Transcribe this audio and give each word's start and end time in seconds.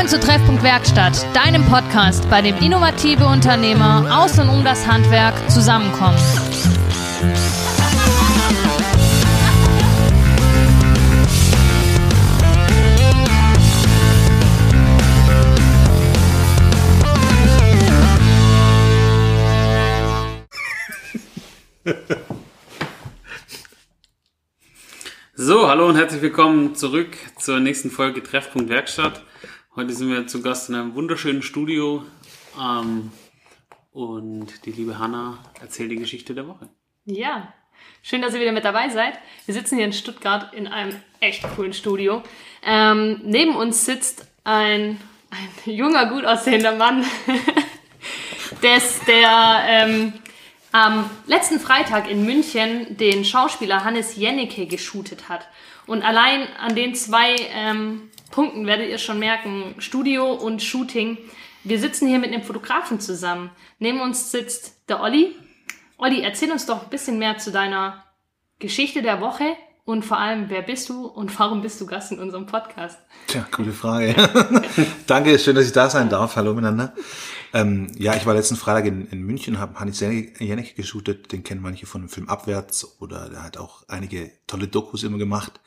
Willkommen 0.00 0.18
zu 0.18 0.26
Treffpunkt 0.26 0.62
Werkstatt, 0.62 1.26
deinem 1.36 1.62
Podcast, 1.66 2.26
bei 2.30 2.40
dem 2.40 2.56
innovative 2.56 3.26
Unternehmer 3.26 4.22
aus 4.22 4.38
und 4.38 4.48
um 4.48 4.64
das 4.64 4.86
Handwerk 4.86 5.34
zusammenkommen. 5.50 6.16
So, 25.34 25.68
hallo 25.68 25.88
und 25.88 25.96
herzlich 25.96 26.22
willkommen 26.22 26.74
zurück 26.74 27.18
zur 27.38 27.60
nächsten 27.60 27.90
Folge 27.90 28.22
Treffpunkt 28.22 28.70
Werkstatt. 28.70 29.22
Heute 29.76 29.92
sind 29.92 30.08
wir 30.08 30.26
zu 30.26 30.42
Gast 30.42 30.68
in 30.68 30.74
einem 30.74 30.96
wunderschönen 30.96 31.42
Studio 31.42 32.04
ähm, 32.60 33.12
und 33.92 34.66
die 34.66 34.72
liebe 34.72 34.98
Hanna 34.98 35.38
erzählt 35.60 35.92
die 35.92 35.96
Geschichte 35.96 36.34
der 36.34 36.48
Woche. 36.48 36.68
Ja, 37.04 37.54
schön, 38.02 38.20
dass 38.20 38.34
ihr 38.34 38.40
wieder 38.40 38.50
mit 38.50 38.64
dabei 38.64 38.88
seid. 38.88 39.16
Wir 39.46 39.54
sitzen 39.54 39.76
hier 39.76 39.84
in 39.84 39.92
Stuttgart 39.92 40.52
in 40.54 40.66
einem 40.66 40.96
echt 41.20 41.44
coolen 41.54 41.72
Studio. 41.72 42.20
Ähm, 42.64 43.20
neben 43.22 43.54
uns 43.54 43.84
sitzt 43.84 44.26
ein, 44.42 45.00
ein 45.30 45.72
junger, 45.72 46.06
gut 46.06 46.24
aussehender 46.24 46.74
Mann, 46.74 47.06
des, 48.64 49.04
der 49.04 49.62
ähm, 49.68 50.12
am 50.72 51.08
letzten 51.28 51.60
Freitag 51.60 52.10
in 52.10 52.24
München 52.24 52.96
den 52.96 53.24
Schauspieler 53.24 53.84
Hannes 53.84 54.16
Jennecke 54.16 54.66
geshootet 54.66 55.28
hat. 55.28 55.46
Und 55.86 56.02
allein 56.02 56.48
an 56.58 56.74
den 56.74 56.96
zwei 56.96 57.36
ähm, 57.52 58.09
Punkten 58.30 58.66
werdet 58.66 58.88
ihr 58.88 58.98
schon 58.98 59.18
merken, 59.18 59.74
Studio 59.78 60.32
und 60.32 60.62
Shooting. 60.62 61.18
Wir 61.64 61.78
sitzen 61.78 62.08
hier 62.08 62.18
mit 62.18 62.32
einem 62.32 62.42
Fotografen 62.42 63.00
zusammen. 63.00 63.50
Neben 63.78 64.00
uns 64.00 64.30
sitzt 64.30 64.88
der 64.88 65.00
Olli. 65.00 65.34
Olli, 65.98 66.22
erzähl 66.22 66.50
uns 66.50 66.64
doch 66.64 66.84
ein 66.84 66.90
bisschen 66.90 67.18
mehr 67.18 67.38
zu 67.38 67.50
deiner 67.50 68.04
Geschichte 68.58 69.02
der 69.02 69.20
Woche 69.20 69.56
und 69.84 70.04
vor 70.04 70.18
allem, 70.18 70.48
wer 70.48 70.62
bist 70.62 70.88
du 70.88 71.06
und 71.06 71.36
warum 71.38 71.62
bist 71.62 71.80
du 71.80 71.86
Gast 71.86 72.12
in 72.12 72.20
unserem 72.20 72.46
Podcast? 72.46 72.98
Tja, 73.26 73.46
gute 73.50 73.72
Frage. 73.72 74.14
Danke, 75.06 75.38
schön, 75.38 75.56
dass 75.56 75.66
ich 75.66 75.72
da 75.72 75.90
sein 75.90 76.08
darf. 76.08 76.36
Hallo 76.36 76.54
miteinander. 76.54 76.94
Ähm, 77.52 77.88
ja, 77.98 78.14
ich 78.14 78.24
war 78.24 78.34
letzten 78.34 78.56
Freitag 78.56 78.86
in, 78.86 79.08
in 79.08 79.22
München, 79.22 79.58
habe 79.58 79.80
Hannes 79.80 79.98
Jennecke 79.98 80.74
geshootet, 80.74 81.32
den 81.32 81.42
kennen 81.42 81.60
manche 81.60 81.86
von 81.86 82.02
dem 82.02 82.08
Film 82.08 82.28
Abwärts 82.28 83.00
oder 83.00 83.28
der 83.28 83.42
hat 83.42 83.56
auch 83.56 83.82
einige 83.88 84.30
tolle 84.46 84.68
Dokus 84.68 85.02
immer 85.02 85.18
gemacht. 85.18 85.60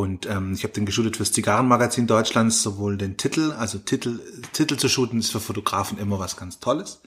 Und 0.00 0.24
ähm, 0.24 0.54
ich 0.54 0.62
habe 0.62 0.72
den 0.72 0.86
geshootet 0.86 1.18
fürs 1.18 1.30
Zigarrenmagazin 1.32 2.06
Deutschlands, 2.06 2.62
sowohl 2.62 2.96
den 2.96 3.18
Titel, 3.18 3.52
also 3.52 3.76
Titel, 3.76 4.18
Titel 4.54 4.78
zu 4.78 4.88
shooten 4.88 5.18
ist 5.18 5.30
für 5.30 5.40
Fotografen 5.40 5.98
immer 5.98 6.18
was 6.18 6.38
ganz 6.38 6.58
Tolles. 6.58 7.02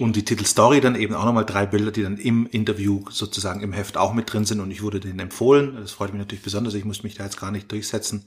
Und 0.00 0.16
die 0.16 0.24
Titelstory 0.24 0.80
dann 0.80 0.96
eben 0.96 1.14
auch 1.14 1.24
nochmal 1.24 1.46
drei 1.46 1.64
Bilder, 1.64 1.92
die 1.92 2.02
dann 2.02 2.16
im 2.16 2.48
Interview 2.48 3.04
sozusagen 3.08 3.60
im 3.60 3.72
Heft 3.72 3.96
auch 3.96 4.14
mit 4.14 4.32
drin 4.32 4.44
sind. 4.44 4.58
Und 4.58 4.72
ich 4.72 4.82
wurde 4.82 4.98
denen 4.98 5.20
empfohlen. 5.20 5.76
Das 5.76 5.92
freut 5.92 6.12
mich 6.12 6.18
natürlich 6.18 6.42
besonders. 6.42 6.74
Ich 6.74 6.84
musste 6.84 7.04
mich 7.04 7.14
da 7.14 7.22
jetzt 7.22 7.38
gar 7.38 7.52
nicht 7.52 7.70
durchsetzen. 7.70 8.24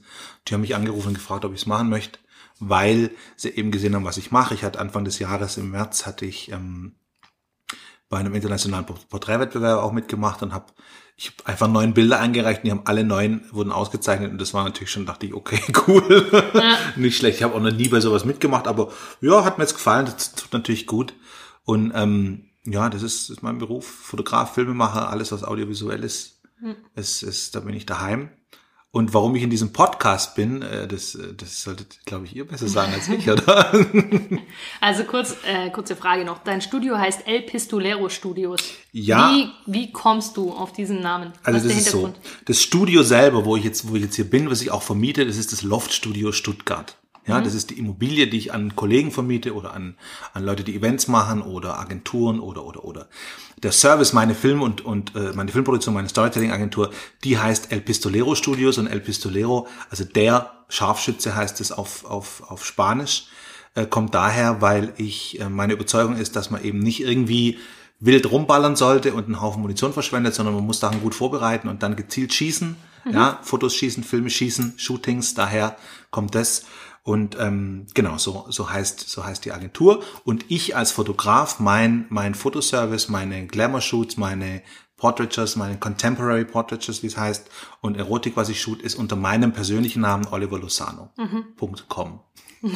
Die 0.48 0.54
haben 0.54 0.62
mich 0.62 0.74
angerufen 0.74 1.08
und 1.08 1.14
gefragt, 1.14 1.44
ob 1.44 1.52
ich 1.52 1.60
es 1.60 1.66
machen 1.66 1.90
möchte 1.90 2.18
weil 2.58 3.10
sie 3.36 3.50
eben 3.50 3.70
gesehen 3.70 3.94
haben, 3.94 4.06
was 4.06 4.16
ich 4.16 4.30
mache. 4.30 4.54
Ich 4.54 4.64
hatte 4.64 4.80
Anfang 4.80 5.04
des 5.04 5.18
Jahres 5.18 5.58
im 5.58 5.72
März 5.72 6.06
hatte 6.06 6.24
ich 6.24 6.50
ähm, 6.52 6.94
bei 8.08 8.18
einem 8.18 8.34
internationalen 8.34 8.86
Porträtwettbewerb 8.86 9.80
auch 9.80 9.92
mitgemacht 9.92 10.42
und 10.42 10.54
habe 10.54 10.66
ich 11.16 11.28
hab 11.28 11.48
einfach 11.48 11.68
neun 11.68 11.94
Bilder 11.94 12.20
eingereicht 12.20 12.60
und 12.60 12.66
die 12.66 12.70
haben 12.70 12.82
alle 12.84 13.02
neun 13.02 13.42
wurden 13.50 13.72
ausgezeichnet 13.72 14.32
und 14.32 14.40
das 14.40 14.52
war 14.52 14.64
natürlich 14.64 14.90
schon, 14.90 15.06
dachte 15.06 15.26
ich, 15.26 15.34
okay, 15.34 15.60
cool. 15.86 16.28
Ja. 16.52 16.76
Nicht 16.96 17.16
schlecht. 17.16 17.38
Ich 17.38 17.42
habe 17.42 17.54
auch 17.54 17.60
noch 17.60 17.72
nie 17.72 17.88
bei 17.88 18.00
sowas 18.00 18.24
mitgemacht, 18.24 18.68
aber 18.68 18.92
ja, 19.20 19.44
hat 19.44 19.56
mir 19.56 19.64
jetzt 19.64 19.74
gefallen, 19.74 20.04
das 20.04 20.34
tut 20.34 20.52
natürlich 20.52 20.86
gut. 20.86 21.14
Und 21.64 21.92
ähm, 21.94 22.50
ja, 22.64 22.90
das 22.90 23.02
ist, 23.02 23.30
ist 23.30 23.42
mein 23.42 23.58
Beruf. 23.58 23.86
Fotograf, 23.86 24.54
Filmemacher, 24.54 25.08
alles 25.08 25.32
was 25.32 25.42
audiovisuell 25.42 26.04
ist, 26.04 26.42
mhm. 26.60 26.76
ist, 26.94 27.22
ist, 27.22 27.54
da 27.54 27.60
bin 27.60 27.74
ich 27.74 27.86
daheim. 27.86 28.30
Und 28.96 29.12
warum 29.12 29.36
ich 29.36 29.42
in 29.42 29.50
diesem 29.50 29.74
Podcast 29.74 30.36
bin, 30.36 30.62
äh, 30.62 30.88
das, 30.88 31.14
äh, 31.16 31.34
das 31.36 31.60
solltet, 31.60 31.98
glaube 32.06 32.24
ich, 32.24 32.34
ihr 32.34 32.46
besser 32.46 32.66
sagen 32.66 32.94
als 32.94 33.10
ich, 33.10 33.30
oder? 33.30 33.70
Also 34.80 35.04
kurz, 35.04 35.36
äh, 35.44 35.68
kurze 35.68 35.96
Frage 35.96 36.24
noch. 36.24 36.38
Dein 36.38 36.62
Studio 36.62 36.96
heißt 36.96 37.26
El 37.26 37.42
Pistolero 37.42 38.08
Studios. 38.08 38.58
Ja. 38.92 39.34
Wie, 39.34 39.50
wie 39.66 39.92
kommst 39.92 40.38
du 40.38 40.50
auf 40.50 40.72
diesen 40.72 41.02
Namen? 41.02 41.34
Also 41.42 41.68
das 41.68 41.76
ist 41.76 41.90
so. 41.90 42.10
Das 42.46 42.62
Studio 42.62 43.02
selber, 43.02 43.44
wo 43.44 43.54
ich 43.54 43.64
jetzt, 43.64 43.86
wo 43.86 43.96
ich 43.96 44.02
jetzt 44.02 44.16
hier 44.16 44.30
bin, 44.30 44.48
was 44.48 44.62
ich 44.62 44.70
auch 44.70 44.82
vermiete, 44.82 45.26
das 45.26 45.36
ist 45.36 45.52
das 45.52 45.60
Loft 45.60 45.92
Studio 45.92 46.32
Stuttgart. 46.32 46.96
Ja, 47.26 47.40
mhm. 47.40 47.44
das 47.44 47.54
ist 47.54 47.70
die 47.70 47.78
Immobilie, 47.78 48.28
die 48.28 48.38
ich 48.38 48.52
an 48.52 48.76
Kollegen 48.76 49.10
vermiete 49.10 49.54
oder 49.54 49.72
an, 49.74 49.96
an 50.32 50.44
Leute, 50.44 50.64
die 50.64 50.76
Events 50.76 51.08
machen 51.08 51.42
oder 51.42 51.78
Agenturen 51.78 52.40
oder, 52.40 52.64
oder, 52.64 52.84
oder. 52.84 53.08
Der 53.62 53.72
Service, 53.72 54.12
meine 54.12 54.34
Film- 54.34 54.62
und, 54.62 54.84
und 54.84 55.14
äh, 55.16 55.32
meine 55.34 55.50
Filmproduktion, 55.50 55.94
meine 55.94 56.08
Storytelling-Agentur, 56.08 56.90
die 57.24 57.38
heißt 57.38 57.72
El 57.72 57.80
Pistolero 57.80 58.34
Studios 58.34 58.78
und 58.78 58.86
El 58.86 59.00
Pistolero, 59.00 59.66
also 59.90 60.04
der 60.04 60.52
Scharfschütze 60.68 61.34
heißt 61.34 61.60
es 61.60 61.72
auf, 61.72 62.04
auf, 62.04 62.42
auf 62.48 62.64
Spanisch, 62.64 63.26
äh, 63.74 63.86
kommt 63.86 64.14
daher, 64.14 64.60
weil 64.60 64.92
ich, 64.96 65.40
äh, 65.40 65.48
meine 65.48 65.72
Überzeugung 65.72 66.16
ist, 66.16 66.36
dass 66.36 66.50
man 66.50 66.62
eben 66.62 66.78
nicht 66.78 67.00
irgendwie 67.00 67.58
wild 67.98 68.30
rumballern 68.30 68.76
sollte 68.76 69.14
und 69.14 69.24
einen 69.24 69.40
Haufen 69.40 69.62
Munition 69.62 69.92
verschwendet, 69.92 70.34
sondern 70.34 70.54
man 70.54 70.64
muss 70.64 70.80
Sachen 70.80 71.00
gut 71.00 71.14
vorbereiten 71.14 71.68
und 71.68 71.82
dann 71.82 71.96
gezielt 71.96 72.34
schießen, 72.34 72.76
mhm. 73.04 73.12
ja, 73.12 73.38
Fotos 73.42 73.74
schießen, 73.74 74.04
Filme 74.04 74.30
schießen, 74.30 74.74
Shootings, 74.76 75.34
daher 75.34 75.76
kommt 76.10 76.34
das. 76.34 76.64
Und 77.06 77.36
ähm, 77.38 77.86
genau, 77.94 78.18
so, 78.18 78.46
so, 78.48 78.68
heißt, 78.68 79.08
so 79.08 79.24
heißt 79.24 79.44
die 79.44 79.52
Agentur. 79.52 80.02
Und 80.24 80.44
ich 80.48 80.74
als 80.74 80.90
Fotograf, 80.90 81.60
mein, 81.60 82.06
mein 82.08 82.34
Fotoservice, 82.34 83.08
meine 83.08 83.46
Glamour-Shoots, 83.46 84.16
meine 84.16 84.60
Portraitures, 84.96 85.54
meine 85.54 85.76
Contemporary 85.76 86.44
Portraitures, 86.44 87.04
wie 87.04 87.06
es 87.06 87.16
heißt, 87.16 87.48
und 87.80 87.96
Erotik, 87.96 88.36
was 88.36 88.48
ich 88.48 88.60
shoot, 88.60 88.82
ist 88.82 88.96
unter 88.96 89.14
meinem 89.14 89.52
persönlichen 89.52 90.00
Namen 90.00 90.26
Oliver 90.32 90.58
Lozano. 90.58 91.10
Mhm. 91.16 91.44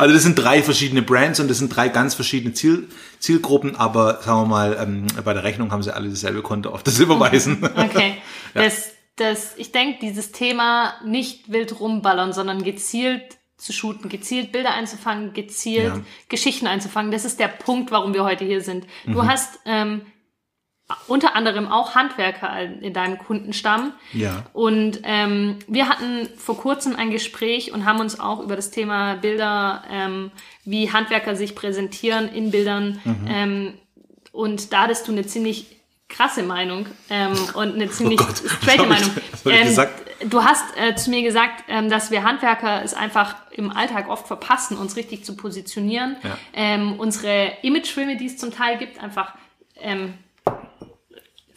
also 0.00 0.12
das 0.12 0.24
sind 0.24 0.34
drei 0.34 0.64
verschiedene 0.64 1.02
Brands 1.02 1.38
und 1.38 1.46
das 1.48 1.58
sind 1.58 1.68
drei 1.76 1.88
ganz 1.88 2.16
verschiedene 2.16 2.54
Ziel, 2.54 2.88
Zielgruppen, 3.20 3.76
aber 3.76 4.20
sagen 4.22 4.40
wir 4.40 4.46
mal, 4.46 4.76
ähm, 4.80 5.06
bei 5.24 5.32
der 5.32 5.44
Rechnung 5.44 5.70
haben 5.70 5.84
sie 5.84 5.94
alle 5.94 6.08
dasselbe 6.08 6.42
Konto 6.42 6.70
auf 6.70 6.82
das 6.82 6.98
überweisen. 6.98 7.62
Okay. 7.76 8.16
ja. 8.54 8.64
Das 8.64 8.95
dass 9.16 9.56
ich 9.56 9.72
denke, 9.72 9.98
dieses 10.00 10.32
Thema 10.32 10.94
nicht 11.04 11.50
wild 11.50 11.80
rumballern, 11.80 12.32
sondern 12.32 12.62
gezielt 12.62 13.38
zu 13.56 13.72
shooten, 13.72 14.10
gezielt 14.10 14.52
Bilder 14.52 14.74
einzufangen, 14.74 15.32
gezielt 15.32 15.94
ja. 15.94 16.00
Geschichten 16.28 16.66
einzufangen. 16.66 17.10
Das 17.10 17.24
ist 17.24 17.40
der 17.40 17.48
Punkt, 17.48 17.90
warum 17.90 18.12
wir 18.12 18.24
heute 18.24 18.44
hier 18.44 18.60
sind. 18.60 18.86
Mhm. 19.06 19.12
Du 19.14 19.26
hast 19.26 19.58
ähm, 19.64 20.02
unter 21.08 21.34
anderem 21.34 21.66
auch 21.66 21.94
Handwerker 21.94 22.60
in 22.60 22.92
deinem 22.92 23.18
Kundenstamm. 23.18 23.92
Ja. 24.12 24.44
Und 24.52 25.00
ähm, 25.02 25.58
wir 25.66 25.88
hatten 25.88 26.28
vor 26.36 26.58
kurzem 26.58 26.94
ein 26.94 27.10
Gespräch 27.10 27.72
und 27.72 27.84
haben 27.84 27.98
uns 27.98 28.20
auch 28.20 28.40
über 28.40 28.54
das 28.54 28.70
Thema 28.70 29.14
Bilder, 29.14 29.82
ähm, 29.90 30.30
wie 30.64 30.92
Handwerker 30.92 31.34
sich 31.34 31.54
präsentieren 31.54 32.28
in 32.28 32.50
Bildern. 32.50 33.00
Mhm. 33.04 33.26
Ähm, 33.28 33.74
und 34.30 34.72
da 34.72 34.82
hattest 34.82 35.08
du 35.08 35.12
eine 35.12 35.26
ziemlich 35.26 35.75
krasse 36.08 36.42
Meinung 36.42 36.86
ähm, 37.10 37.34
und 37.54 37.74
eine 37.74 37.86
oh 37.86 37.88
ziemlich 37.88 38.20
oh 38.20 38.48
straight 38.60 38.88
Meinung. 38.88 39.10
Ähm, 39.44 39.76
du 40.30 40.44
hast 40.44 40.64
äh, 40.76 40.94
zu 40.94 41.10
mir 41.10 41.22
gesagt, 41.22 41.64
ähm, 41.68 41.90
dass 41.90 42.10
wir 42.10 42.22
Handwerker 42.22 42.82
es 42.82 42.94
einfach 42.94 43.34
im 43.50 43.70
Alltag 43.70 44.08
oft 44.08 44.26
verpassen, 44.26 44.76
uns 44.76 44.96
richtig 44.96 45.24
zu 45.24 45.36
positionieren. 45.36 46.16
Ja. 46.22 46.38
Ähm, 46.52 46.98
unsere 46.98 47.52
Imagefilme, 47.62 48.16
die 48.16 48.26
es 48.26 48.38
zum 48.38 48.52
Teil 48.52 48.78
gibt, 48.78 49.02
einfach 49.02 49.34
ähm, 49.80 50.14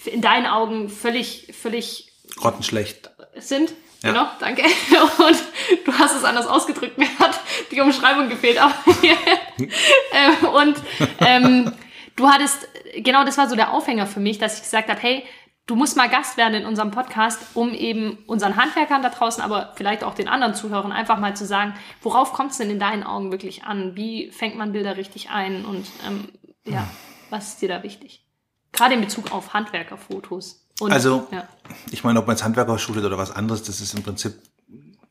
in 0.05 0.21
deinen 0.21 0.45
Augen 0.45 0.89
völlig, 0.89 1.53
völlig 1.59 2.11
grottenschlecht 2.37 3.11
sind. 3.35 3.73
Ja. 4.01 4.11
Genau, 4.11 4.27
danke. 4.39 4.63
Und 5.17 5.37
du 5.85 5.93
hast 5.93 6.15
es 6.15 6.23
anders 6.23 6.47
ausgedrückt, 6.47 6.97
mir 6.97 7.09
hat 7.19 7.39
die 7.71 7.81
Umschreibung 7.81 8.29
gefehlt. 8.29 8.57
Aber, 8.57 8.73
ähm, 9.57 10.47
und 10.53 10.77
ähm, 11.19 11.71
du 12.19 12.27
hattest, 12.27 12.67
genau 12.97 13.23
das 13.23 13.37
war 13.37 13.47
so 13.47 13.55
der 13.55 13.73
Aufhänger 13.73 14.05
für 14.05 14.19
mich, 14.19 14.37
dass 14.37 14.57
ich 14.57 14.63
gesagt 14.63 14.89
habe, 14.89 14.99
hey, 14.99 15.23
du 15.65 15.75
musst 15.75 15.95
mal 15.95 16.09
Gast 16.09 16.35
werden 16.37 16.55
in 16.55 16.65
unserem 16.65 16.91
Podcast, 16.91 17.39
um 17.53 17.73
eben 17.73 18.17
unseren 18.25 18.57
Handwerkern 18.57 19.01
da 19.01 19.09
draußen, 19.09 19.41
aber 19.41 19.73
vielleicht 19.75 20.03
auch 20.03 20.15
den 20.15 20.27
anderen 20.27 20.53
Zuhörern 20.53 20.91
einfach 20.91 21.19
mal 21.19 21.35
zu 21.35 21.45
sagen, 21.45 21.73
worauf 22.01 22.33
kommt 22.33 22.51
es 22.51 22.57
denn 22.57 22.69
in 22.69 22.79
deinen 22.79 23.03
Augen 23.03 23.31
wirklich 23.31 23.63
an? 23.63 23.95
Wie 23.95 24.31
fängt 24.31 24.57
man 24.57 24.73
Bilder 24.73 24.97
richtig 24.97 25.29
ein? 25.29 25.63
Und 25.63 25.85
ähm, 26.05 26.27
ja, 26.65 26.87
was 27.29 27.49
ist 27.49 27.61
dir 27.61 27.69
da 27.69 27.83
wichtig? 27.83 28.25
Gerade 28.71 28.95
in 28.95 29.01
Bezug 29.01 29.31
auf 29.31 29.53
Handwerkerfotos. 29.53 30.65
Und, 30.79 30.91
also, 30.91 31.27
ja. 31.31 31.47
ich 31.91 32.03
meine, 32.03 32.19
ob 32.19 32.27
man 32.27 32.35
jetzt 32.35 32.43
Handwerker 32.43 32.77
shootet 32.77 33.05
oder 33.05 33.17
was 33.17 33.31
anderes, 33.31 33.63
das 33.63 33.81
ist 33.81 33.93
im 33.93 34.03
Prinzip 34.03 34.33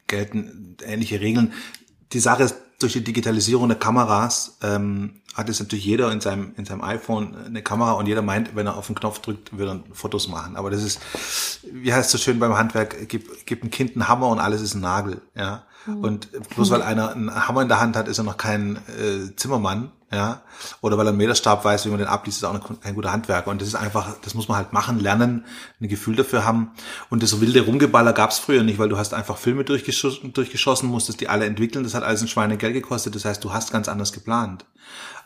gelten 0.06 0.76
ähnliche 0.82 1.20
Regeln. 1.20 1.52
Die 2.12 2.20
Sache 2.20 2.44
ist, 2.44 2.56
durch 2.78 2.93
die 2.93 3.02
Digitalisierung 3.02 3.69
der 3.69 3.78
Kameras 3.78 4.58
ähm, 4.62 5.20
hat 5.38 5.49
jetzt 5.49 5.61
natürlich 5.61 5.85
jeder 5.85 6.11
in 6.11 6.20
seinem, 6.20 6.52
in 6.56 6.64
seinem 6.64 6.82
iPhone 6.82 7.37
eine 7.46 7.62
Kamera 7.62 7.93
und 7.93 8.06
jeder 8.06 8.23
meint, 8.23 8.56
wenn 8.56 8.67
er 8.67 8.76
auf 8.76 8.88
den 8.88 8.96
Knopf 8.96 9.20
drückt, 9.20 9.56
würde 9.56 9.82
er 9.88 9.94
Fotos 9.94 10.26
machen. 10.26 10.56
Aber 10.56 10.69
das 10.69 10.82
ist, 10.82 11.00
wie 11.73 11.93
heißt 11.93 12.06
es 12.06 12.12
so 12.12 12.19
schön 12.19 12.40
beim 12.40 12.58
Handwerk, 12.58 13.08
gib, 13.08 13.46
gib 13.46 13.62
ein 13.62 13.70
Kind 13.70 13.93
einen 13.93 14.08
Hammer 14.08 14.29
und 14.29 14.40
alles 14.40 14.61
ist 14.61 14.75
ein 14.75 14.81
Nagel, 14.81 15.20
ja. 15.37 15.64
Und 15.87 16.29
bloß 16.50 16.70
weil 16.70 16.82
einer 16.82 17.12
einen 17.12 17.49
Hammer 17.49 17.62
in 17.62 17.69
der 17.69 17.81
Hand 17.81 17.96
hat, 17.96 18.08
ist 18.08 18.19
er 18.19 18.25
noch 18.25 18.37
kein 18.37 18.76
äh, 18.88 19.35
Zimmermann, 19.37 19.90
ja. 20.10 20.43
Oder 20.81 20.96
weil 20.96 21.06
er 21.06 21.10
einen 21.10 21.19
Meterstab 21.19 21.64
weiß, 21.64 21.84
wie 21.84 21.90
man 21.90 21.99
den 21.99 22.08
abliest, 22.08 22.38
ist 22.38 22.44
auch 22.44 22.81
kein 22.81 22.94
guter 22.94 23.12
Handwerker. 23.12 23.50
Und 23.50 23.60
das 23.60 23.69
ist 23.69 23.75
einfach, 23.75 24.16
das 24.22 24.34
muss 24.34 24.49
man 24.49 24.56
halt 24.56 24.72
machen, 24.72 25.00
lernen, 25.00 25.44
ein 25.81 25.88
Gefühl 25.88 26.16
dafür 26.16 26.44
haben. 26.44 26.70
Und 27.10 27.22
das 27.22 27.40
wilde 27.40 27.60
Rumgeballer 27.60 28.12
gab's 28.12 28.38
früher 28.38 28.62
nicht, 28.62 28.78
weil 28.78 28.88
du 28.88 28.96
hast 28.96 29.12
einfach 29.12 29.37
Filme 29.37 29.64
durchgeschossen, 29.64 30.32
durchgeschossen, 30.32 30.88
musstest 30.88 31.20
die 31.20 31.28
alle 31.28 31.44
entwickeln. 31.44 31.84
Das 31.84 31.94
hat 31.94 32.05
alles 32.05 32.22
ein 32.22 32.28
Schweinegeld 32.28 32.75
gekostet. 32.75 33.14
Das 33.14 33.25
heißt, 33.25 33.44
du 33.44 33.52
hast 33.52 33.70
ganz 33.70 33.88
anders 33.88 34.12
geplant. 34.12 34.64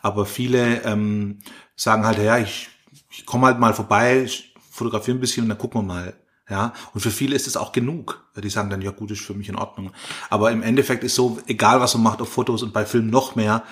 Aber 0.01 0.25
viele 0.25 0.81
ähm, 0.83 1.39
sagen 1.75 2.05
halt, 2.05 2.17
ja, 2.17 2.37
ich, 2.37 2.69
ich 3.09 3.25
komme 3.25 3.47
halt 3.47 3.59
mal 3.59 3.73
vorbei, 3.73 4.27
fotografiere 4.69 5.17
ein 5.17 5.21
bisschen 5.21 5.43
und 5.43 5.49
dann 5.49 5.57
gucken 5.57 5.81
wir 5.81 5.85
mal. 5.85 6.13
Ja, 6.49 6.73
und 6.93 6.99
für 6.99 7.09
viele 7.09 7.37
ist 7.37 7.47
es 7.47 7.55
auch 7.55 7.71
genug. 7.71 8.21
Die 8.35 8.49
sagen 8.49 8.69
dann, 8.69 8.81
ja 8.81 8.91
gut, 8.91 9.11
ist 9.11 9.21
für 9.21 9.33
mich 9.33 9.47
in 9.47 9.55
Ordnung. 9.55 9.91
Aber 10.29 10.51
im 10.51 10.61
Endeffekt 10.61 11.05
ist 11.05 11.15
so, 11.15 11.39
egal 11.47 11.79
was 11.79 11.93
man 11.93 12.03
macht 12.03 12.21
auf 12.21 12.29
Fotos 12.29 12.63
und 12.63 12.73
bei 12.73 12.85
Filmen 12.85 13.09
noch 13.09 13.35
mehr, 13.35 13.63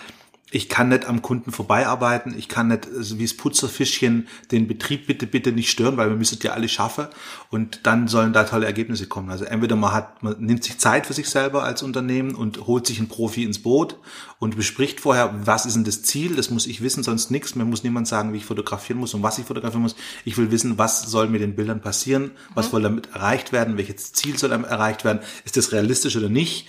ich 0.53 0.68
kann 0.68 0.89
nicht 0.89 1.06
am 1.06 1.21
Kunden 1.21 1.53
vorbeiarbeiten, 1.53 2.36
ich 2.38 2.50
kann 2.50 2.68
nicht 2.68 2.86
also 2.86 3.18
wie 3.18 3.24
das 3.24 3.33
Putzerfischchen 3.33 4.27
den 4.51 4.68
Betrieb 4.68 5.07
bitte, 5.07 5.25
bitte 5.25 5.53
nicht 5.53 5.71
stören, 5.71 5.95
weil 5.95 6.09
wir 6.09 6.18
müssen 6.18 6.38
ja 6.44 6.51
alle 6.51 6.68
schaffen 6.68 7.07
und 7.50 7.80
dann 7.83 8.09
sollen 8.09 8.33
da 8.33 8.44
tolle 8.44 8.65
Ergebnisse 8.65 9.07
kommen. 9.07 9.30
Also 9.30 9.45
entweder 9.45 9.77
man 9.77 9.94
hat, 9.94 10.21
man 10.21 10.36
nimmt 10.39 10.65
sich 10.65 10.77
Zeit 10.77 11.07
für 11.07 11.13
sich 11.13 11.30
selber 11.30 11.63
als 11.63 11.83
Unternehmen 11.83 12.36
und 12.36 12.68
holt 12.68 12.86
sich 12.86 13.00
einen 13.00 13.07
Profi 13.07 13.45
ins 13.45 13.59
Boot 13.59 13.95
und 14.39 14.57
bespricht 14.57 15.00
vorher, 15.00 15.33
was 15.45 15.65
ist 15.65 15.75
denn 15.75 15.86
das 15.86 16.03
Ziel, 16.03 16.36
das 16.36 16.50
muss 16.50 16.68
ich 16.68 16.81
wissen, 16.81 17.01
sonst 17.01 17.31
nichts. 17.31 17.56
Mir 17.56 17.63
muss 17.63 17.83
niemand 17.83 18.09
sagen, 18.09 18.33
wie 18.33 18.38
ich 18.38 18.45
fotografieren 18.45 19.00
muss 19.00 19.13
und 19.13 19.24
was 19.24 19.39
ich 19.39 19.45
fotografieren 19.45 19.83
muss. 19.83 19.95
Ich 20.25 20.38
will 20.38 20.51
wissen, 20.51 20.77
was 20.77 21.03
soll 21.03 21.30
mit 21.30 21.42
den 21.42 21.56
Bildern 21.56 21.80
passieren, 21.80 22.31
was 22.56 22.68
mhm. 22.68 22.71
soll 22.71 22.81
damit 22.81 23.09
erreicht 23.13 23.53
werden, 23.53 23.77
welches 23.77 24.12
Ziel 24.12 24.38
soll 24.38 24.50
damit 24.50 24.69
erreicht 24.69 25.06
werden, 25.06 25.19
ist 25.45 25.56
das 25.56 25.71
realistisch 25.71 26.18
oder 26.18 26.30
nicht 26.30 26.68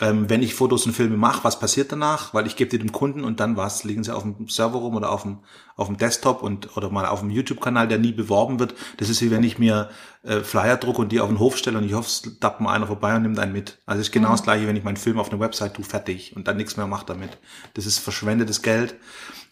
ähm, 0.00 0.28
wenn 0.28 0.42
ich 0.42 0.54
Fotos 0.54 0.84
und 0.84 0.92
Filme 0.92 1.16
mache, 1.16 1.42
was 1.44 1.58
passiert 1.58 1.90
danach? 1.90 2.34
Weil 2.34 2.46
ich 2.46 2.56
gebe 2.56 2.70
die 2.70 2.78
dem 2.78 2.92
Kunden 2.92 3.24
und 3.24 3.40
dann 3.40 3.56
was, 3.56 3.82
liegen 3.84 4.04
sie 4.04 4.14
auf 4.14 4.24
dem 4.24 4.48
Server 4.48 4.78
rum 4.78 4.94
oder 4.94 5.10
auf 5.10 5.22
dem, 5.22 5.38
auf 5.74 5.86
dem 5.86 5.96
Desktop 5.96 6.42
und 6.42 6.76
oder 6.76 6.90
mal 6.90 7.06
auf 7.06 7.20
dem 7.20 7.30
YouTube-Kanal, 7.30 7.88
der 7.88 7.98
nie 7.98 8.12
beworben 8.12 8.58
wird. 8.58 8.74
Das 8.98 9.08
ist 9.08 9.22
wie 9.22 9.30
wenn 9.30 9.42
ich 9.42 9.58
mir 9.58 9.88
äh, 10.22 10.40
Flyer 10.40 10.76
drucke 10.76 11.00
und 11.00 11.12
die 11.12 11.20
auf 11.20 11.28
den 11.28 11.38
Hof 11.38 11.56
stelle 11.56 11.78
und 11.78 11.84
ich 11.84 11.94
hoffe, 11.94 12.08
es 12.08 12.38
tappt 12.40 12.60
mal 12.60 12.74
einer 12.74 12.86
vorbei 12.86 13.16
und 13.16 13.22
nimmt 13.22 13.38
einen 13.38 13.52
mit. 13.52 13.78
Also 13.86 14.02
ist 14.02 14.12
genau 14.12 14.28
mhm. 14.28 14.32
das 14.32 14.42
gleiche, 14.42 14.66
wenn 14.66 14.76
ich 14.76 14.84
meinen 14.84 14.98
Film 14.98 15.18
auf 15.18 15.30
eine 15.30 15.40
Website 15.40 15.74
tue, 15.74 15.84
fertig 15.84 16.36
und 16.36 16.46
dann 16.46 16.58
nichts 16.58 16.76
mehr 16.76 16.86
mache 16.86 17.06
damit. 17.06 17.38
Das 17.72 17.86
ist 17.86 17.98
verschwendetes 17.98 18.60
Geld. 18.60 18.96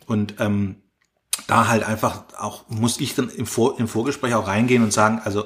Und 0.07 0.35
ähm, 0.41 0.77
da 1.47 1.69
halt 1.69 1.85
einfach 1.85 2.25
auch, 2.39 2.69
muss 2.69 3.01
ich 3.01 3.15
dann 3.15 3.31
im, 3.31 3.47
Vor 3.47 3.79
im 3.79 3.89
Vorgespräch 3.89 4.35
auch 4.35 4.47
reingehen 4.47 4.83
und 4.83 4.93
sagen, 4.93 5.21
also 5.25 5.45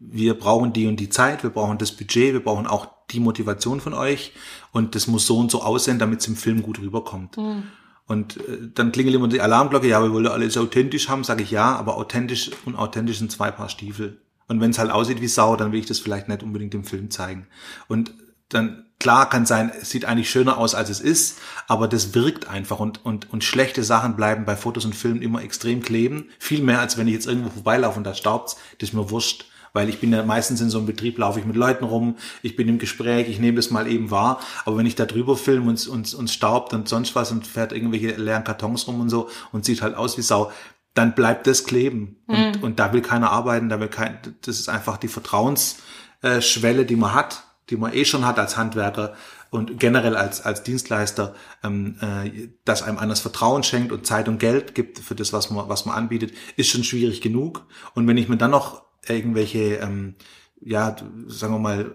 wir 0.00 0.36
brauchen 0.36 0.72
die 0.72 0.86
und 0.86 0.96
die 0.96 1.08
Zeit, 1.08 1.42
wir 1.42 1.50
brauchen 1.50 1.78
das 1.78 1.92
Budget, 1.92 2.32
wir 2.32 2.42
brauchen 2.42 2.66
auch 2.66 2.88
die 3.12 3.20
Motivation 3.20 3.80
von 3.80 3.94
euch 3.94 4.32
und 4.72 4.94
das 4.94 5.06
muss 5.06 5.26
so 5.26 5.38
und 5.38 5.50
so 5.50 5.62
aussehen, 5.62 5.98
damit 5.98 6.20
es 6.20 6.28
im 6.28 6.36
Film 6.36 6.62
gut 6.62 6.80
rüberkommt. 6.80 7.36
Mhm. 7.36 7.64
Und 8.06 8.38
äh, 8.38 8.70
dann 8.74 8.90
klingelt 8.92 9.14
immer 9.14 9.28
die 9.28 9.40
Alarmglocke, 9.40 9.86
ja, 9.86 10.02
wir 10.02 10.12
wollen 10.12 10.26
alles 10.26 10.56
authentisch 10.56 11.08
haben, 11.08 11.22
sage 11.22 11.42
ich 11.42 11.50
ja, 11.50 11.76
aber 11.76 11.96
authentisch 11.96 12.50
und 12.64 12.74
authentisch 12.76 13.18
sind 13.18 13.30
zwei 13.30 13.50
Paar 13.50 13.68
Stiefel. 13.68 14.20
Und 14.48 14.60
wenn 14.60 14.72
es 14.72 14.80
halt 14.80 14.90
aussieht 14.90 15.20
wie 15.20 15.28
Sau, 15.28 15.54
dann 15.54 15.70
will 15.70 15.78
ich 15.78 15.86
das 15.86 16.00
vielleicht 16.00 16.28
nicht 16.28 16.42
unbedingt 16.42 16.74
im 16.74 16.82
Film 16.82 17.10
zeigen. 17.10 17.46
Und 17.86 18.12
dann 18.48 18.86
klar 18.98 19.28
kann 19.28 19.46
sein, 19.46 19.70
es 19.80 19.90
sieht 19.90 20.04
eigentlich 20.04 20.28
schöner 20.28 20.58
aus, 20.58 20.74
als 20.74 20.90
es 20.90 21.00
ist, 21.00 21.38
aber 21.68 21.86
das 21.86 22.14
wirkt 22.14 22.48
einfach 22.48 22.80
und, 22.80 23.04
und, 23.04 23.32
und 23.32 23.44
schlechte 23.44 23.84
Sachen 23.84 24.16
bleiben 24.16 24.44
bei 24.44 24.56
Fotos 24.56 24.84
und 24.84 24.96
Filmen 24.96 25.22
immer 25.22 25.42
extrem 25.42 25.80
kleben. 25.80 26.28
Viel 26.38 26.62
mehr, 26.62 26.80
als 26.80 26.98
wenn 26.98 27.06
ich 27.06 27.14
jetzt 27.14 27.26
irgendwo 27.26 27.50
vorbeilaufe 27.50 27.98
und 27.98 28.04
da 28.04 28.14
staubt's, 28.14 28.56
das 28.78 28.90
ist 28.90 28.92
mir 28.92 29.10
wurscht 29.10 29.46
weil 29.72 29.88
ich 29.88 30.00
bin 30.00 30.12
ja 30.12 30.22
meistens 30.22 30.60
in 30.60 30.70
so 30.70 30.78
einem 30.78 30.86
Betrieb, 30.86 31.18
laufe 31.18 31.38
ich 31.40 31.46
mit 31.46 31.56
Leuten 31.56 31.84
rum, 31.84 32.16
ich 32.42 32.56
bin 32.56 32.68
im 32.68 32.78
Gespräch, 32.78 33.28
ich 33.28 33.38
nehme 33.38 33.56
das 33.56 33.70
mal 33.70 33.86
eben 33.86 34.10
wahr, 34.10 34.40
aber 34.64 34.76
wenn 34.76 34.86
ich 34.86 34.94
da 34.94 35.06
drüber 35.06 35.36
filme 35.36 35.68
und 35.68 35.86
uns 35.88 36.14
und 36.14 36.30
staubt 36.30 36.72
und 36.72 36.88
sonst 36.88 37.14
was 37.14 37.30
und 37.32 37.46
fährt 37.46 37.72
irgendwelche 37.72 38.12
leeren 38.12 38.44
Kartons 38.44 38.86
rum 38.86 39.00
und 39.00 39.10
so 39.10 39.28
und 39.52 39.64
sieht 39.64 39.82
halt 39.82 39.96
aus 39.96 40.18
wie 40.18 40.22
Sau, 40.22 40.50
dann 40.94 41.14
bleibt 41.14 41.46
das 41.46 41.64
kleben 41.64 42.16
und, 42.26 42.56
mhm. 42.56 42.62
und 42.62 42.78
da 42.80 42.92
will 42.92 43.02
keiner 43.02 43.30
arbeiten, 43.30 43.68
da 43.68 43.80
will 43.80 43.88
kein, 43.88 44.18
das 44.42 44.58
ist 44.58 44.68
einfach 44.68 44.96
die 44.96 45.08
Vertrauensschwelle, 45.08 46.84
die 46.84 46.96
man 46.96 47.14
hat, 47.14 47.44
die 47.70 47.76
man 47.76 47.92
eh 47.92 48.04
schon 48.04 48.26
hat 48.26 48.38
als 48.38 48.56
Handwerker 48.56 49.14
und 49.50 49.80
generell 49.80 50.16
als, 50.16 50.44
als 50.44 50.62
Dienstleister, 50.62 51.34
ähm, 51.62 51.96
äh, 52.00 52.48
dass 52.64 52.82
einem 52.82 52.98
anders 52.98 53.20
Vertrauen 53.20 53.62
schenkt 53.62 53.92
und 53.92 54.06
Zeit 54.06 54.28
und 54.28 54.38
Geld 54.38 54.74
gibt 54.74 54.98
für 55.00 55.14
das, 55.14 55.32
was 55.32 55.50
man, 55.50 55.68
was 55.68 55.86
man 55.86 55.96
anbietet, 55.96 56.32
ist 56.56 56.70
schon 56.70 56.84
schwierig 56.84 57.20
genug. 57.20 57.66
Und 57.94 58.06
wenn 58.06 58.16
ich 58.16 58.28
mir 58.28 58.36
dann 58.36 58.52
noch 58.52 58.82
irgendwelche, 59.06 59.76
ähm, 59.76 60.14
ja, 60.60 60.96
sagen 61.26 61.54
wir 61.54 61.58
mal, 61.58 61.94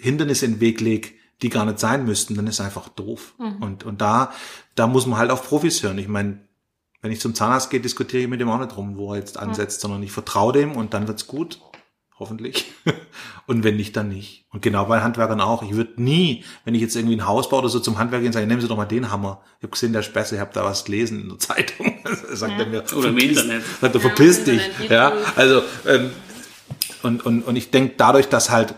Hindernisse 0.00 0.46
in 0.46 0.54
den 0.54 0.60
Weg 0.60 0.80
lege, 0.80 1.10
die 1.42 1.50
gar 1.50 1.64
nicht 1.64 1.78
sein 1.78 2.04
müssten, 2.04 2.34
dann 2.34 2.46
ist 2.46 2.60
einfach 2.60 2.88
doof. 2.88 3.34
Mhm. 3.38 3.62
Und, 3.62 3.84
und 3.84 4.00
da, 4.00 4.32
da 4.74 4.86
muss 4.86 5.06
man 5.06 5.18
halt 5.18 5.30
auf 5.30 5.46
Profis 5.46 5.82
hören. 5.82 5.98
Ich 5.98 6.08
meine, 6.08 6.40
wenn 7.00 7.12
ich 7.12 7.20
zum 7.20 7.34
Zahnarzt 7.34 7.70
gehe, 7.70 7.80
diskutiere 7.80 8.24
ich 8.24 8.28
mit 8.28 8.40
dem 8.40 8.48
auch 8.48 8.58
nicht 8.58 8.74
drum, 8.74 8.96
wo 8.96 9.12
er 9.12 9.18
jetzt 9.18 9.38
ansetzt, 9.38 9.78
mhm. 9.78 9.82
sondern 9.82 10.02
ich 10.02 10.12
vertraue 10.12 10.52
dem 10.52 10.72
und 10.72 10.94
dann 10.94 11.06
wird's 11.06 11.26
gut. 11.26 11.60
Hoffentlich. 12.18 12.72
und 13.46 13.62
wenn 13.62 13.76
nicht, 13.76 13.96
dann 13.96 14.08
nicht. 14.08 14.44
Und 14.50 14.60
genau 14.60 14.86
bei 14.86 15.00
Handwerkern 15.02 15.40
auch. 15.40 15.62
Ich 15.62 15.76
würde 15.76 16.02
nie, 16.02 16.42
wenn 16.64 16.74
ich 16.74 16.80
jetzt 16.80 16.96
irgendwie 16.96 17.14
ein 17.14 17.28
Haus 17.28 17.48
baue 17.48 17.60
oder 17.60 17.68
so 17.68 17.78
zum 17.78 17.96
Handwerker 17.96 18.24
gehen, 18.24 18.32
sagen, 18.32 18.48
nehmen 18.48 18.60
Sie 18.60 18.66
doch 18.66 18.76
mal 18.76 18.86
den 18.86 19.12
Hammer. 19.12 19.42
Ich 19.58 19.62
habe 19.62 19.70
gesehen, 19.70 19.92
der 19.92 20.00
ist 20.00 20.12
besser, 20.12 20.34
ich 20.34 20.40
habe 20.40 20.50
da 20.52 20.64
was 20.64 20.84
gelesen 20.84 21.20
in 21.20 21.28
der 21.28 21.38
Zeitung. 21.38 21.94
sagt 22.32 22.54
ja. 22.54 22.58
er 22.58 22.66
mir. 22.66 22.84
Oder 22.96 23.10
im 23.10 23.18
Internet. 23.18 23.62
Sagt 23.80 23.94
er, 23.94 24.00
verpiss 24.00 24.42
dich. 24.42 24.68
Ja, 24.88 25.12
also 25.36 25.62
ähm, 25.86 26.10
und, 27.02 27.24
und, 27.24 27.42
und 27.42 27.56
ich 27.56 27.70
denke 27.70 27.94
dadurch, 27.96 28.28
dass 28.28 28.50
halt 28.50 28.74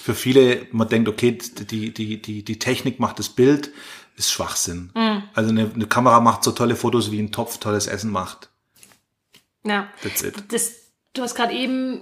für 0.00 0.14
viele, 0.14 0.66
man 0.72 0.88
denkt, 0.88 1.08
okay, 1.08 1.32
die, 1.32 1.92
die, 1.92 2.22
die, 2.22 2.44
die 2.44 2.58
Technik 2.58 3.00
macht 3.00 3.18
das 3.18 3.28
Bild, 3.28 3.70
ist 4.16 4.30
Schwachsinn. 4.30 4.90
Mhm. 4.94 5.22
Also 5.34 5.50
eine, 5.50 5.70
eine 5.72 5.86
Kamera 5.86 6.20
macht 6.20 6.44
so 6.44 6.52
tolle 6.52 6.76
Fotos, 6.76 7.10
wie 7.10 7.20
ein 7.20 7.32
Topf 7.32 7.58
tolles 7.58 7.86
Essen 7.86 8.10
macht. 8.10 8.48
Ja. 9.64 9.88
That's 10.02 10.22
it. 10.22 10.34
Das, 10.50 10.72
du 11.12 11.22
hast 11.22 11.34
gerade 11.34 11.52
eben 11.52 12.00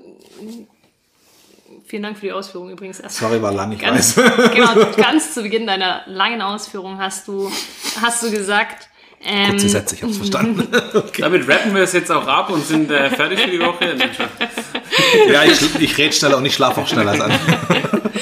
Vielen 1.85 2.03
Dank 2.03 2.19
für 2.19 2.27
die 2.27 2.33
Ausführung 2.33 2.71
übrigens. 2.71 3.01
Sorry, 3.09 3.41
war 3.43 3.53
lang, 3.53 3.73
ich 3.73 3.79
ganz, 3.79 4.17
weiß. 4.17 4.51
Genau, 4.55 4.75
ganz 4.97 5.35
zu 5.35 5.43
Beginn 5.43 5.67
deiner 5.67 6.03
langen 6.07 6.43
Ausführung 6.43 6.99
hast 6.99 7.29
du, 7.29 7.51
hast 8.01 8.23
du 8.23 8.31
gesagt, 8.31 8.89
ähm, 9.29 9.51
Kurze 9.51 9.69
Sätze, 9.69 9.97
ich 9.97 10.03
hab's 10.05 10.17
verstanden. 10.19 10.69
okay. 10.95 11.23
Damit 11.23 11.49
rappen 11.49 11.75
wir 11.75 11.83
es 11.83 11.93
jetzt 11.93 12.13
auch 12.13 12.27
ab 12.29 12.49
und 12.51 12.65
sind 12.65 12.91
äh, 12.91 13.11
fertig 13.11 13.41
für 13.41 13.51
die 13.51 13.61
Woche. 13.61 13.97
ja, 15.33 15.45
ich, 15.45 15.81
ich 15.81 15.99
rede 15.99 16.13
schneller 16.13 16.37
und 16.37 16.47
ich 16.47 16.55
schlafe 16.55 16.81
auch 16.81 16.87
schneller 16.87 17.11
als 17.11 17.21
andere. 17.21 17.41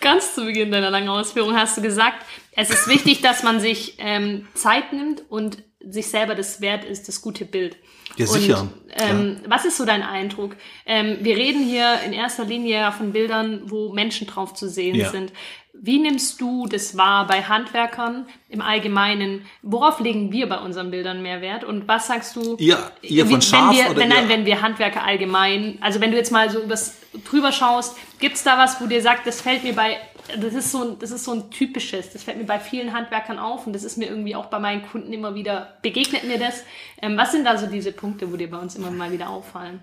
Ganz 0.00 0.34
zu 0.34 0.44
Beginn 0.44 0.72
deiner 0.72 0.90
langen 0.90 1.08
Ausführung 1.08 1.56
hast 1.56 1.76
du 1.76 1.82
gesagt, 1.82 2.24
es 2.52 2.70
ist 2.70 2.88
wichtig, 2.88 3.20
dass 3.20 3.44
man 3.44 3.60
sich 3.60 3.94
ähm, 3.98 4.48
Zeit 4.54 4.92
nimmt 4.92 5.22
und 5.28 5.58
sich 5.90 6.08
selber 6.08 6.34
das 6.34 6.60
wert 6.60 6.84
ist, 6.84 7.08
das 7.08 7.22
gute 7.22 7.44
Bild. 7.44 7.76
Ja, 8.16 8.26
sicher. 8.26 8.62
Und, 8.62 8.72
ähm, 8.96 9.36
was 9.46 9.64
ist 9.64 9.76
so 9.76 9.84
dein 9.84 10.02
Eindruck? 10.02 10.56
Ähm, 10.86 11.18
wir 11.20 11.36
reden 11.36 11.62
hier 11.62 12.00
in 12.04 12.12
erster 12.12 12.44
Linie 12.44 12.90
von 12.92 13.12
Bildern, 13.12 13.62
wo 13.66 13.92
Menschen 13.92 14.26
drauf 14.26 14.54
zu 14.54 14.68
sehen 14.68 14.96
ja. 14.96 15.10
sind. 15.10 15.32
Wie 15.80 15.98
nimmst 15.98 16.40
du 16.40 16.66
das 16.66 16.96
wahr 16.96 17.28
bei 17.28 17.42
Handwerkern 17.42 18.26
im 18.48 18.60
Allgemeinen? 18.60 19.42
Worauf 19.62 20.00
legen 20.00 20.32
wir 20.32 20.48
bei 20.48 20.58
unseren 20.58 20.90
Bildern 20.90 21.22
mehr 21.22 21.40
Wert? 21.40 21.62
Und 21.62 21.86
was 21.86 22.08
sagst 22.08 22.34
du? 22.34 22.56
Ihr, 22.56 22.78
ihr 23.02 23.26
von 23.26 23.40
Scharf 23.40 23.70
wenn 23.70 23.76
wir, 23.76 23.90
oder 23.90 24.00
wenn, 24.00 24.08
nein, 24.08 24.28
wenn 24.28 24.44
wir 24.44 24.60
Handwerker 24.60 25.04
allgemein, 25.04 25.78
also 25.80 26.00
wenn 26.00 26.10
du 26.10 26.16
jetzt 26.16 26.32
mal 26.32 26.50
so 26.50 26.60
übers, 26.60 26.96
drüber 27.24 27.52
schaust, 27.52 27.96
gibt's 28.18 28.42
da 28.42 28.58
was, 28.58 28.80
wo 28.80 28.86
dir 28.86 29.02
sagt, 29.02 29.26
das 29.28 29.40
fällt 29.40 29.62
mir 29.62 29.74
bei, 29.74 29.98
das 30.36 30.54
ist 30.54 30.72
so 30.72 30.82
ein, 30.82 30.98
das 30.98 31.10
ist 31.10 31.24
so 31.24 31.32
ein 31.32 31.50
typisches, 31.50 32.10
das 32.10 32.22
fällt 32.22 32.38
mir 32.38 32.44
bei 32.44 32.60
vielen 32.60 32.92
Handwerkern 32.92 33.38
auf 33.38 33.66
und 33.66 33.72
das 33.72 33.84
ist 33.84 33.96
mir 33.96 34.08
irgendwie 34.08 34.34
auch 34.34 34.46
bei 34.46 34.58
meinen 34.58 34.82
Kunden 34.82 35.12
immer 35.12 35.34
wieder, 35.34 35.78
begegnet 35.82 36.24
mir 36.24 36.38
das. 36.38 36.62
Ähm, 37.00 37.16
was 37.16 37.32
sind 37.32 37.44
da 37.44 37.56
so 37.56 37.66
diese 37.66 37.92
Punkte, 37.92 38.32
wo 38.32 38.36
dir 38.36 38.50
bei 38.50 38.58
uns 38.58 38.76
immer 38.76 38.90
mal 38.90 39.12
wieder 39.12 39.30
auffallen? 39.30 39.80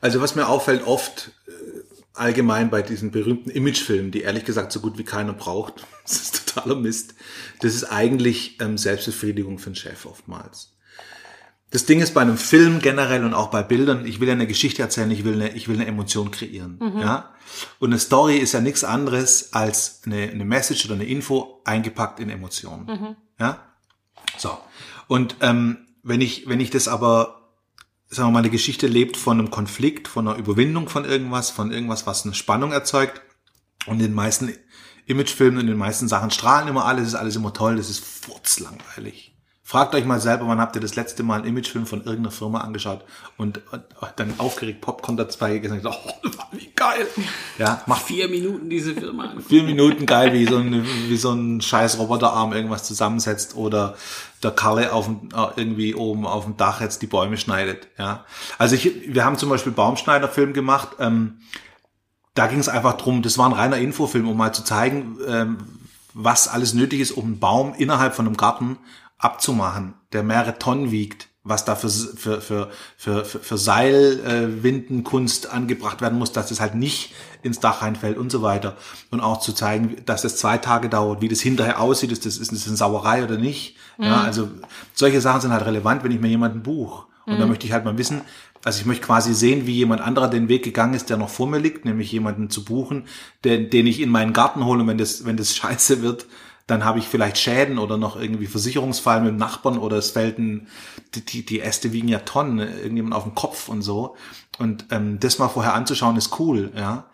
Also 0.00 0.20
was 0.20 0.34
mir 0.34 0.48
auffällt 0.48 0.86
oft, 0.86 1.32
äh, 1.46 1.50
allgemein 2.14 2.70
bei 2.70 2.82
diesen 2.82 3.10
berühmten 3.10 3.50
Imagefilmen, 3.50 4.10
die 4.10 4.22
ehrlich 4.22 4.44
gesagt 4.44 4.72
so 4.72 4.80
gut 4.80 4.98
wie 4.98 5.04
keiner 5.04 5.32
braucht, 5.32 5.86
das 6.02 6.16
ist 6.16 6.46
totaler 6.46 6.76
Mist, 6.76 7.14
das 7.60 7.74
ist 7.74 7.84
eigentlich 7.84 8.60
ähm, 8.60 8.78
Selbstbefriedigung 8.78 9.58
für 9.58 9.70
den 9.70 9.76
Chef 9.76 10.06
oftmals. 10.06 10.72
Das 11.70 11.86
Ding 11.86 12.00
ist 12.00 12.14
bei 12.14 12.20
einem 12.20 12.36
Film 12.36 12.80
generell 12.80 13.24
und 13.24 13.32
auch 13.32 13.48
bei 13.48 13.62
Bildern, 13.62 14.04
ich 14.04 14.20
will 14.20 14.26
ja 14.26 14.34
eine 14.34 14.46
Geschichte 14.46 14.82
erzählen, 14.82 15.10
ich 15.10 15.24
will 15.24 15.34
eine, 15.34 15.54
ich 15.54 15.68
will 15.68 15.76
eine 15.76 15.86
Emotion 15.86 16.30
kreieren. 16.30 16.78
Mhm. 16.80 17.00
Ja? 17.00 17.30
Und 17.78 17.90
eine 17.90 17.98
Story 17.98 18.38
ist 18.38 18.52
ja 18.52 18.60
nichts 18.60 18.82
anderes 18.82 19.52
als 19.52 20.02
eine, 20.04 20.30
eine 20.30 20.44
Message 20.44 20.84
oder 20.86 20.94
eine 20.94 21.04
Info 21.04 21.60
eingepackt 21.64 22.18
in 22.18 22.28
Emotionen. 22.28 22.86
Mhm. 22.86 23.16
Ja? 23.38 23.64
So. 24.36 24.58
Und 25.06 25.36
ähm, 25.40 25.86
wenn 26.02 26.20
ich, 26.20 26.48
wenn 26.48 26.60
ich 26.60 26.70
das 26.70 26.88
aber 26.88 27.40
sagen 28.10 28.28
wir 28.28 28.32
mal, 28.32 28.38
eine 28.40 28.50
Geschichte 28.50 28.88
lebt 28.88 29.16
von 29.16 29.38
einem 29.38 29.50
Konflikt, 29.50 30.08
von 30.08 30.26
einer 30.26 30.36
Überwindung 30.36 30.88
von 30.88 31.04
irgendwas, 31.04 31.50
von 31.50 31.70
irgendwas, 31.70 32.06
was 32.06 32.24
eine 32.24 32.34
Spannung 32.34 32.72
erzeugt. 32.72 33.22
Und 33.86 33.94
in 33.94 34.06
den 34.06 34.14
meisten 34.14 34.52
Imagefilmen 35.06 35.58
und 35.58 35.62
in 35.62 35.68
den 35.68 35.78
meisten 35.78 36.08
Sachen 36.08 36.30
strahlen 36.30 36.68
immer 36.68 36.84
alle, 36.84 37.00
das 37.00 37.08
ist 37.08 37.14
alles 37.14 37.36
immer 37.36 37.52
toll, 37.52 37.76
das 37.76 37.88
ist 37.88 38.04
furzlangweilig. 38.04 39.29
Fragt 39.70 39.94
euch 39.94 40.04
mal 40.04 40.18
selber, 40.18 40.48
wann 40.48 40.58
habt 40.60 40.74
ihr 40.74 40.82
das 40.82 40.96
letzte 40.96 41.22
Mal 41.22 41.36
einen 41.36 41.44
Imagefilm 41.44 41.86
von 41.86 42.00
irgendeiner 42.00 42.32
Firma 42.32 42.62
angeschaut 42.62 43.04
und, 43.36 43.60
und 43.70 43.84
dann 44.16 44.34
aufgeregt 44.38 44.80
Popcorn 44.80 45.16
dabei 45.16 45.58
gesagt, 45.58 45.86
oh, 45.86 46.28
wie 46.50 46.72
geil. 46.74 47.06
Ja, 47.56 47.80
macht 47.86 48.02
Vier 48.02 48.28
Minuten 48.28 48.68
diese 48.68 48.94
Firma. 48.94 49.32
vier 49.46 49.62
Minuten 49.62 50.06
geil, 50.06 50.32
wie 50.32 50.44
so 50.44 50.56
ein, 50.56 50.84
wie 51.06 51.16
so 51.16 51.30
ein 51.30 51.60
scheiß 51.60 52.00
Roboterarm 52.00 52.52
irgendwas 52.52 52.82
zusammensetzt 52.82 53.54
oder 53.54 53.94
der 54.42 54.50
Kalle 54.50 54.92
auf 54.92 55.04
dem, 55.04 55.28
äh, 55.32 55.46
irgendwie 55.54 55.94
oben 55.94 56.26
auf 56.26 56.46
dem 56.46 56.56
Dach 56.56 56.80
jetzt 56.80 57.00
die 57.02 57.06
Bäume 57.06 57.36
schneidet. 57.36 57.86
Ja, 57.96 58.24
also 58.58 58.74
ich, 58.74 59.14
wir 59.14 59.24
haben 59.24 59.38
zum 59.38 59.50
Beispiel 59.50 59.70
Baumschneiderfilm 59.70 60.52
gemacht. 60.52 60.96
Ähm, 60.98 61.42
da 62.34 62.48
ging 62.48 62.58
es 62.58 62.68
einfach 62.68 62.96
drum, 62.96 63.22
das 63.22 63.38
war 63.38 63.46
ein 63.46 63.52
reiner 63.52 63.78
Infofilm, 63.78 64.28
um 64.28 64.36
mal 64.36 64.52
zu 64.52 64.64
zeigen, 64.64 65.18
ähm, 65.28 65.58
was 66.12 66.48
alles 66.48 66.74
nötig 66.74 66.98
ist, 66.98 67.12
um 67.12 67.24
einen 67.24 67.38
Baum 67.38 67.72
innerhalb 67.78 68.16
von 68.16 68.26
einem 68.26 68.36
Garten 68.36 68.78
abzumachen, 69.20 69.94
der 70.12 70.22
mehrere 70.22 70.58
Tonnen 70.58 70.90
wiegt, 70.90 71.28
was 71.42 71.64
da 71.64 71.74
für, 71.74 71.88
für, 71.88 72.40
für, 72.40 72.70
für, 72.96 73.24
für, 73.24 73.56
Seilwindenkunst 73.56 75.50
angebracht 75.50 76.02
werden 76.02 76.18
muss, 76.18 76.32
dass 76.32 76.50
es 76.50 76.60
halt 76.60 76.74
nicht 76.74 77.14
ins 77.42 77.60
Dach 77.60 77.80
reinfällt 77.80 78.18
und 78.18 78.30
so 78.30 78.42
weiter. 78.42 78.76
Und 79.10 79.20
auch 79.20 79.40
zu 79.40 79.54
zeigen, 79.54 79.96
dass 80.04 80.20
das 80.22 80.36
zwei 80.36 80.58
Tage 80.58 80.90
dauert, 80.90 81.22
wie 81.22 81.28
das 81.28 81.40
hinterher 81.40 81.80
aussieht, 81.80 82.12
ist 82.12 82.26
das, 82.26 82.36
ist 82.36 82.52
das 82.52 82.66
eine 82.66 82.76
Sauerei 82.76 83.24
oder 83.24 83.38
nicht. 83.38 83.76
Mhm. 83.96 84.04
Ja, 84.04 84.20
also 84.22 84.50
solche 84.92 85.22
Sachen 85.22 85.40
sind 85.40 85.52
halt 85.52 85.64
relevant, 85.64 86.04
wenn 86.04 86.12
ich 86.12 86.20
mir 86.20 86.28
jemanden 86.28 86.62
buche. 86.62 87.06
Und 87.24 87.36
mhm. 87.36 87.38
da 87.38 87.46
möchte 87.46 87.66
ich 87.66 87.72
halt 87.72 87.86
mal 87.86 87.96
wissen, 87.96 88.20
also 88.62 88.80
ich 88.80 88.86
möchte 88.86 89.06
quasi 89.06 89.32
sehen, 89.32 89.66
wie 89.66 89.72
jemand 89.72 90.02
anderer 90.02 90.28
den 90.28 90.48
Weg 90.48 90.62
gegangen 90.62 90.92
ist, 90.92 91.08
der 91.08 91.16
noch 91.16 91.30
vor 91.30 91.46
mir 91.46 91.58
liegt, 91.58 91.86
nämlich 91.86 92.12
jemanden 92.12 92.50
zu 92.50 92.64
buchen, 92.64 93.06
den, 93.44 93.70
den 93.70 93.86
ich 93.86 94.00
in 94.00 94.10
meinen 94.10 94.34
Garten 94.34 94.66
hole, 94.66 94.82
und 94.82 94.88
wenn 94.88 94.98
das, 94.98 95.24
wenn 95.24 95.38
das 95.38 95.56
scheiße 95.56 96.02
wird, 96.02 96.26
dann 96.70 96.84
habe 96.84 97.00
ich 97.00 97.08
vielleicht 97.08 97.38
Schäden 97.38 97.78
oder 97.78 97.96
noch 97.96 98.20
irgendwie 98.20 98.46
Versicherungsfall 98.46 99.20
mit 99.20 99.30
dem 99.30 99.36
Nachbarn 99.36 99.78
oder 99.78 99.96
es 99.96 100.12
fällt 100.12 100.38
ein, 100.38 100.68
die, 101.14 101.44
die, 101.44 101.60
Äste 101.60 101.92
wiegen 101.92 102.08
ja 102.08 102.20
Tonnen, 102.20 102.60
irgendjemand 102.60 103.14
auf 103.14 103.24
dem 103.24 103.34
Kopf 103.34 103.68
und 103.68 103.82
so. 103.82 104.14
Und 104.58 104.86
ähm, 104.90 105.18
das 105.18 105.38
mal 105.38 105.48
vorher 105.48 105.74
anzuschauen 105.74 106.16
ist 106.16 106.38
cool, 106.38 106.70
ja. 106.76 107.04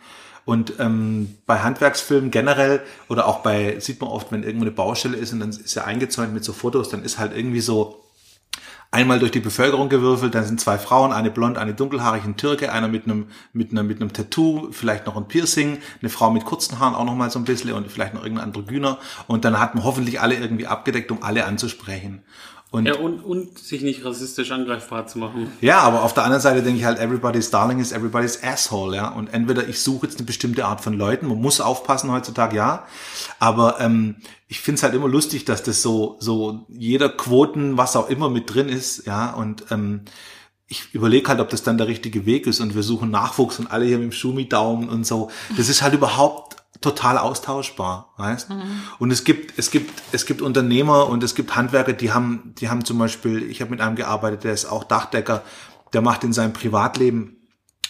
Und 0.44 0.74
ähm, 0.78 1.36
bei 1.46 1.58
Handwerksfilmen 1.60 2.30
generell 2.30 2.82
oder 3.08 3.26
auch 3.26 3.40
bei, 3.40 3.80
sieht 3.80 4.00
man 4.00 4.10
oft, 4.10 4.30
wenn 4.30 4.44
irgendwo 4.44 4.64
eine 4.64 4.70
Baustelle 4.70 5.16
ist 5.16 5.32
und 5.32 5.40
dann 5.40 5.50
ist 5.50 5.74
ja 5.74 5.84
eingezäunt 5.84 6.32
mit 6.32 6.44
so 6.44 6.52
Fotos, 6.52 6.88
dann 6.88 7.02
ist 7.02 7.18
halt 7.18 7.36
irgendwie 7.36 7.60
so, 7.60 8.05
einmal 8.90 9.18
durch 9.18 9.30
die 9.30 9.40
Bevölkerung 9.40 9.88
gewürfelt, 9.88 10.34
dann 10.34 10.44
sind 10.44 10.60
zwei 10.60 10.78
Frauen, 10.78 11.12
eine 11.12 11.30
blond, 11.30 11.58
eine 11.58 11.74
dunkelhaarig, 11.74 12.24
ein 12.24 12.36
Türke, 12.36 12.72
einer 12.72 12.88
mit 12.88 13.04
einem, 13.04 13.26
mit 13.52 13.70
einem, 13.70 13.86
mit 13.86 14.00
einem 14.00 14.12
Tattoo, 14.12 14.68
vielleicht 14.72 15.06
noch 15.06 15.16
ein 15.16 15.28
Piercing, 15.28 15.78
eine 16.00 16.08
Frau 16.08 16.30
mit 16.30 16.44
kurzen 16.44 16.78
Haaren 16.78 16.94
auch 16.94 17.04
noch 17.04 17.14
mal 17.14 17.30
so 17.30 17.38
ein 17.38 17.44
bisschen 17.44 17.72
und 17.72 17.90
vielleicht 17.90 18.14
noch 18.14 18.22
irgendein 18.22 18.46
Androgyner 18.46 18.98
und 19.26 19.44
dann 19.44 19.58
hat 19.60 19.74
man 19.74 19.84
hoffentlich 19.84 20.20
alle 20.20 20.34
irgendwie 20.36 20.66
abgedeckt, 20.66 21.10
um 21.10 21.22
alle 21.22 21.44
anzusprechen. 21.44 22.22
Und, 22.72 22.86
ja, 22.86 22.96
und, 22.96 23.20
und 23.20 23.58
sich 23.58 23.82
nicht 23.82 24.04
rassistisch 24.04 24.50
angreifbar 24.50 25.06
zu 25.06 25.18
machen. 25.18 25.50
Ja, 25.60 25.80
aber 25.80 26.02
auf 26.02 26.14
der 26.14 26.24
anderen 26.24 26.42
Seite 26.42 26.62
denke 26.62 26.80
ich 26.80 26.84
halt, 26.84 26.98
everybody's 26.98 27.50
darling 27.50 27.78
is 27.78 27.92
everybody's 27.92 28.42
asshole, 28.42 28.96
ja. 28.96 29.08
Und 29.08 29.32
entweder 29.32 29.68
ich 29.68 29.80
suche 29.80 30.06
jetzt 30.06 30.18
eine 30.18 30.26
bestimmte 30.26 30.64
Art 30.64 30.80
von 30.80 30.92
Leuten, 30.92 31.28
man 31.28 31.40
muss 31.40 31.60
aufpassen 31.60 32.10
heutzutage, 32.10 32.56
ja. 32.56 32.84
Aber 33.38 33.80
ähm, 33.80 34.16
ich 34.48 34.60
finde 34.60 34.78
es 34.78 34.82
halt 34.82 34.94
immer 34.94 35.08
lustig, 35.08 35.44
dass 35.44 35.62
das 35.62 35.80
so, 35.80 36.16
so 36.18 36.66
jeder 36.68 37.08
Quoten, 37.08 37.76
was 37.76 37.94
auch 37.94 38.10
immer 38.10 38.28
mit 38.30 38.52
drin 38.52 38.68
ist, 38.68 39.06
ja. 39.06 39.32
Und 39.32 39.66
ähm, 39.70 40.02
ich 40.68 40.92
überlege 40.92 41.28
halt, 41.28 41.38
ob 41.38 41.48
das 41.48 41.62
dann 41.62 41.78
der 41.78 41.86
richtige 41.86 42.26
Weg 42.26 42.48
ist 42.48 42.60
und 42.60 42.74
wir 42.74 42.82
suchen 42.82 43.10
Nachwuchs 43.10 43.60
und 43.60 43.68
alle 43.68 43.84
hier 43.84 43.98
mit 43.98 44.10
dem 44.10 44.12
Schumi-Daumen 44.12 44.88
und 44.88 45.06
so. 45.06 45.30
Das 45.56 45.68
ist 45.68 45.82
halt 45.82 45.94
überhaupt 45.94 46.55
total 46.80 47.18
austauschbar, 47.18 48.14
weißt? 48.16 48.50
Mhm. 48.50 48.82
Und 48.98 49.10
es 49.10 49.24
gibt, 49.24 49.58
es 49.58 49.70
gibt, 49.70 50.02
es 50.12 50.26
gibt 50.26 50.42
Unternehmer 50.42 51.08
und 51.08 51.22
es 51.22 51.34
gibt 51.34 51.56
Handwerker, 51.56 51.92
die 51.92 52.12
haben, 52.12 52.54
die 52.58 52.68
haben 52.68 52.84
zum 52.84 52.98
Beispiel, 52.98 53.42
ich 53.50 53.60
habe 53.60 53.70
mit 53.70 53.80
einem 53.80 53.96
gearbeitet, 53.96 54.44
der 54.44 54.52
ist 54.52 54.66
auch 54.66 54.84
Dachdecker, 54.84 55.42
der 55.92 56.02
macht 56.02 56.24
in 56.24 56.32
seinem 56.32 56.52
Privatleben 56.52 57.36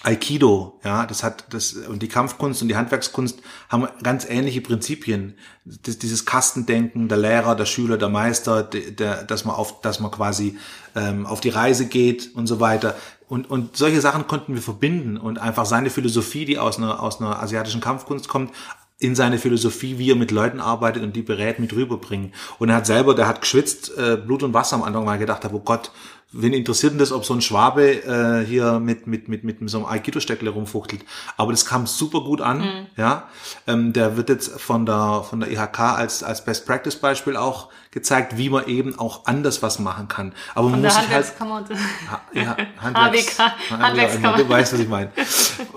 Aikido, 0.07 0.79
ja, 0.85 1.05
das 1.05 1.25
hat 1.25 1.53
das 1.53 1.73
und 1.73 2.01
die 2.01 2.09
Kampfkunst 2.09 2.63
und 2.63 2.69
die 2.69 2.77
Handwerkskunst 2.77 3.41
haben 3.69 3.89
ganz 4.05 4.25
ähnliche 4.29 4.61
Prinzipien. 4.61 5.37
Das, 5.65 5.99
dieses 5.99 6.25
Kastendenken, 6.25 7.09
der 7.09 7.19
Lehrer, 7.19 7.57
der 7.57 7.65
Schüler, 7.65 7.99
der 7.99 8.09
Meister, 8.09 8.63
der, 8.63 8.93
der, 8.93 9.25
dass 9.25 9.45
man 9.45 9.57
auf, 9.57 9.81
dass 9.81 9.99
man 9.99 10.13
quasi 10.13 10.59
ähm, 10.95 11.27
auf 11.27 11.41
die 11.41 11.49
Reise 11.49 11.87
geht 11.87 12.35
und 12.37 12.47
so 12.47 12.61
weiter. 12.61 12.95
Und, 13.29 13.51
und 13.51 13.77
solche 13.77 14.01
Sachen 14.01 14.27
konnten 14.27 14.55
wir 14.55 14.63
verbinden 14.63 15.17
und 15.17 15.39
einfach 15.39 15.67
seine 15.67 15.91
Philosophie, 15.91 16.45
die 16.45 16.59
aus 16.59 16.79
einer, 16.79 17.03
aus 17.03 17.21
einer 17.21 17.43
asiatischen 17.43 17.81
Kampfkunst 17.81 18.29
kommt, 18.29 18.53
in 18.99 19.15
seine 19.15 19.39
Philosophie, 19.39 19.99
wie 19.99 20.11
er 20.11 20.17
mit 20.17 20.31
Leuten 20.31 20.61
arbeitet 20.61 21.03
und 21.03 21.15
die 21.15 21.23
berät 21.23 21.59
mit 21.59 21.75
rüberbringen. 21.75 22.33
Und 22.59 22.71
er 22.71 22.77
hat 22.77 22.87
selber, 22.87 23.15
der 23.15 23.29
hat 23.29 23.43
geschwitzt, 23.43 23.97
äh, 23.99 24.17
Blut 24.17 24.43
und 24.43 24.55
Wasser 24.55 24.77
am 24.77 24.83
Anfang 24.83 25.05
mal 25.05 25.19
gedacht, 25.19 25.45
oh 25.53 25.61
Gott, 25.61 25.91
wen 26.33 26.53
interessiert 26.53 26.93
denn 26.93 26.99
das, 26.99 27.13
ob 27.13 27.25
so 27.25 27.35
ein 27.35 27.41
Schwabe 27.41 28.05
äh, 28.05 28.45
hier 28.45 28.81
mit, 28.81 29.07
mit, 29.07 29.29
mit, 29.29 29.45
mit 29.45 29.71
so 29.71 29.79
einem 29.79 29.87
Aikido-Steckle 29.87 30.49
rumfuchtelt. 30.51 31.05
Aber 31.37 31.53
das 31.53 31.67
kam 31.67 31.87
super 31.87 32.21
gut 32.21 32.41
an, 32.41 32.59
mhm. 32.59 32.87
ja. 32.97 33.29
Ähm, 33.67 33.93
der 33.93 34.17
wird 34.17 34.31
jetzt 34.31 34.61
von 34.61 34.87
der, 34.87 35.25
von 35.29 35.41
der 35.41 35.51
IHK 35.51 35.79
als, 35.79 36.23
als 36.23 36.45
Best 36.45 36.67
Practice 36.67 36.97
Beispiel 36.97 37.37
auch 37.37 37.69
gezeigt, 37.91 38.37
wie 38.39 38.51
man 38.51 38.67
eben 38.67 38.99
auch 38.99 39.27
anders 39.27 39.63
was 39.63 39.79
machen 39.79 40.09
kann. 40.09 40.33
Aber 40.55 40.69
man 40.69 40.83
muss 40.83 40.95
sich 40.95 41.09
halt, 41.09 41.33
ha, 41.41 42.21
ja, 42.33 42.57
Handwerks, 42.83 43.39
HWK, 43.39 43.79
Handwerkskammer. 43.79 44.37
Du 44.39 44.49
weißt, 44.49 44.73
was 44.73 44.81
ich 44.81 44.89
meine. 44.89 45.11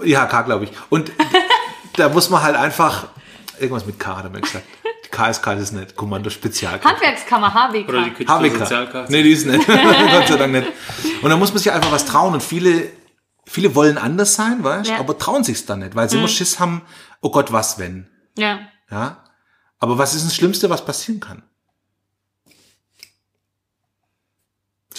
IHK, 0.03 0.45
glaube 0.45 0.65
ich. 0.65 0.71
Und 0.89 1.11
da 1.99 2.09
muss 2.09 2.29
man 2.29 2.41
halt 2.41 2.55
einfach, 2.55 3.07
irgendwas 3.59 3.85
mit 3.85 3.99
K 3.99 4.17
hat 4.17 4.23
er 4.25 4.29
mir 4.29 4.41
gesagt. 4.41 4.65
KSK 5.11 5.47
ist 5.53 5.61
es 5.61 5.71
nicht, 5.71 5.95
Kommando 5.95 6.29
Spezialkräfte. 6.29 6.87
Handwerkskammer, 6.87 7.53
HWK. 7.53 7.89
Oder 7.89 8.03
die 8.03 8.11
Küche 8.11 8.29
HWK. 8.29 9.09
Nee, 9.09 9.23
die 9.23 9.31
ist 9.31 9.45
nicht. 9.45 9.65
Gott 9.67 10.27
sei 10.27 10.37
Dank 10.37 10.53
nicht. 10.53 10.67
Und 11.21 11.29
da 11.29 11.35
muss 11.37 11.49
man 11.49 11.57
sich 11.57 11.71
einfach 11.71 11.91
was 11.91 12.05
trauen 12.05 12.33
und 12.33 12.43
viele, 12.43 12.89
viele 13.45 13.73
wollen 13.75 13.97
anders 13.97 14.35
sein, 14.35 14.63
weißt, 14.63 14.91
Ja. 14.91 14.99
aber 14.99 15.17
trauen 15.17 15.43
sich's 15.43 15.65
dann 15.65 15.79
nicht, 15.79 15.95
weil 15.95 16.09
sie 16.09 16.17
immer 16.17 16.27
Schiss 16.27 16.59
haben, 16.59 16.83
oh 17.21 17.31
Gott, 17.31 17.51
was 17.51 17.79
wenn? 17.79 18.07
Ja. 18.37 18.59
Ja? 18.91 19.23
Aber 19.79 19.97
was 19.97 20.13
ist 20.13 20.25
das 20.25 20.35
Schlimmste, 20.35 20.69
was 20.69 20.85
passieren 20.85 21.19
kann? 21.19 21.43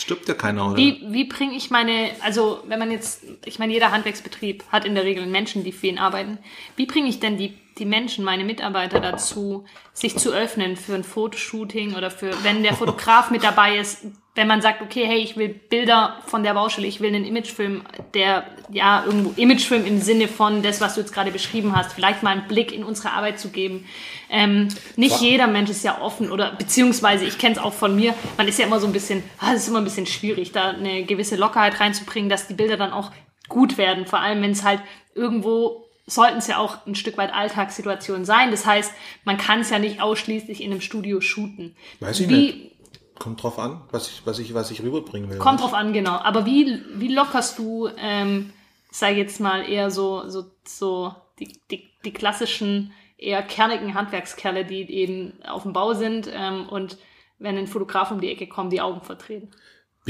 Stirbt 0.01 0.29
ja 0.29 0.35
keiner, 0.35 0.69
oder? 0.69 0.77
Wie, 0.77 1.03
wie 1.09 1.25
bringe 1.25 1.55
ich 1.55 1.71
meine, 1.71 2.11
also 2.21 2.63
wenn 2.67 2.79
man 2.79 2.91
jetzt, 2.91 3.23
ich 3.45 3.59
meine, 3.59 3.73
jeder 3.73 3.91
Handwerksbetrieb 3.91 4.65
hat 4.71 4.85
in 4.85 4.95
der 4.95 5.05
Regel 5.05 5.27
Menschen, 5.27 5.63
die 5.63 5.73
für 5.73 5.89
ihn 5.89 5.99
arbeiten. 5.99 6.39
Wie 6.77 6.87
bringe 6.87 7.09
ich 7.09 7.21
denn 7.21 7.37
die, 7.37 7.55
die 7.81 7.87
Menschen, 7.87 8.25
meine 8.25 8.45
Mitarbeiter 8.45 9.01
dazu, 9.01 9.65
sich 9.93 10.17
zu 10.17 10.33
öffnen 10.33 10.77
für 10.77 10.95
ein 10.95 11.03
Fotoshooting 11.03 11.95
oder 11.95 12.11
für, 12.11 12.45
wenn 12.45 12.63
der 12.63 12.75
Fotograf 12.75 13.31
mit 13.31 13.43
dabei 13.43 13.79
ist, 13.79 14.07
wenn 14.37 14.47
man 14.47 14.63
sagt, 14.63 14.81
okay, 14.81 15.05
hey, 15.07 15.19
ich 15.19 15.37
will 15.37 15.49
Bilder 15.49 16.19
von 16.27 16.45
der 16.45 16.55
Baustelle, 16.55 16.87
ich 16.87 17.01
will 17.01 17.09
einen 17.09 17.25
Imagefilm, 17.25 17.83
der, 18.15 18.45
ja, 18.71 19.03
irgendwo 19.05 19.33
Imagefilm 19.37 19.85
im 19.85 20.01
Sinne 20.01 20.29
von 20.29 20.63
das, 20.63 20.81
was 20.81 20.95
du 20.95 21.01
jetzt 21.01 21.13
gerade 21.13 21.33
beschrieben 21.33 21.75
hast, 21.75 21.93
vielleicht 21.95 22.23
mal 22.23 22.31
einen 22.31 22.47
Blick 22.47 22.73
in 22.73 22.85
unsere 22.85 23.11
Arbeit 23.13 23.41
zu 23.41 23.49
geben. 23.49 23.87
Ähm, 24.31 24.69
nicht 24.97 25.17
Wow. 25.17 25.23
jeder 25.23 25.47
Mensch 25.49 25.71
ist 25.71 25.83
ja 25.83 26.01
offen 26.01 26.31
oder 26.31 26.53
beziehungsweise 26.53 27.25
ich 27.25 27.39
kenne 27.39 27.57
es 27.57 27.59
auch 27.61 27.73
von 27.73 27.97
mir, 27.97 28.15
man 28.37 28.47
ist 28.47 28.59
ja 28.59 28.67
immer 28.67 28.79
so 28.79 28.87
ein 28.87 28.93
bisschen, 28.93 29.25
ah, 29.41 29.53
es 29.53 29.63
ist 29.63 29.69
immer 29.69 29.79
ein 29.79 29.85
bisschen 29.85 30.07
schwierig, 30.07 30.53
da 30.53 30.71
eine 30.71 31.05
gewisse 31.05 31.35
Lockerheit 31.35 31.81
reinzubringen, 31.81 32.31
dass 32.31 32.47
die 32.47 32.55
Bilder 32.55 32.77
dann 32.77 32.93
auch 32.93 33.11
gut 33.49 33.79
werden, 33.79 34.07
vor 34.07 34.21
allem 34.21 34.43
wenn 34.43 34.53
es 34.53 34.63
halt 34.63 34.81
irgendwo 35.15 35.90
sollten 36.11 36.39
es 36.39 36.47
ja 36.47 36.59
auch 36.59 36.87
ein 36.87 36.95
Stück 36.95 37.17
weit 37.17 37.33
Alltagssituationen 37.33 38.25
sein. 38.25 38.51
Das 38.51 38.67
heißt, 38.67 38.93
man 39.25 39.39
kann 39.39 39.61
es 39.61 39.71
ja 39.71 39.79
nicht 39.79 40.01
ausschließlich 40.01 40.63
in 40.63 40.73
einem 40.73 40.81
Studio 40.81 41.21
shooten. 41.21 41.77
Weiß 42.01 42.21
ich 42.21 42.29
wie, 42.29 42.35
nicht. 42.35 42.71
Kommt 43.19 43.43
drauf 43.43 43.59
an, 43.59 43.83
was 43.91 44.09
ich, 44.09 44.23
was 44.25 44.39
ich, 44.39 44.55
was 44.55 44.71
ich 44.71 44.83
rüberbringen 44.83 45.31
will. 45.31 45.39
Kommt 45.39 45.61
drauf 45.61 45.75
an, 45.75 45.93
genau. 45.93 46.13
Aber 46.13 46.47
wie, 46.47 46.83
wie 46.95 47.13
lockerst 47.13 47.59
du, 47.59 47.89
ähm, 47.99 48.53
sag 48.91 49.17
jetzt 49.17 49.41
mal, 49.41 49.69
eher 49.69 49.91
so, 49.91 50.29
so, 50.29 50.47
so 50.65 51.15
die, 51.39 51.61
die, 51.71 51.91
die 52.05 52.13
klassischen, 52.13 52.93
eher 53.19 53.43
kernigen 53.43 53.95
Handwerkskerle, 53.95 54.65
die 54.65 54.91
eben 54.91 55.35
auf 55.45 55.65
dem 55.65 55.75
Bau 55.75 55.93
sind 55.93 56.31
ähm, 56.33 56.67
und 56.69 56.97
wenn 57.39 57.57
ein 57.59 57.67
Fotograf 57.67 58.11
um 58.11 58.21
die 58.21 58.31
Ecke 58.31 58.47
kommt, 58.47 58.73
die 58.73 58.81
Augen 58.81 59.03
verdrehen. 59.03 59.51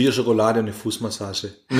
Bier, 0.00 0.12
Schokolade 0.12 0.60
und 0.60 0.64
eine 0.66 0.72
Fußmassage. 0.72 1.52
Ja, 1.68 1.78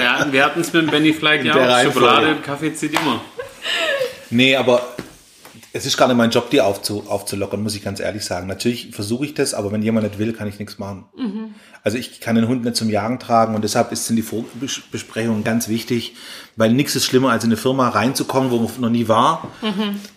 wir 0.00 0.12
hatten 0.18 0.32
hatten's 0.42 0.72
mit 0.72 0.82
dem 0.82 0.90
Benny 0.90 1.12
Fleck 1.12 1.44
ja 1.44 1.52
auch. 1.54 1.84
Schokolade 1.84 2.30
und 2.34 2.42
Kaffee 2.42 2.74
zieht 2.74 2.94
immer. 2.98 3.20
Nee, 4.30 4.56
aber 4.56 4.82
es 5.72 5.86
ist 5.86 5.96
gar 5.96 6.08
nicht 6.08 6.16
mein 6.16 6.30
Job, 6.30 6.50
die 6.50 6.60
aufzu, 6.60 7.04
aufzulockern, 7.08 7.62
muss 7.62 7.76
ich 7.76 7.84
ganz 7.84 8.00
ehrlich 8.00 8.24
sagen. 8.24 8.48
Natürlich 8.48 8.88
versuche 8.92 9.24
ich 9.26 9.34
das, 9.34 9.54
aber 9.54 9.70
wenn 9.70 9.82
jemand 9.82 10.06
nicht 10.06 10.18
will, 10.18 10.32
kann 10.32 10.48
ich 10.48 10.58
nichts 10.58 10.78
machen. 10.78 11.04
Also 11.84 11.96
ich 11.96 12.18
kann 12.20 12.34
den 12.34 12.48
Hund 12.48 12.64
nicht 12.64 12.74
zum 12.74 12.90
Jagen 12.90 13.20
tragen 13.20 13.54
und 13.54 13.62
deshalb 13.62 13.92
ist- 13.92 14.06
sind 14.06 14.16
die 14.16 14.22
Vorbesprechungen 14.22 15.44
ganz 15.44 15.68
wichtig, 15.68 16.16
weil 16.56 16.72
nichts 16.72 16.96
ist 16.96 17.04
schlimmer, 17.04 17.30
als 17.30 17.44
in 17.44 17.50
eine 17.50 17.56
Firma 17.56 17.88
reinzukommen, 17.90 18.50
wo 18.50 18.58
man 18.58 18.80
noch 18.80 18.90
nie 18.90 19.06
war. 19.06 19.48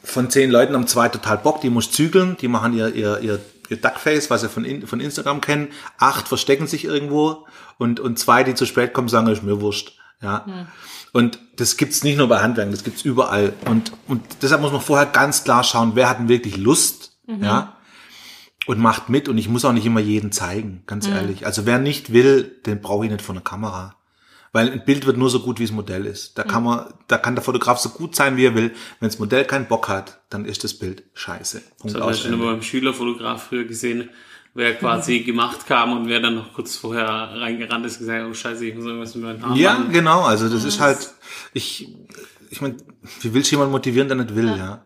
Von 0.03 0.31
zehn 0.31 0.49
Leuten 0.49 0.73
haben 0.73 0.87
zwei 0.87 1.07
total 1.09 1.37
Bock, 1.37 1.61
die 1.61 1.69
muss 1.69 1.91
zügeln, 1.91 2.35
die 2.41 2.47
machen 2.47 2.73
ihr, 2.75 2.95
ihr, 2.95 3.19
ihr 3.19 3.39
Duckface, 3.77 4.29
was 4.29 4.41
sie 4.41 4.49
von, 4.49 4.65
in, 4.65 4.87
von 4.87 4.99
Instagram 4.99 5.41
kennen. 5.41 5.69
Acht 5.97 6.27
verstecken 6.27 6.67
sich 6.67 6.85
irgendwo 6.85 7.45
und, 7.77 7.99
und 7.99 8.19
zwei, 8.19 8.43
die 8.43 8.55
zu 8.55 8.65
spät 8.65 8.93
kommen, 8.93 9.07
sagen, 9.07 9.27
ist 9.27 9.43
mir 9.43 9.61
wurscht. 9.61 9.97
Ja. 10.21 10.45
Und 11.13 11.39
das 11.57 11.77
gibt's 11.77 12.03
nicht 12.03 12.17
nur 12.17 12.27
bei 12.27 12.39
Handwerken, 12.39 12.71
das 12.71 12.83
gibt's 12.83 13.01
überall. 13.03 13.53
Und, 13.65 13.91
und 14.07 14.21
deshalb 14.41 14.61
muss 14.61 14.71
man 14.71 14.81
vorher 14.81 15.07
ganz 15.07 15.43
klar 15.43 15.63
schauen, 15.63 15.91
wer 15.95 16.09
hat 16.09 16.19
denn 16.19 16.29
wirklich 16.29 16.57
Lust, 16.57 17.17
ja, 17.27 17.77
und 18.67 18.79
macht 18.79 19.09
mit. 19.09 19.27
Und 19.27 19.37
ich 19.37 19.49
muss 19.49 19.65
auch 19.65 19.73
nicht 19.73 19.85
immer 19.85 19.99
jeden 19.99 20.31
zeigen, 20.31 20.83
ganz 20.85 21.07
ehrlich. 21.07 21.45
Also 21.45 21.65
wer 21.65 21.79
nicht 21.79 22.13
will, 22.13 22.43
den 22.65 22.81
brauche 22.81 23.05
ich 23.05 23.11
nicht 23.11 23.23
vor 23.23 23.35
der 23.35 23.43
Kamera. 23.43 23.95
Weil 24.53 24.69
ein 24.69 24.83
Bild 24.83 25.05
wird 25.05 25.15
nur 25.17 25.29
so 25.29 25.39
gut, 25.39 25.59
wie 25.59 25.63
das 25.63 25.71
Modell 25.71 26.05
ist. 26.05 26.37
Da 26.37 26.43
kann 26.43 26.63
man, 26.63 26.93
da 27.07 27.17
kann 27.17 27.35
der 27.35 27.43
Fotograf 27.43 27.77
so 27.79 27.89
gut 27.89 28.15
sein, 28.15 28.35
wie 28.35 28.45
er 28.45 28.53
will. 28.55 28.73
Wenn 28.99 29.07
das 29.09 29.17
Modell 29.17 29.45
keinen 29.45 29.67
Bock 29.67 29.87
hat, 29.87 30.19
dann 30.29 30.43
ist 30.43 30.63
das 30.65 30.73
Bild 30.73 31.03
scheiße. 31.13 31.61
Punkt 31.79 31.95
Das 31.95 31.99
man 32.01 32.01
aus, 32.09 32.19
schon 32.19 32.37
beim 32.39 32.61
Schülerfotograf 32.61 33.43
früher 33.47 33.63
gesehen, 33.63 34.09
wer 34.53 34.75
quasi 34.75 35.19
gemacht 35.23 35.65
kam 35.67 35.93
und 35.93 36.09
wer 36.09 36.19
dann 36.19 36.35
noch 36.35 36.53
kurz 36.53 36.75
vorher 36.75 37.07
reingerannt 37.07 37.85
ist, 37.85 37.99
gesagt, 37.99 38.25
oh 38.29 38.33
scheiße, 38.33 38.65
ich 38.65 38.75
muss 38.75 38.85
irgendwas 38.85 39.15
mit 39.15 39.23
meinen 39.23 39.41
Haaren 39.41 39.55
Ja, 39.55 39.73
machen. 39.75 39.93
genau. 39.93 40.23
Also 40.23 40.49
das 40.49 40.65
ist 40.65 40.81
halt, 40.81 41.11
ich, 41.53 41.87
ich 42.49 42.59
meine, 42.59 42.75
wie 43.21 43.33
willst 43.33 43.51
du 43.51 43.55
jemanden 43.55 43.71
motivieren, 43.71 44.09
der 44.09 44.17
nicht 44.17 44.35
will, 44.35 44.47
ja? 44.49 44.85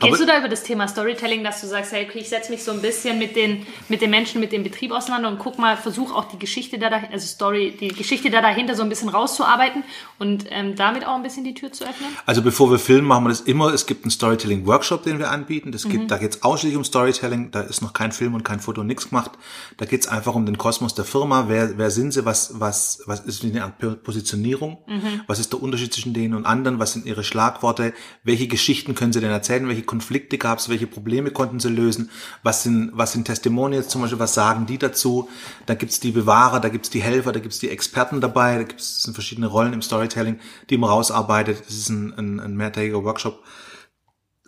Gehst 0.00 0.02
Aber- 0.04 0.16
du 0.16 0.26
da 0.26 0.38
über 0.38 0.48
das 0.48 0.62
Thema 0.62 0.88
Storytelling, 0.88 1.44
dass 1.44 1.60
du 1.60 1.66
sagst, 1.66 1.92
hey, 1.92 2.06
okay, 2.08 2.18
ich 2.20 2.28
setze 2.28 2.50
mich 2.50 2.62
so 2.64 2.72
ein 2.72 2.80
bisschen 2.82 3.18
mit 3.18 3.36
den, 3.36 3.66
mit 3.88 4.00
den 4.00 4.10
Menschen, 4.10 4.40
mit 4.40 4.52
dem 4.52 4.62
Betrieb 4.62 4.90
auseinander 4.92 5.28
und 5.28 5.38
guck 5.38 5.58
mal, 5.58 5.76
versuche 5.76 6.14
auch 6.14 6.24
die 6.24 6.38
Geschichte 6.38 6.78
da 6.78 6.90
dahinter, 6.90 7.12
also 7.14 7.26
Story, 7.26 7.76
die 7.78 7.88
Geschichte 7.88 8.30
da 8.30 8.40
dahinter 8.40 8.74
so 8.74 8.82
ein 8.82 8.88
bisschen 8.88 9.08
rauszuarbeiten 9.08 9.84
und 10.18 10.46
ähm, 10.50 10.76
damit 10.76 11.06
auch 11.06 11.14
ein 11.16 11.22
bisschen 11.22 11.44
die 11.44 11.54
Tür 11.54 11.72
zu 11.72 11.84
öffnen? 11.84 12.08
Also 12.26 12.42
bevor 12.42 12.70
wir 12.70 12.78
filmen, 12.78 13.06
machen 13.06 13.24
wir 13.24 13.28
das 13.30 13.40
immer. 13.42 13.72
Es 13.72 13.86
gibt 13.86 14.04
einen 14.04 14.10
Storytelling-Workshop, 14.10 15.02
den 15.04 15.18
wir 15.18 15.30
anbieten. 15.30 15.72
Das 15.72 15.84
Mhm. 15.84 15.90
gibt, 15.90 16.10
Da 16.10 16.18
geht 16.18 16.34
es 16.36 16.42
ausschließlich 16.42 16.76
um 16.76 16.84
Storytelling. 16.84 17.50
Da 17.50 17.60
ist 17.60 17.82
noch 17.82 17.92
kein 17.92 18.12
Film 18.12 18.34
und 18.34 18.44
kein 18.44 18.60
Foto, 18.60 18.82
nichts 18.84 19.08
gemacht. 19.08 19.32
Da 19.76 19.84
geht 19.86 20.00
es 20.02 20.08
einfach 20.08 20.34
um 20.34 20.46
den 20.46 20.58
Kosmos 20.58 20.94
der 20.94 21.04
Firma. 21.04 21.44
Wer, 21.48 21.78
wer 21.78 21.90
sind 21.90 22.12
sie? 22.12 22.24
Was, 22.24 22.60
was, 22.60 23.02
was 23.06 23.20
ist 23.20 23.44
eine 23.44 23.72
Positionierung? 24.02 24.78
Mhm. 24.86 25.22
Was 25.26 25.38
ist 25.38 25.52
der 25.52 25.62
Unterschied 25.62 25.92
zwischen 25.92 26.12
denen 26.14 26.34
und 26.34 26.46
anderen? 26.46 26.78
Was 26.78 26.92
sind 26.92 27.06
ihre 27.06 27.24
Schlagworte? 27.24 27.92
Welche 28.24 28.46
Geschichten 28.48 28.94
können 28.94 29.12
sie 29.12 29.20
denn 29.20 29.30
erzählen? 29.30 29.66
Welche 29.68 29.81
Konflikte 29.82 30.38
gab 30.38 30.58
es? 30.58 30.68
Welche 30.68 30.86
Probleme 30.86 31.30
konnten 31.30 31.60
sie 31.60 31.68
lösen? 31.68 32.10
Was 32.42 32.62
sind, 32.62 32.90
was 32.94 33.12
sind 33.12 33.24
Testimonials 33.24 33.88
zum 33.88 34.02
Beispiel? 34.02 34.18
Was 34.18 34.34
sagen 34.34 34.66
die 34.66 34.78
dazu? 34.78 35.28
Da 35.66 35.74
gibt's 35.74 36.00
die 36.00 36.12
Bewahrer, 36.12 36.60
da 36.60 36.68
gibt's 36.68 36.90
die 36.90 37.02
Helfer, 37.02 37.32
da 37.32 37.40
gibt's 37.40 37.58
die 37.58 37.70
Experten 37.70 38.20
dabei. 38.20 38.56
Da 38.56 38.62
gibt's 38.64 38.96
es 38.96 39.02
sind 39.02 39.14
verschiedene 39.14 39.46
Rollen 39.46 39.72
im 39.72 39.82
Storytelling, 39.82 40.38
die 40.70 40.78
man 40.78 40.90
rausarbeitet. 40.90 41.60
Das 41.66 41.74
ist 41.74 41.88
ein, 41.88 42.12
ein, 42.16 42.40
ein 42.40 42.56
mehrtägiger 42.56 43.04
Workshop. 43.04 43.42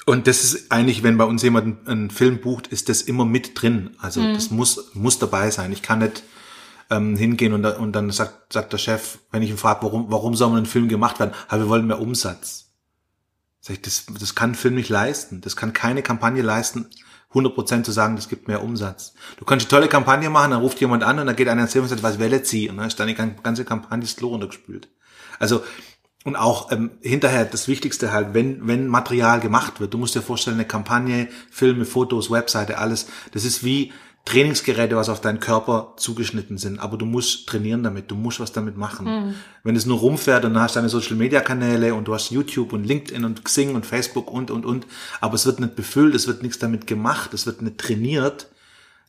Und 0.06 0.26
das 0.26 0.44
ist 0.44 0.70
eigentlich, 0.70 1.02
wenn 1.02 1.16
bei 1.16 1.24
uns 1.24 1.42
jemand 1.42 1.88
einen 1.88 2.10
Film 2.10 2.40
bucht, 2.40 2.66
ist 2.66 2.88
das 2.88 3.02
immer 3.02 3.24
mit 3.24 3.60
drin. 3.60 3.96
Also 3.98 4.22
das 4.32 4.50
muss, 4.50 4.90
muss 4.94 5.18
dabei 5.18 5.50
sein. 5.50 5.72
Ich 5.72 5.80
kann 5.80 6.00
nicht 6.00 6.22
ähm, 6.90 7.16
hingehen 7.16 7.52
und, 7.52 7.62
da, 7.62 7.76
und 7.78 7.92
dann 7.92 8.10
sagt, 8.10 8.52
sagt 8.52 8.72
der 8.72 8.78
Chef, 8.78 9.18
wenn 9.30 9.42
ich 9.42 9.50
ihn 9.50 9.56
frage, 9.56 9.82
warum, 9.82 10.10
warum 10.10 10.34
soll 10.34 10.48
man 10.48 10.58
einen 10.58 10.66
Film 10.66 10.88
gemacht 10.88 11.18
werden? 11.20 11.32
Aber 11.48 11.62
wir 11.62 11.68
wollen 11.68 11.86
mehr 11.86 12.00
Umsatz. 12.00 12.73
Sag 13.66 13.76
ich, 13.76 13.80
das, 13.80 14.04
das 14.20 14.34
kann 14.34 14.50
ein 14.50 14.54
Film 14.54 14.74
nicht 14.74 14.90
leisten. 14.90 15.40
Das 15.40 15.56
kann 15.56 15.72
keine 15.72 16.02
Kampagne 16.02 16.42
leisten, 16.42 16.90
100% 17.32 17.82
zu 17.82 17.92
sagen, 17.92 18.14
das 18.14 18.28
gibt 18.28 18.46
mehr 18.46 18.62
Umsatz. 18.62 19.14
Du 19.38 19.46
kannst 19.46 19.64
eine 19.64 19.70
tolle 19.70 19.88
Kampagne 19.88 20.28
machen, 20.28 20.50
dann 20.50 20.60
ruft 20.60 20.82
jemand 20.82 21.02
an 21.02 21.18
und 21.18 21.26
dann 21.26 21.34
geht 21.34 21.48
einer 21.48 21.62
erzählen 21.62 21.84
und 21.84 21.88
sagt, 21.88 22.02
was 22.02 22.18
wählt 22.18 22.46
sie? 22.46 22.68
Und 22.68 22.76
dann 22.76 22.86
ist 22.86 23.00
deine 23.00 23.14
ganze 23.14 23.64
Kampagne 23.64 24.06
Klo 24.06 24.28
runtergespült. 24.28 24.90
Also, 25.38 25.64
und 26.24 26.36
auch 26.36 26.72
ähm, 26.72 26.90
hinterher 27.00 27.46
das 27.46 27.66
Wichtigste 27.66 28.12
halt, 28.12 28.34
wenn, 28.34 28.68
wenn 28.68 28.86
Material 28.86 29.40
gemacht 29.40 29.80
wird, 29.80 29.94
du 29.94 29.98
musst 29.98 30.14
dir 30.14 30.20
vorstellen, 30.20 30.56
eine 30.56 30.66
Kampagne, 30.66 31.28
Filme, 31.50 31.86
Fotos, 31.86 32.30
Webseite, 32.30 32.76
alles, 32.76 33.06
das 33.32 33.46
ist 33.46 33.64
wie 33.64 33.94
Trainingsgeräte, 34.24 34.96
was 34.96 35.10
auf 35.10 35.20
deinen 35.20 35.38
Körper 35.38 35.92
zugeschnitten 35.96 36.56
sind. 36.56 36.78
Aber 36.78 36.96
du 36.96 37.04
musst 37.04 37.46
trainieren 37.46 37.82
damit, 37.82 38.10
du 38.10 38.14
musst 38.14 38.40
was 38.40 38.52
damit 38.52 38.76
machen. 38.76 39.06
Wenn 39.62 39.76
es 39.76 39.84
nur 39.84 39.98
rumfährt 39.98 40.44
und 40.44 40.54
dann 40.54 40.62
hast 40.62 40.76
du 40.76 40.78
deine 40.78 40.88
Social 40.88 41.16
Media 41.16 41.40
Kanäle 41.40 41.94
und 41.94 42.08
du 42.08 42.14
hast 42.14 42.30
YouTube 42.30 42.72
und 42.72 42.84
LinkedIn 42.84 43.24
und 43.24 43.44
Xing 43.44 43.74
und 43.74 43.84
Facebook 43.84 44.30
und, 44.30 44.50
und, 44.50 44.64
und, 44.64 44.86
aber 45.20 45.34
es 45.34 45.44
wird 45.44 45.60
nicht 45.60 45.76
befüllt, 45.76 46.14
es 46.14 46.26
wird 46.26 46.42
nichts 46.42 46.58
damit 46.58 46.86
gemacht, 46.86 47.34
es 47.34 47.44
wird 47.44 47.60
nicht 47.60 47.76
trainiert, 47.76 48.48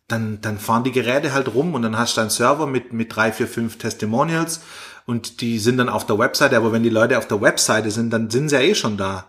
dann, 0.10 0.40
dann 0.42 0.60
fahren 0.60 0.84
die 0.84 0.92
Geräte 0.92 1.34
halt 1.34 1.54
rum 1.54 1.74
und 1.74 1.82
dann 1.82 1.98
hast 1.98 2.18
du 2.18 2.22
einen 2.22 2.30
Server 2.30 2.68
mit, 2.68 2.92
mit 2.92 3.16
drei, 3.16 3.32
vier, 3.32 3.48
fünf 3.48 3.78
Testimonials 3.78 4.62
und 5.06 5.40
die 5.40 5.60
sind 5.60 5.78
dann 5.78 5.90
auf 5.90 6.06
der 6.06 6.20
Webseite, 6.20 6.58
aber 6.58 6.74
wenn 6.74 6.84
die 6.84 6.90
Leute 6.90 7.18
auf 7.18 7.28
der 7.28 7.42
Webseite 7.42 7.90
sind, 7.90 8.12
dann 8.12 8.30
sind 8.30 8.50
sie 8.50 8.56
ja 8.56 8.62
eh 8.62 8.76
schon 8.76 8.98
da. 8.98 9.28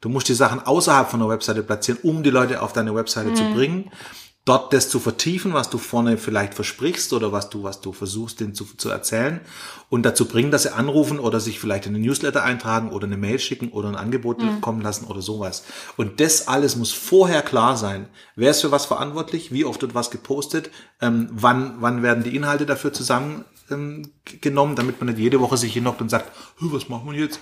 Du 0.00 0.08
musst 0.08 0.28
die 0.28 0.34
Sachen 0.34 0.64
außerhalb 0.64 1.10
von 1.10 1.20
der 1.20 1.28
Webseite 1.28 1.62
platzieren, 1.62 1.98
um 2.02 2.22
die 2.22 2.30
Leute 2.30 2.62
auf 2.62 2.72
deine 2.72 2.94
Webseite 2.94 3.34
zu 3.34 3.42
bringen. 3.52 3.90
Dort 4.48 4.72
das 4.72 4.88
zu 4.88 4.98
vertiefen, 4.98 5.52
was 5.52 5.68
du 5.68 5.76
vorne 5.76 6.16
vielleicht 6.16 6.54
versprichst 6.54 7.12
oder 7.12 7.32
was 7.32 7.50
du, 7.50 7.64
was 7.64 7.82
du 7.82 7.92
versuchst, 7.92 8.40
denen 8.40 8.54
zu, 8.54 8.64
zu 8.64 8.88
erzählen 8.88 9.42
und 9.90 10.04
dazu 10.04 10.24
bringen, 10.24 10.50
dass 10.50 10.62
sie 10.62 10.72
anrufen 10.72 11.18
oder 11.18 11.38
sich 11.38 11.60
vielleicht 11.60 11.84
in 11.84 11.94
einen 11.94 12.02
Newsletter 12.02 12.42
eintragen 12.42 12.90
oder 12.90 13.06
eine 13.06 13.18
Mail 13.18 13.38
schicken 13.40 13.68
oder 13.68 13.90
ein 13.90 13.94
Angebot 13.94 14.38
kommen 14.62 14.80
lassen 14.80 15.04
oder 15.04 15.20
sowas. 15.20 15.64
Und 15.98 16.20
das 16.20 16.48
alles 16.48 16.76
muss 16.76 16.92
vorher 16.92 17.42
klar 17.42 17.76
sein. 17.76 18.08
Wer 18.36 18.52
ist 18.52 18.62
für 18.62 18.72
was 18.72 18.86
verantwortlich? 18.86 19.52
Wie 19.52 19.66
oft 19.66 19.82
wird 19.82 19.94
was 19.94 20.10
gepostet? 20.10 20.70
Ähm, 21.02 21.28
wann, 21.30 21.74
wann 21.80 22.02
werden 22.02 22.24
die 22.24 22.34
Inhalte 22.34 22.64
dafür 22.64 22.94
zusammen 22.94 23.44
ähm, 23.70 24.12
genommen, 24.40 24.76
damit 24.76 24.98
man 24.98 25.10
nicht 25.10 25.18
jede 25.18 25.40
Woche 25.40 25.58
sich 25.58 25.74
hinhockt 25.74 26.00
und 26.00 26.08
sagt, 26.08 26.32
"Hö, 26.58 26.68
was 26.70 26.88
machen 26.88 27.12
wir 27.12 27.18
jetzt? 27.18 27.38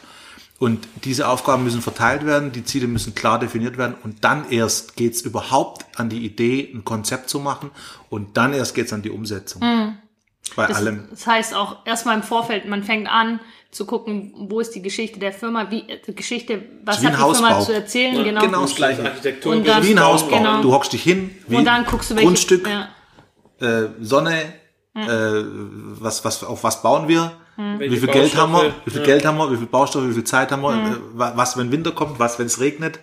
Und 0.58 0.88
diese 1.04 1.28
Aufgaben 1.28 1.64
müssen 1.64 1.82
verteilt 1.82 2.24
werden, 2.24 2.50
die 2.50 2.64
Ziele 2.64 2.86
müssen 2.86 3.14
klar 3.14 3.38
definiert 3.38 3.76
werden 3.76 3.94
und 4.02 4.24
dann 4.24 4.50
erst 4.50 4.96
geht's 4.96 5.20
überhaupt 5.20 5.84
an 5.96 6.08
die 6.08 6.24
Idee, 6.24 6.70
ein 6.74 6.82
Konzept 6.82 7.28
zu 7.28 7.40
machen 7.40 7.70
und 8.08 8.38
dann 8.38 8.54
erst 8.54 8.74
geht's 8.74 8.92
an 8.94 9.02
die 9.02 9.10
Umsetzung. 9.10 9.60
Bei 10.54 10.66
Das, 10.66 10.76
allem. 10.78 11.08
das 11.10 11.26
heißt 11.26 11.54
auch 11.54 11.84
erstmal 11.84 12.16
im 12.16 12.22
Vorfeld, 12.22 12.66
man 12.66 12.84
fängt 12.84 13.06
an 13.08 13.40
zu 13.70 13.84
gucken, 13.84 14.32
wo 14.48 14.60
ist 14.60 14.70
die 14.74 14.80
Geschichte 14.80 15.18
der 15.20 15.32
Firma, 15.34 15.70
wie 15.70 15.80
äh, 15.80 16.00
die 16.06 16.14
Geschichte, 16.14 16.62
was 16.84 16.96
hat 16.98 17.02
die 17.02 17.06
Firma 17.08 17.20
Hausbau. 17.20 17.60
zu 17.64 17.74
erzählen, 17.74 18.14
Ja, 18.16 18.22
genau. 18.22 18.40
genau 18.40 18.62
das 18.62 18.74
Gleiche. 18.76 19.04
Architektur, 19.04 19.52
Und 19.56 19.66
dann- 19.68 19.84
Wie 19.84 19.90
ein 19.90 20.02
Hausbau. 20.02 20.38
Genau. 20.38 20.62
Du 20.62 20.72
hockst 20.72 20.92
dich 20.94 21.02
hin, 21.02 21.32
wie 21.48 21.56
Und 21.56 21.66
dann 21.66 21.84
guckst 21.84 22.10
du, 22.10 22.14
welche 22.14 22.26
Grundstück, 22.28 22.66
Ja. 22.66 22.88
äh, 23.60 23.88
Sonne, 24.00 24.40
äh, 24.94 25.08
was, 26.00 26.24
was, 26.24 26.42
auf 26.44 26.64
was 26.64 26.80
bauen 26.80 27.08
wir? 27.08 27.32
Welche 27.56 27.94
Wie 27.96 27.98
viel 28.00 28.08
Geld 28.08 28.36
haben 28.36 28.52
wir? 28.52 28.74
Wie 28.84 28.90
viel 28.90 29.00
Ja. 29.00 29.06
Geld 29.06 29.24
haben 29.24 29.38
wir? 29.38 29.50
Wie 29.50 29.56
viel 29.56 29.66
Baustoffe? 29.66 30.08
Wie 30.08 30.12
viel 30.14 30.24
Zeit 30.24 30.52
haben 30.52 30.62
wir? 30.62 30.98
Wa- 31.14 31.32
Was, 31.36 31.56
wenn 31.56 31.72
Winter 31.72 31.92
kommt? 31.92 32.18
Was, 32.18 32.38
wenn 32.38 32.46
es 32.46 32.60
regnet? 32.60 32.98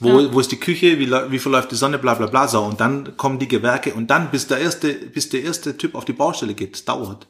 Wo, 0.00 0.32
wo 0.32 0.40
ist 0.40 0.50
die 0.52 0.58
Küche? 0.60 0.98
Wie, 0.98 1.10
wie 1.10 1.38
verläuft 1.38 1.70
die 1.70 1.76
Sonne? 1.76 1.98
Bla, 1.98 2.14
bla, 2.14 2.26
bla. 2.26 2.48
So. 2.48 2.62
Und 2.62 2.80
dann 2.80 3.16
kommen 3.16 3.38
die 3.38 3.48
Gewerke 3.48 3.94
und 3.94 4.08
dann, 4.08 4.30
bis 4.30 4.46
der 4.46 4.58
erste, 4.58 4.92
bis 4.92 5.28
der 5.28 5.42
erste 5.42 5.76
Typ 5.76 5.94
auf 5.94 6.04
die 6.04 6.12
Baustelle 6.12 6.54
geht, 6.54 6.74
das 6.74 6.84
dauert. 6.84 7.26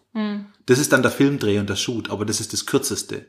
Das 0.67 0.79
ist 0.79 0.93
dann 0.93 1.03
der 1.03 1.11
Filmdreh 1.11 1.59
und 1.59 1.69
der 1.71 1.77
Shoot, 1.77 2.11
aber 2.11 2.25
das 2.25 2.41
ist 2.41 2.53
das 2.53 2.67
Kürzeste. 2.67 3.27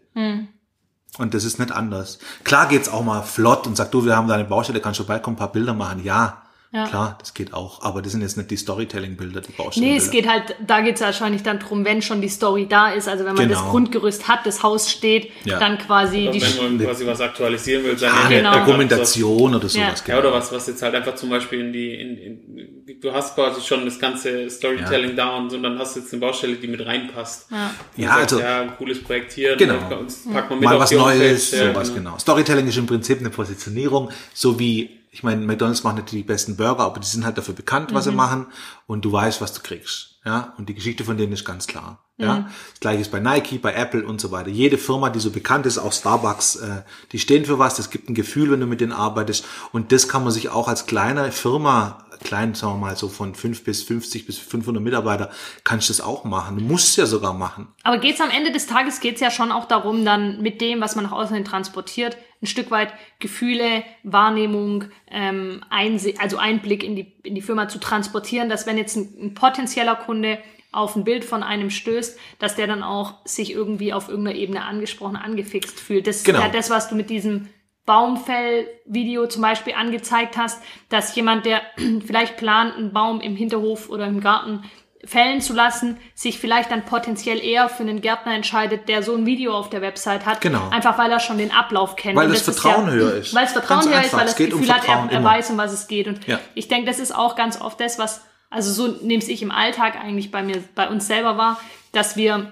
Und 1.17 1.33
das 1.33 1.43
ist 1.43 1.59
nicht 1.59 1.71
anders. 1.71 2.19
Klar 2.43 2.67
geht's 2.67 2.89
auch 2.89 3.03
mal 3.03 3.21
flott 3.21 3.67
und 3.67 3.75
sagt, 3.75 3.93
du, 3.93 4.05
wir 4.05 4.15
haben 4.15 4.27
da 4.27 4.35
eine 4.35 4.45
Baustelle, 4.45 4.79
kannst 4.79 4.99
du 4.99 5.03
vorbeikommen, 5.03 5.35
ein 5.35 5.39
paar 5.39 5.51
Bilder 5.51 5.73
machen. 5.73 6.03
Ja, 6.03 6.43
Ja. 6.71 6.85
klar, 6.87 7.17
das 7.19 7.33
geht 7.33 7.51
auch. 7.55 7.81
Aber 7.81 8.03
das 8.03 8.11
sind 8.11 8.21
jetzt 8.21 8.37
nicht 8.37 8.51
die 8.51 8.55
Storytelling-Bilder, 8.57 9.41
die 9.41 9.51
Baustellen. 9.53 9.87
Nee, 9.87 9.97
es 9.97 10.11
geht 10.11 10.27
halt, 10.27 10.55
da 10.65 10.81
geht 10.81 10.95
es 10.95 11.01
wahrscheinlich 11.01 11.41
dann 11.41 11.57
drum, 11.57 11.83
wenn 11.83 12.03
schon 12.03 12.21
die 12.21 12.29
Story 12.29 12.67
da 12.69 12.89
ist, 12.91 13.07
also 13.07 13.25
wenn 13.25 13.33
man 13.33 13.47
Genau. 13.47 13.59
das 13.59 13.69
Grundgerüst 13.71 14.27
hat, 14.27 14.45
das 14.45 14.61
Haus 14.61 14.91
steht, 14.91 15.31
Ja. 15.45 15.57
dann 15.57 15.79
quasi 15.79 16.23
Oder 16.29 16.31
die 16.33 16.41
wenn 16.43 16.77
man 16.77 16.85
quasi 16.85 17.07
was 17.07 17.21
aktualisieren 17.21 17.83
will, 17.85 17.97
seine 17.97 18.13
Ah, 18.13 18.27
Genau. 18.29 18.51
eine 18.51 18.59
Dokumentation 18.59 19.55
oder 19.55 19.67
sowas. 19.67 20.03
Ja. 20.05 20.13
Ja, 20.13 20.19
oder 20.19 20.31
was, 20.31 20.51
was 20.51 20.67
jetzt 20.67 20.81
halt 20.83 20.93
einfach 20.93 21.15
zum 21.15 21.29
Beispiel 21.31 21.59
in 21.61 21.73
die, 21.73 21.95
in, 21.95 22.17
in, 22.17 22.99
du 23.01 23.11
hast 23.13 23.33
quasi 23.33 23.61
schon 23.61 23.85
das 23.85 23.97
ganze 23.99 24.47
Storytelling 24.49 25.15
da 25.15 25.37
und 25.37 25.49
so, 25.49 25.57
und 25.57 25.63
dann 25.63 25.79
hast 25.79 25.95
du 25.95 26.01
jetzt 26.01 26.13
eine 26.13 26.19
Baustelle, 26.19 26.53
die 26.55 26.67
mit 26.67 26.85
reinpasst. 26.85 27.47
Ja. 27.49 27.71
Ja, 27.97 28.07
sagst, 28.09 28.33
also- 28.33 28.39
ja, 28.43 28.61
ein 28.61 28.77
cooles 28.77 29.01
Projekt 29.01 29.31
hier, 29.33 29.55
Genau. 29.55 29.75
uns 29.99 30.23
packt 30.31 30.51
man 30.51 30.59
mit 30.59 30.67
mal 30.69 30.75
auf 30.75 30.81
was 30.83 30.91
Neues, 30.91 31.49
ja, 31.51 31.73
sowas 31.73 31.93
genau. 31.95 32.15
Storytelling 32.19 32.67
ist 32.67 32.77
im 32.77 32.85
Prinzip 32.85 33.19
eine 33.19 33.31
Positionierung, 33.31 34.11
so 34.35 34.59
wie, 34.59 34.98
ich 35.11 35.23
meine, 35.23 35.45
McDonalds 35.45 35.83
macht 35.83 35.95
nicht 35.95 36.11
die 36.11 36.23
besten 36.23 36.55
Burger, 36.55 36.83
aber 36.83 36.99
die 36.99 37.07
sind 37.07 37.25
halt 37.25 37.37
dafür 37.37 37.55
bekannt, 37.55 37.93
was 37.93 38.05
sie 38.05 38.11
machen 38.11 38.47
und 38.85 39.05
du 39.05 39.11
weißt, 39.11 39.41
was 39.41 39.53
du 39.53 39.61
kriegst. 39.61 40.19
Ja, 40.25 40.53
und 40.57 40.69
die 40.69 40.75
Geschichte 40.75 41.03
von 41.03 41.17
denen 41.17 41.33
ist 41.33 41.45
ganz 41.45 41.65
klar. 41.65 42.03
Ja, 42.17 42.49
das 42.71 42.81
gleiche 42.81 42.99
ist 42.99 43.11
bei 43.11 43.21
Nike, 43.21 43.59
bei 43.59 43.73
Apple 43.73 44.05
und 44.05 44.19
so 44.19 44.29
weiter. 44.31 44.49
Jede 44.49 44.77
Firma, 44.77 45.09
die 45.09 45.21
so 45.21 45.31
bekannt 45.31 45.65
ist, 45.65 45.77
auch 45.77 45.93
Starbucks, 45.93 46.57
äh, 46.57 46.81
die 47.13 47.19
stehen 47.19 47.45
für 47.45 47.59
was. 47.59 47.79
Es 47.79 47.89
gibt 47.89 48.09
ein 48.09 48.13
Gefühl, 48.13 48.51
wenn 48.51 48.59
du 48.59 48.65
mit 48.65 48.81
denen 48.81 48.91
arbeitest. 48.91 49.45
Und 49.71 49.93
das 49.93 50.09
kann 50.09 50.23
man 50.23 50.33
sich 50.33 50.49
auch 50.49 50.67
als 50.67 50.85
kleine 50.85 51.31
Firma, 51.31 52.03
klein, 52.21 52.55
sagen 52.55 52.73
wir 52.73 52.87
mal, 52.87 52.97
so 52.97 53.07
von 53.07 53.35
5 53.35 53.63
bis 53.63 53.83
50 53.83 54.25
bis 54.25 54.37
500 54.37 54.83
Mitarbeiter, 54.83 55.31
kannst 55.63 55.87
du 55.87 55.93
das 55.93 56.01
auch 56.01 56.25
machen. 56.25 56.57
Du 56.57 56.63
musst 56.65 56.89
es 56.89 56.95
ja 56.97 57.05
sogar 57.05 57.33
machen. 57.33 57.69
Aber 57.83 57.99
geht's 57.99 58.19
am 58.19 58.29
Ende 58.29 58.51
des 58.51 58.67
Tages 58.67 58.99
geht's 58.99 59.21
ja 59.21 59.31
schon 59.31 59.53
auch 59.53 59.65
darum, 59.65 60.03
dann 60.03 60.41
mit 60.41 60.59
dem, 60.59 60.81
was 60.81 60.97
man 60.97 61.05
nach 61.05 61.13
außen 61.13 61.33
hin 61.33 61.45
transportiert, 61.45 62.17
ein 62.41 62.47
Stück 62.47 62.71
weit 62.71 62.93
Gefühle, 63.19 63.83
Wahrnehmung, 64.03 64.85
ähm, 65.11 65.63
Einse 65.69 66.13
also 66.19 66.37
Einblick 66.37 66.83
in 66.83 66.95
die, 66.95 67.13
in 67.23 67.35
die 67.35 67.41
Firma 67.41 67.67
zu 67.67 67.79
transportieren, 67.79 68.49
dass 68.49 68.65
wenn 68.65 68.77
jetzt 68.77 68.95
ein, 68.95 69.09
ein 69.21 69.33
potenzieller 69.33 69.95
Kunde 69.95 70.39
auf 70.71 70.95
ein 70.95 71.03
Bild 71.03 71.25
von 71.25 71.43
einem 71.43 71.69
stößt, 71.69 72.17
dass 72.37 72.55
der 72.55 72.67
dann 72.67 72.83
auch 72.83 73.25
sich 73.25 73.51
irgendwie 73.51 73.91
auf 73.91 74.07
irgendeiner 74.07 74.37
Ebene 74.37 74.63
angesprochen, 74.63 75.15
angefixt 75.15 75.79
fühlt. 75.79 76.07
Das 76.07 76.23
Genau. 76.23 76.39
ist 76.39 76.45
ja 76.45 76.51
das, 76.51 76.69
was 76.69 76.89
du 76.89 76.95
mit 76.95 77.09
diesem 77.09 77.49
Baumfell-Video 77.85 79.25
zum 79.27 79.41
Beispiel 79.41 79.73
angezeigt 79.73 80.37
hast, 80.37 80.61
dass 80.89 81.15
jemand, 81.15 81.45
der 81.45 81.61
vielleicht 82.05 82.37
plant, 82.37 82.75
einen 82.75 82.93
Baum 82.93 83.19
im 83.19 83.35
Hinterhof 83.35 83.89
oder 83.89 84.05
im 84.05 84.21
Garten 84.21 84.63
fällen 85.05 85.39
zu 85.41 85.53
lassen, 85.53 85.97
sich 86.13 86.39
vielleicht 86.39 86.71
dann 86.71 86.83
potenziell 86.85 87.39
eher 87.43 87.69
für 87.69 87.83
einen 87.83 88.01
Gärtner 88.01 88.33
entscheidet, 88.35 88.89
der 88.89 89.01
so 89.01 89.15
ein 89.15 89.25
Video 89.25 89.53
auf 89.57 89.69
der 89.69 89.81
Website 89.81 90.25
hat. 90.25 90.41
Genau. 90.41 90.69
Einfach 90.69 90.97
weil 90.97 91.09
er 91.11 91.19
schon 91.21 91.37
den 91.37 91.51
Ablauf 91.51 91.95
kennt. 91.95 92.17
Weil 92.17 92.27
das 92.27 92.39
ist 92.47 92.59
Vertrauen 92.59 92.89
höher 92.91 93.13
ist. 93.15 93.33
Weil 93.33 93.43
das 93.43 93.53
Vertrauen 93.53 93.79
Ganz 93.81 93.91
höher 93.91 93.99
ist, 93.99 94.03
einfach. 94.05 94.17
weil 94.17 94.25
Es 94.25 94.31
das 94.31 94.37
geht 94.37 94.53
um 94.53 94.59
Gefühl 94.61 94.75
hat, 94.75 94.87
er, 94.87 95.07
er 95.11 95.23
weiß, 95.23 95.49
um 95.51 95.57
was 95.57 95.71
es 95.71 95.87
geht. 95.87 96.07
Und 96.07 96.27
Ja. 96.27 96.39
ich 96.53 96.67
denke, 96.67 96.85
das 96.87 96.99
ist 96.99 97.15
auch 97.15 97.35
ganz 97.35 97.61
oft 97.61 97.79
das, 97.79 97.97
was, 97.97 98.21
also 98.49 98.71
so 98.73 98.97
nehme 99.05 99.23
ich 99.23 99.41
im 99.41 99.51
Alltag 99.51 99.95
eigentlich 99.95 100.31
bei 100.31 100.43
mir, 100.43 100.61
bei 100.75 100.89
uns 100.89 101.07
selber 101.07 101.37
wahr, 101.37 101.59
dass 101.93 102.17
wir 102.17 102.51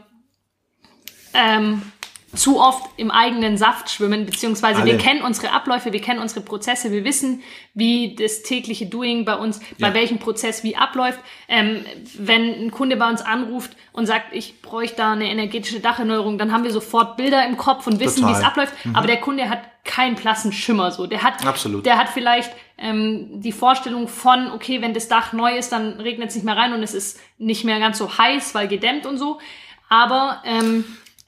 ähm, 1.33 1.81
zu 2.38 2.60
oft 2.60 2.89
im 2.97 3.12
eigenen 3.12 3.58
Saft 3.58 3.89
schwimmen, 3.89 4.26
beziehungsweise 4.26 4.86
wir 4.86 4.93
Alle. 4.93 5.02
kennen 5.02 5.21
unsere 5.21 5.52
Abläufe, 5.52 5.91
wir 5.91 6.02
kennen 6.02 6.19
unsere 6.19 6.41
Prozesse, 6.41 6.91
wir 6.91 7.04
wissen, 7.04 7.41
wie 7.73 8.15
das 8.15 8.43
tägliche 8.43 8.86
Doing 8.86 9.26
bei 9.26 9.36
uns, 9.36 9.60
bei 9.80 9.88
Ja. 9.89 9.93
welchem 9.93 10.19
Prozess 10.19 10.63
wie 10.63 10.76
abläuft. 10.76 11.19
Ähm, 11.47 11.84
wenn 12.17 12.65
ein 12.65 12.71
Kunde 12.71 12.95
bei 12.95 13.10
uns 13.10 13.21
anruft 13.21 13.76
und 13.91 14.06
sagt, 14.06 14.34
ich 14.34 14.62
bräuchte 14.62 14.97
da 14.97 15.12
eine 15.13 15.30
energetische 15.30 15.80
Dacherneuerung, 15.80 16.38
dann 16.38 16.52
haben 16.54 16.63
wir 16.63 16.71
sofort 16.71 17.17
Bilder 17.17 17.45
im 17.45 17.58
Kopf 17.58 17.88
und 17.88 18.00
wissen, 18.00 18.28
wie 18.28 18.32
es 18.32 18.43
abläuft. 18.43 18.73
Aber 18.93 19.08
der 19.08 19.17
Kunde 19.17 19.50
hat 19.50 19.62
keinen 19.84 20.15
blassen 20.15 20.52
Schimmer 20.52 20.91
so. 20.91 21.08
Der 21.08 21.23
hat, 21.23 21.45
Absolut. 21.45 21.86
der 21.86 21.97
hat 21.97 22.10
vielleicht 22.10 22.52
ähm, 22.78 23.41
die 23.41 23.52
Vorstellung 23.54 24.08
von, 24.08 24.52
okay, 24.52 24.82
wenn 24.82 24.93
das 24.93 25.08
Dach 25.08 25.34
neu 25.34 25.58
ist, 25.58 25.71
dann 25.71 26.00
regnet 26.00 26.30
es 26.30 26.36
nicht 26.36 26.43
mehr 26.43 26.58
rein 26.58 26.73
und 26.73 26.84
es 26.84 26.93
ist 26.93 27.19
nicht 27.38 27.63
mehr 27.63 27.80
ganz 27.80 27.97
so 27.97 28.17
heiß, 28.17 28.54
weil 28.54 28.67
gedämmt 28.67 29.06
und 29.06 29.17
so. 29.17 29.39
Aber 29.89 30.43
ähm, 30.45 30.84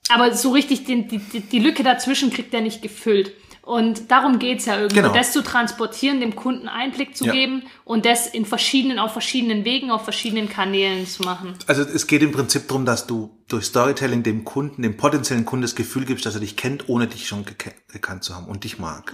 aber 0.10 0.34
so 0.34 0.52
richtig 0.52 0.86
den, 0.86 1.08
die, 1.08 1.20
die, 1.20 1.60
Lücke 1.60 1.84
dazwischen 1.84 2.30
kriegt 2.32 2.54
er 2.54 2.62
nicht 2.62 2.82
gefüllt. 2.82 3.32
Und 3.62 4.10
darum 4.10 4.40
geht's 4.40 4.66
ja 4.66 4.78
irgendwie, 4.78 4.96
Genau. 5.02 5.14
das 5.14 5.32
zu 5.32 5.44
transportieren, 5.44 6.20
dem 6.20 6.36
Kunden 6.36 6.68
Einblick 6.68 7.16
zu 7.16 7.26
Ja. 7.26 7.34
geben 7.34 7.64
und 7.90 8.06
das 8.06 8.28
in 8.28 8.46
verschiedenen, 8.46 9.00
auf 9.00 9.14
verschiedenen 9.14 9.66
Wegen, 9.66 9.90
auf 9.90 10.04
verschiedenen 10.04 10.48
Kanälen 10.48 11.08
zu 11.08 11.24
machen. 11.24 11.56
Also 11.66 11.82
es 11.82 12.06
geht 12.06 12.22
im 12.22 12.32
Prinzip 12.32 12.68
darum, 12.68 12.86
dass 12.86 13.08
du 13.08 13.32
durch 13.48 13.66
Storytelling 13.66 14.22
dem 14.22 14.46
Kunden, 14.46 14.84
dem 14.84 14.96
potenziellen 14.96 15.44
Kunden 15.44 15.64
das 15.64 15.74
Gefühl 15.74 16.06
gibst, 16.06 16.24
dass 16.28 16.36
er 16.36 16.40
dich 16.40 16.56
kennt, 16.56 16.88
ohne 16.88 17.08
dich 17.08 17.28
schon 17.28 17.46
gekannt 17.46 18.24
zu 18.24 18.36
haben 18.36 18.46
und 18.46 18.64
dich 18.64 18.78
mag. 18.78 19.12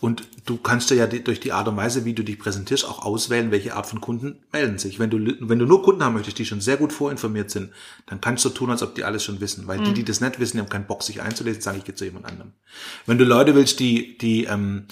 Und 0.00 0.26
du 0.46 0.56
kannst 0.56 0.90
ja 0.90 1.06
durch 1.06 1.38
die 1.38 1.52
Art 1.52 1.68
und 1.68 1.76
Weise, 1.76 2.06
wie 2.06 2.14
du 2.14 2.24
dich 2.24 2.38
präsentierst, 2.38 2.86
auch 2.86 3.04
auswählen, 3.04 3.50
welche 3.50 3.76
Art 3.76 3.84
von 3.84 4.00
Kunden 4.00 4.38
melden 4.52 4.78
sich. 4.78 4.98
Wenn 4.98 5.10
du, 5.10 5.18
wenn 5.40 5.58
du 5.58 5.66
nur 5.66 5.82
Kunden 5.82 6.02
haben 6.02 6.14
möchtest, 6.14 6.38
die 6.38 6.46
schon 6.46 6.62
sehr 6.62 6.78
gut 6.78 6.94
vorinformiert 6.94 7.50
sind, 7.50 7.72
dann 8.06 8.22
kannst 8.22 8.42
du 8.42 8.48
tun, 8.48 8.70
als 8.70 8.82
ob 8.82 8.94
die 8.94 9.04
alles 9.04 9.22
schon 9.22 9.42
wissen. 9.42 9.66
Weil 9.66 9.80
die, 9.80 9.92
die 9.92 10.04
das 10.04 10.22
nicht 10.22 10.40
wissen, 10.40 10.56
die 10.56 10.62
haben 10.62 10.70
keinen 10.70 10.86
Bock, 10.86 11.02
sich 11.02 11.20
einzulesen, 11.20 11.60
sagen, 11.60 11.76
ich 11.76 11.84
gehe 11.84 11.94
zu 11.94 12.06
jemand 12.06 12.24
anderem. 12.24 12.52
Wenn 13.04 13.18
du 13.18 13.24
Leute 13.24 13.54
willst, 13.54 13.80
die, 13.80 14.16
die, 14.16 14.44
ähm, 14.44 14.86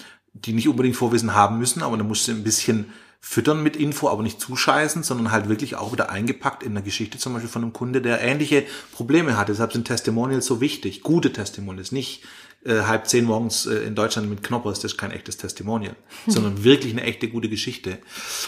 die 0.45 0.53
nicht 0.53 0.67
unbedingt 0.67 0.95
Vorwissen 0.95 1.33
haben 1.35 1.59
müssen, 1.59 1.83
aber 1.83 1.97
dann 1.97 2.07
musst 2.07 2.27
du 2.27 2.31
ein 2.31 2.43
bisschen 2.43 2.91
füttern 3.19 3.63
mit 3.63 3.75
Info, 3.75 4.09
aber 4.09 4.23
nicht 4.23 4.39
zuscheißen, 4.39 5.03
sondern 5.03 5.31
halt 5.31 5.49
wirklich 5.49 5.75
auch 5.75 5.91
wieder 5.91 6.09
eingepackt 6.09 6.63
in 6.63 6.73
der 6.73 6.83
Geschichte 6.83 7.17
zum 7.17 7.33
Beispiel 7.33 7.49
von 7.49 7.63
einem 7.63 7.73
Kunde, 7.73 8.01
der 8.01 8.21
ähnliche 8.21 8.63
Probleme 8.93 9.37
hat. 9.37 9.49
Deshalb 9.49 9.73
sind 9.73 9.85
Testimonials 9.85 10.45
so 10.45 10.61
wichtig. 10.61 11.01
Gute 11.01 11.33
Testimonials, 11.33 11.91
nicht 11.91 12.23
äh, 12.65 12.81
halb 12.81 13.07
zehn 13.07 13.23
morgens 13.23 13.65
äh, 13.65 13.75
in 13.79 13.95
Deutschland 13.95 14.29
mit 14.29 14.43
Knoppers, 14.43 14.79
das 14.79 14.93
ist 14.93 14.97
kein 14.97 15.11
echtes 15.11 15.37
Testimonial, 15.37 15.95
sondern 16.27 16.63
wirklich 16.63 16.91
eine 16.91 17.03
echte 17.03 17.27
gute 17.29 17.49
Geschichte. 17.49 17.99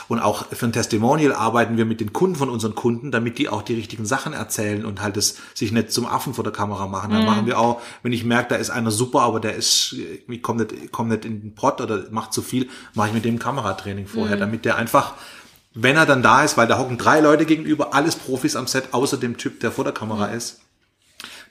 Und 0.07 0.19
auch 0.19 0.47
für 0.47 0.65
ein 0.65 0.73
Testimonial 0.73 1.33
arbeiten 1.33 1.77
wir 1.77 1.85
mit 1.85 2.01
den 2.01 2.11
Kunden 2.11 2.35
von 2.35 2.49
unseren 2.49 2.75
Kunden, 2.75 3.11
damit 3.11 3.37
die 3.37 3.49
auch 3.49 3.61
die 3.61 3.75
richtigen 3.75 4.05
Sachen 4.05 4.33
erzählen 4.33 4.85
und 4.85 5.01
halt 5.01 5.15
das 5.15 5.35
sich 5.53 5.71
nicht 5.71 5.91
zum 5.91 6.05
Affen 6.05 6.33
vor 6.33 6.43
der 6.43 6.53
Kamera 6.53 6.87
machen. 6.87 7.11
Dann 7.11 7.25
machen 7.25 7.45
wir 7.45 7.59
auch, 7.59 7.81
wenn 8.03 8.11
ich 8.11 8.25
merke, 8.25 8.49
da 8.49 8.55
ist 8.55 8.69
einer 8.69 8.91
super, 8.91 9.21
aber 9.21 9.39
der 9.39 9.55
ist, 9.55 9.93
irgendwie 9.93 10.41
kommt 10.41 10.71
nicht, 10.71 10.91
kommt 10.91 11.09
nicht 11.09 11.25
in 11.25 11.41
den 11.41 11.55
Pott 11.55 11.79
oder 11.79 12.09
macht 12.11 12.33
zu 12.33 12.41
viel, 12.41 12.67
mache 12.95 13.09
ich 13.09 13.13
mit 13.13 13.25
dem 13.25 13.39
Kameratraining 13.39 14.07
vorher, 14.07 14.37
damit 14.37 14.65
der 14.65 14.75
einfach 14.75 15.13
wenn 15.75 15.95
er 15.95 16.05
dann 16.05 16.23
da 16.23 16.43
ist, 16.43 16.57
weil 16.57 16.67
da 16.67 16.79
hocken 16.79 16.97
drei 16.97 17.19
Leute 17.19 17.45
gegenüber, 17.45 17.93
alles 17.93 18.15
Profis 18.15 18.55
am 18.55 18.67
Set, 18.67 18.91
außer 18.91 19.17
dem 19.17 19.37
Typ, 19.37 19.59
der 19.59 19.71
vor 19.71 19.83
der 19.83 19.93
Kamera 19.93 20.25
ist. 20.25 20.61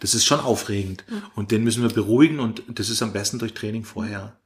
Das 0.00 0.14
ist 0.14 0.24
schon 0.24 0.40
aufregend. 0.40 1.04
Und 1.34 1.50
den 1.50 1.64
müssen 1.64 1.82
wir 1.82 1.90
beruhigen 1.90 2.40
und 2.40 2.62
das 2.68 2.88
ist 2.88 3.02
am 3.02 3.12
besten 3.12 3.38
durch 3.38 3.54
Training 3.54 3.84
vorher. 3.84 4.37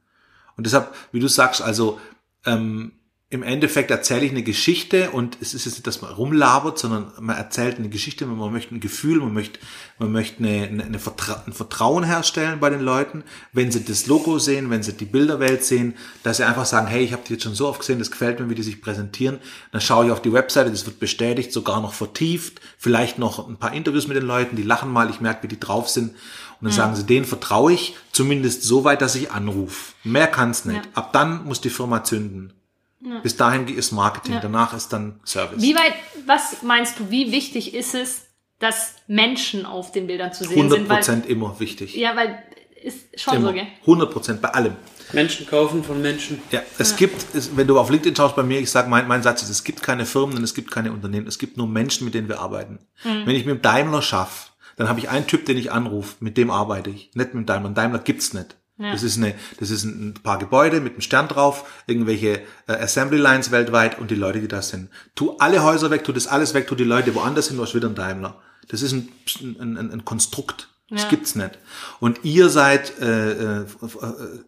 Und 0.57 0.67
deshalb, 0.67 0.95
wie 1.13 1.21
du 1.21 1.29
sagst, 1.29 1.63
also 1.63 2.01
ähm, 2.45 2.93
im 3.33 3.43
Endeffekt 3.43 3.91
erzähle 3.91 4.27
ich 4.27 4.31
eine 4.31 4.43
Geschichte 4.43 5.11
und 5.11 5.39
es 5.41 5.55
ist 5.55 5.65
jetzt 5.65 5.77
nicht, 5.77 5.87
dass 5.87 6.03
man 6.03 6.13
rumlabert, 6.13 6.79
sondern 6.79 7.13
man 7.19 7.35
erzählt 7.35 7.79
eine 7.79 7.89
Geschichte, 7.89 8.27
man 8.27 8.53
möchte 8.53 8.75
ein 8.75 8.81
Gefühl, 8.81 9.21
man 9.21 9.33
möchte, 9.33 9.59
man 9.99 10.13
möchte 10.13 10.45
eine, 10.45 10.85
eine, 10.85 10.99
Vertra 10.99 11.43
ein 11.47 11.55
Vertrauen 11.55 12.05
herstellen 12.05 12.61
bei 12.61 12.69
den 12.69 12.83
Leuten, 12.83 13.25
wenn 13.55 13.73
sie 13.73 13.87
das 13.87 14.07
Logo 14.07 14.39
sehen, 14.39 14.69
wenn 14.69 14.83
sie 14.83 14.93
die 14.93 15.07
Bilderwelt 15.07 15.65
sehen, 15.65 15.95
dass 16.23 16.37
sie 16.37 16.45
einfach 16.45 16.67
sagen, 16.67 16.89
hey, 16.89 17.03
ich 17.03 17.15
habe 17.15 17.23
die 17.27 17.33
jetzt 17.33 17.45
schon 17.45 17.55
so 17.55 17.69
oft 17.69 17.81
gesehen, 17.81 18.01
das 18.01 18.11
gefällt 18.11 18.39
mir, 18.39 18.51
wie 18.51 18.55
die 18.55 18.63
sich 18.63 18.83
präsentieren. 18.83 19.39
Dann 19.71 19.81
schaue 19.81 20.05
ich 20.05 20.13
auf 20.13 20.21
die 20.21 20.35
Webseite, 20.35 20.71
das 20.71 20.85
wird 20.85 21.01
bestätigt, 21.01 21.55
sogar 21.55 21.81
noch 21.81 21.95
vertieft, 21.95 22.61
vielleicht 22.77 23.19
noch 23.19 23.49
ein 23.49 23.57
paar 23.57 23.73
Interviews 23.73 24.09
mit 24.09 24.19
den 24.19 24.27
Leuten, 24.27 24.57
die 24.57 24.63
lachen 24.63 24.93
mal, 24.93 25.09
ich 25.09 25.23
merke, 25.23 25.45
wie 25.45 25.49
die 25.49 25.59
drauf 25.59 25.89
sind. 25.89 26.11
Und 26.11 26.69
dann 26.69 26.73
sagen 26.73 26.97
sie, 26.97 27.07
denen 27.07 27.25
vertraue 27.25 27.73
ich 27.73 27.97
zumindest 28.13 28.63
so 28.63 28.85
weit, 28.85 29.01
dass 29.01 29.15
ich 29.15 29.31
anrufe. 29.31 29.95
Mehr 30.05 30.27
kann's 30.27 30.67
nicht. 30.67 30.85
Ja. 30.85 30.91
Ab 30.93 31.15
dann 31.15 31.47
muss 31.47 31.63
die 31.63 31.71
Firma 31.71 32.05
zünden. 32.05 32.53
Bis 33.23 33.37
dahin 33.37 33.67
ist 33.67 33.93
Marketing, 33.93 34.39
danach 34.41 34.75
ist 34.75 34.93
dann 34.93 35.21
Service. 35.25 35.61
Wie 35.61 35.75
weit, 35.75 35.95
was 36.27 36.63
meinst 36.63 36.99
du, 36.99 37.11
wie 37.11 37.33
wichtig 37.33 37.75
ist 37.75 37.95
es, 37.95 38.27
dass 38.59 38.95
Menschen 39.09 39.67
auf 39.67 39.91
den 39.91 40.07
Bildern 40.07 40.33
zu 40.33 40.45
sehen 40.45 40.57
100 40.57 40.79
sind? 40.79 40.89
Weil, 40.89 40.97
Prozent 40.97 41.27
immer 41.27 41.59
wichtig. 41.59 41.97
ja, 41.97 42.15
weil 42.15 42.39
ist 42.83 43.21
schon 43.21 43.37
immer. 43.37 43.49
so, 43.49 43.55
gell? 43.55 43.67
100 43.83 44.11
Prozent 44.11 44.43
bei 44.43 44.49
allem. 44.51 44.77
Menschen 45.13 45.47
kaufen 45.47 45.85
von 45.85 46.01
Menschen. 46.01 46.41
Ja, 46.51 46.63
es 46.79 46.97
gibt, 46.97 47.35
es, 47.35 47.57
wenn 47.57 47.67
du 47.67 47.79
auf 47.79 47.91
LinkedIn 47.91 48.17
schaust 48.17 48.35
bei 48.35 48.43
mir, 48.43 48.61
ich 48.61 48.71
sage, 48.71 48.89
mein, 48.89 49.07
mein 49.07 49.23
Satz 49.23 49.43
ist, 49.43 49.51
es 49.51 49.65
gibt 49.65 49.83
keine 49.83 50.07
Firmen 50.07 50.37
und 50.37 50.45
es 50.45 50.55
gibt 50.55 50.71
keine 50.71 50.93
Unternehmen, 50.93 51.27
es 51.27 51.39
gibt 51.39 51.57
nur 51.57 51.67
Menschen, 51.67 52.05
mit 52.05 52.15
denen 52.15 52.29
wir 52.29 52.41
arbeiten. 52.41 52.79
Mhm. 53.05 53.27
Wenn 53.27 53.37
ich 53.37 53.45
mit 53.45 53.57
dem 53.57 53.63
Daimler 53.63 54.03
schaffe, 54.03 54.51
dann 54.77 54.89
habe 54.89 55.01
ich 55.01 55.11
einen 55.11 55.27
Typ, 55.27 55.45
den 55.45 55.59
ich 55.59 55.71
anrufe, 55.71 56.17
mit 56.21 56.37
dem 56.37 56.51
arbeite 56.51 56.91
ich, 56.91 57.11
nicht 57.15 57.35
mit 57.35 57.45
dem 57.45 57.47
Daimler. 57.47 57.71
Daimler 57.71 57.99
gibt's 57.99 58.33
nicht. 58.33 58.57
Das 58.91 59.03
ist 59.03 59.17
eine, 59.19 59.35
das 59.61 59.71
ist 59.71 59.85
ein 59.85 60.15
paar 60.23 60.39
Gebäude 60.39 60.81
mit 60.81 60.95
einem 60.95 61.01
Stern 61.03 61.29
drauf, 61.29 61.65
irgendwelche 61.87 62.41
äh, 62.67 62.73
Assembly 62.73 63.19
Lines 63.19 63.51
weltweit 63.53 63.99
und 63.99 64.11
die 64.11 64.15
Leute, 64.17 64.41
die 64.41 64.49
da 64.49 64.63
sind. 64.63 64.89
Tu 65.15 65.37
alle 65.39 65.63
Häuser 65.63 65.91
weg, 65.91 66.03
tu 66.05 66.13
das 66.13 66.27
alles 66.27 66.55
weg, 66.55 66.67
tu 66.67 66.75
die 66.75 66.85
Leute 66.85 67.15
woanders 67.15 67.49
hin, 67.49 67.57
du 67.59 67.63
hast 67.63 67.75
wieder 67.75 67.87
einen 67.87 67.95
Daimler. 67.95 68.41
Das 68.69 68.83
ist 68.83 68.93
ein, 68.93 69.09
ein, 69.61 69.77
ein, 69.77 69.91
ein 69.93 70.05
Konstrukt. 70.05 70.69
Das 70.91 71.03
Ja. 71.05 71.09
gibt's 71.09 71.35
nicht. 71.37 71.53
Und 72.01 72.21
ihr 72.25 72.49
seid, 72.51 72.99
äh, 73.01 73.61
äh, 73.63 73.65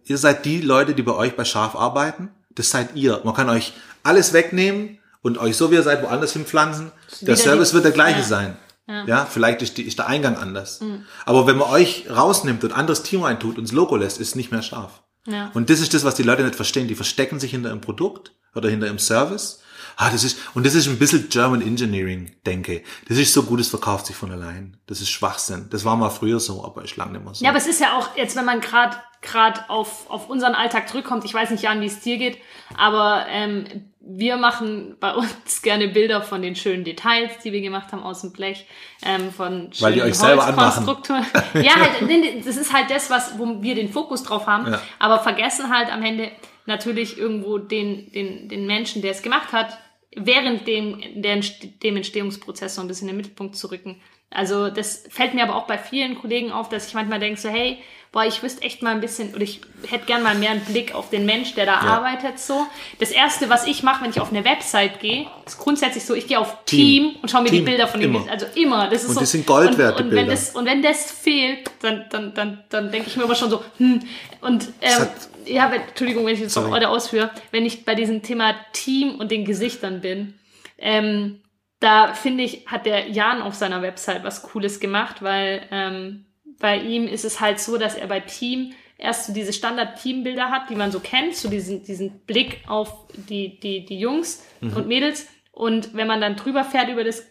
ihr 0.05 0.19
seid 0.19 0.45
die 0.45 0.61
Leute, 0.61 0.95
die 0.95 1.03
bei 1.03 1.13
euch 1.13 1.37
bei 1.37 1.45
Schaf 1.45 1.75
arbeiten. 1.75 2.31
Das 2.55 2.71
seid 2.71 2.95
ihr. 2.97 3.21
Man 3.25 3.35
kann 3.35 3.49
euch 3.49 3.73
alles 4.03 4.33
wegnehmen 4.33 4.99
und 5.23 5.39
euch 5.39 5.57
so 5.57 5.71
wie 5.71 5.77
ihr 5.77 5.83
seid 5.83 6.03
woanders 6.03 6.33
hinpflanzen. 6.35 6.93
Der 7.23 7.37
Service 7.37 7.71
die- 7.71 7.75
wird 7.77 7.85
der 7.87 7.93
gleiche 7.93 8.21
ja. 8.21 8.25
sein. 8.25 8.57
Ja. 8.87 9.25
vielleicht 9.25 9.63
ist, 9.63 9.79
die, 9.79 9.83
ist 9.83 9.99
der 9.99 10.09
Eingang 10.09 10.37
anders. 10.37 10.81
Aber 11.25 11.47
wenn 11.47 11.57
man 11.57 11.71
euch 11.71 12.07
rausnimmt 12.11 12.65
und 12.65 12.73
anderes 12.73 13.03
Team 13.03 13.23
reintut 13.23 13.57
und 13.57 13.65
das 13.65 13.73
Logo 13.73 13.97
lässt, 13.97 14.21
ist 14.21 14.29
es 14.29 14.35
nicht 14.35 14.53
mehr 14.53 14.63
scharf. 14.63 15.03
Ja. 15.27 15.51
Und 15.55 15.71
das 15.71 15.81
ist 15.81 15.95
das, 15.95 16.05
was 16.05 16.15
die 16.15 16.23
Leute 16.23 16.43
nicht 16.43 16.55
verstehen. 16.55 16.89
Die 16.89 16.95
verstecken 16.95 17.41
sich 17.41 17.53
hinter 17.53 17.71
ihrem 17.71 17.81
Produkt 17.81 18.33
oder 18.55 18.69
hinter 18.69 18.87
ihrem 18.87 18.99
Service. 18.99 19.61
Ah, 19.97 20.11
das 20.11 20.25
ist, 20.25 20.39
und 20.55 20.67
das 20.67 20.75
ist 20.75 20.89
ein 20.89 20.99
bisschen 20.99 21.29
German 21.29 21.63
Engineering, 21.63 22.33
denke. 22.47 22.83
Das 23.09 23.17
ist 23.17 23.33
so 23.33 23.45
gut, 23.45 23.61
es 23.61 23.69
verkauft 23.69 24.07
sich 24.07 24.17
von 24.17 24.31
allein. 24.33 24.77
Das 24.87 25.01
ist 25.01 25.11
Schwachsinn. 25.11 25.67
Das 25.71 25.85
war 25.85 25.97
mal 25.97 26.11
früher 26.11 26.41
so, 26.41 26.65
aber 26.65 26.83
ist 26.83 26.97
lange 26.97 27.13
nicht 27.13 27.25
mehr 27.25 27.35
so. 27.35 27.45
Ja, 27.45 27.51
aber 27.51 27.59
es 27.59 27.67
ist 27.67 27.81
ja 27.81 27.97
auch 27.97 28.17
jetzt, 28.17 28.37
wenn 28.37 28.45
man 28.45 28.61
gerade 28.61 28.97
gerade 29.23 29.69
auf, 29.69 30.11
auf 30.11 30.29
unseren 30.29 30.55
Alltag 30.55 30.87
zurückkommt, 30.89 31.25
ich 31.25 31.33
weiß 31.33 31.51
nicht, 31.51 31.63
Jan, 31.63 31.81
wie 31.81 31.87
es 31.87 32.01
dir 32.01 32.19
geht, 32.19 32.39
aber 32.77 33.25
ähm, 33.29 33.65
wir 34.07 34.37
machen 34.37 34.97
bei 35.01 35.15
uns 35.15 35.63
gerne 35.63 35.89
Bilder 35.89 36.23
von 36.23 36.43
den 36.43 36.57
schönen 36.57 36.85
Details, 36.85 37.39
die 37.43 37.53
wir 37.53 37.61
gemacht 37.61 37.93
haben 37.93 38.03
aus 38.03 38.21
dem 38.21 38.33
Blech, 38.33 38.67
ähm, 39.05 39.31
von 39.33 39.73
schönen 39.73 39.81
Weil 39.81 39.93
die 39.95 40.03
euch 40.03 40.15
selber 40.15 40.45
anmachen. 40.45 40.87
Holzkonstrukturen. 40.87 41.27
ja, 41.65 41.77
halt, 41.77 42.47
das 42.47 42.57
ist 42.57 42.73
halt 42.73 42.91
das, 42.91 43.11
was, 43.11 43.39
wo 43.39 43.63
wir 43.63 43.75
den 43.75 43.91
Fokus 43.91 44.23
drauf 44.23 44.47
haben, 44.47 44.71
Ja. 44.71 44.81
aber 44.99 45.21
vergessen 45.21 45.75
halt 45.75 45.93
am 45.93 46.03
Ende 46.03 46.31
natürlich 46.67 47.19
irgendwo 47.19 47.59
den, 47.59 48.11
den, 48.13 48.49
den 48.49 48.67
Menschen, 48.67 49.03
der 49.03 49.11
es 49.13 49.23
gemacht 49.23 49.53
hat, 49.53 49.79
während 50.17 50.67
dem, 50.67 51.01
der, 51.17 51.41
dem 51.83 51.97
Entstehungsprozess 51.97 52.77
so 52.77 52.81
ein 52.81 52.89
bisschen 52.89 53.09
in 53.09 53.15
den 53.15 53.19
Mittelpunkt 53.19 53.57
zu 53.57 53.71
rücken. 53.71 54.01
Also 54.31 54.69
das 54.69 55.05
fällt 55.11 55.35
mir 55.35 55.45
aber 55.45 55.57
auch 55.57 55.67
bei 55.67 55.79
vielen 55.79 56.17
Kollegen 56.17 56.51
auf, 56.51 56.69
dass 56.69 56.89
ich 56.89 56.95
manchmal 56.95 57.21
denke 57.21 57.41
so, 57.41 57.49
hey, 57.49 57.79
boah, 58.15 58.25
ich 58.25 58.45
wüsste 58.45 58.63
echt 58.63 58.81
mal 58.81 58.93
ein 58.93 59.01
bisschen, 59.01 59.35
oder 59.35 59.43
ich 59.43 59.61
hätte 59.89 60.07
gern 60.07 60.23
mal 60.23 60.37
mehr 60.37 60.53
einen 60.53 60.65
Blick 60.65 60.95
auf 60.95 61.11
den 61.11 61.27
Mensch, 61.27 61.55
der 61.55 61.67
da 61.67 61.79
arbeitet 61.81 62.39
so. 62.39 62.65
Das 63.01 63.11
Erste, 63.11 63.51
was 63.51 63.67
ich 63.67 63.83
mache, 63.83 64.05
wenn 64.05 64.11
ich 64.11 64.21
auf 64.21 64.31
eine 64.31 64.45
Website 64.45 65.01
gehe, 65.01 65.27
ist 65.45 65.59
grundsätzlich 65.59 66.05
so, 66.05 66.15
ich 66.15 66.29
gehe 66.29 66.39
auf 66.39 66.65
Team, 66.65 67.11
Team. 67.11 67.17
und 67.21 67.29
schaue 67.29 67.43
mir 67.43 67.49
Team. 67.49 67.65
die 67.65 67.71
Bilder 67.73 67.89
von 67.89 68.01
dem, 68.01 68.15
Immer. 68.15 68.31
also 68.31 68.47
immer. 68.55 68.89
Das 68.89 69.03
ist 69.03 69.09
Und 69.09 69.15
so, 69.15 69.21
die 69.21 69.27
sind 69.27 69.47
Gold 69.47 69.77
wert, 69.77 70.01
und, 70.01 70.07
und 70.11 70.15
wenn 70.15 70.29
das 70.29 70.51
Und 70.51 70.65
wenn 70.65 70.81
das 70.81 71.11
fehlt, 71.11 71.69
dann, 71.83 72.05
dann, 72.09 72.33
dann, 72.35 72.63
dann 72.71 72.93
denke 72.93 73.09
ich 73.09 73.17
mir 73.17 73.25
aber 73.25 73.35
schon 73.35 73.51
so, 73.51 73.65
hm, 73.79 74.01
und 74.41 74.69
ähm, 74.81 75.07
ja, 75.47 75.73
wenn, 75.73 75.83
Entschuldigung, 75.83 76.25
wenn 76.25 76.35
ich 76.35 76.41
jetzt 76.41 76.55
Sorry. 76.55 76.71
heute 76.71 76.91
ausführe, 76.91 77.31
wenn 77.51 77.67
ich 77.67 77.85
bei 77.85 77.97
diesem 77.97 78.23
Thema 78.23 78.55
Team 78.73 79.17
und 79.17 79.33
den 79.33 79.45
Gesichtern 79.45 80.01
bin, 80.01 80.35
ähm, 80.79 81.41
da 81.81 82.15
finde 82.15 82.45
ich, 82.45 82.67
hat 82.69 82.87
der 82.87 83.11
Jan 83.11 83.43
auf 83.43 83.55
seiner 83.55 83.83
Website 83.83 84.23
was 84.23 84.45
Cooles 84.45 84.79
gemacht, 84.79 85.17
weil 85.21 85.67
ähm, 85.73 86.24
bei 86.59 86.79
ihm 86.79 87.07
ist 87.07 87.25
es 87.25 87.41
halt 87.41 87.61
so, 87.61 87.79
dass 87.79 87.95
er 87.95 88.07
bei 88.07 88.21
Team 88.21 88.73
erst 88.97 89.27
so 89.27 89.33
diese 89.33 89.53
Standard-Teambilder 89.53 90.51
hat, 90.51 90.71
die 90.71 90.77
man 90.77 90.93
so 90.93 91.01
kennt, 91.01 91.35
so 91.35 91.49
diesen, 91.49 91.83
diesen 91.85 92.21
Blick 92.21 92.63
auf 92.67 93.07
die, 93.15 93.59
die, 93.61 93.85
die 93.85 93.99
Jungs 93.99 94.45
und 94.61 94.87
Mädels. 94.87 95.27
Und 95.53 95.95
wenn 95.95 96.07
man 96.07 96.21
dann 96.21 96.37
drüber 96.37 96.65
fährt 96.65 96.89
über 96.89 97.05
das 97.05 97.25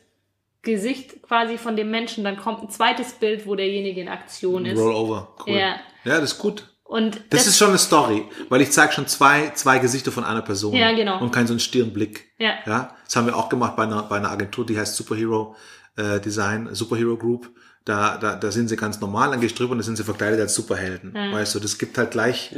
Gesicht 0.61 1.21
quasi 1.23 1.57
von 1.57 1.75
dem 1.75 1.91
Menschen, 1.91 2.23
dann 2.23 2.37
kommt 2.37 2.61
ein 2.61 2.69
zweites 2.69 3.13
Bild, 3.13 3.45
wo 3.45 3.55
derjenige 3.55 4.01
in 4.01 4.07
Aktion 4.07 4.65
ist. 4.65 4.79
Rollover, 4.79 5.35
cool. 5.45 5.55
Ja. 5.55 5.75
ja, 6.05 6.19
das 6.19 6.33
ist 6.33 6.39
gut. 6.39 6.69
Und 6.83 7.21
Das, 7.31 7.47
ist 7.47 7.57
schon 7.57 7.69
eine 7.69 7.77
Story, 7.77 8.25
weil 8.49 8.61
ich 8.61 8.71
zeige 8.71 8.93
schon 8.93 9.07
zwei, 9.07 9.49
zwei 9.55 9.79
Gesichter 9.79 10.11
von 10.11 10.23
einer 10.23 10.41
Person. 10.41 10.73
Ja, 10.73 10.91
genau. 10.91 11.19
Und 11.19 11.31
keinen 11.31 11.47
so 11.47 11.53
einen 11.53 11.59
Stirnblick. 11.59 12.33
Ja. 12.37 12.55
ja. 12.65 12.95
Das 13.03 13.15
haben 13.15 13.25
wir 13.25 13.35
auch 13.35 13.49
gemacht 13.49 13.75
bei 13.75 13.83
einer, 13.83 14.03
bei 14.03 14.17
einer 14.17 14.29
Agentur, 14.29 14.65
die 14.65 14.77
heißt 14.77 14.95
Superhero 14.95 15.55
äh, 15.97 16.19
Design, 16.19 16.69
Superhero 16.73 17.17
Group. 17.17 17.49
Da, 17.85 18.17
da, 18.17 18.35
da 18.35 18.51
sind 18.51 18.69
sie 18.69 18.77
ganz 18.77 19.01
normal, 19.01 19.31
dann 19.31 19.41
gehst 19.41 19.55
du 19.55 19.63
drüber 19.63 19.73
und 19.73 19.79
da 19.79 19.83
sind 19.83 19.97
sie 19.97 20.03
verkleidet 20.05 20.39
als 20.39 20.55
Superhelden. 20.55 21.13
Weißt 21.13 21.53
du, 21.55 21.59
das 21.59 21.77
gibt 21.77 21.97
halt 21.97 22.11
gleich, 22.11 22.55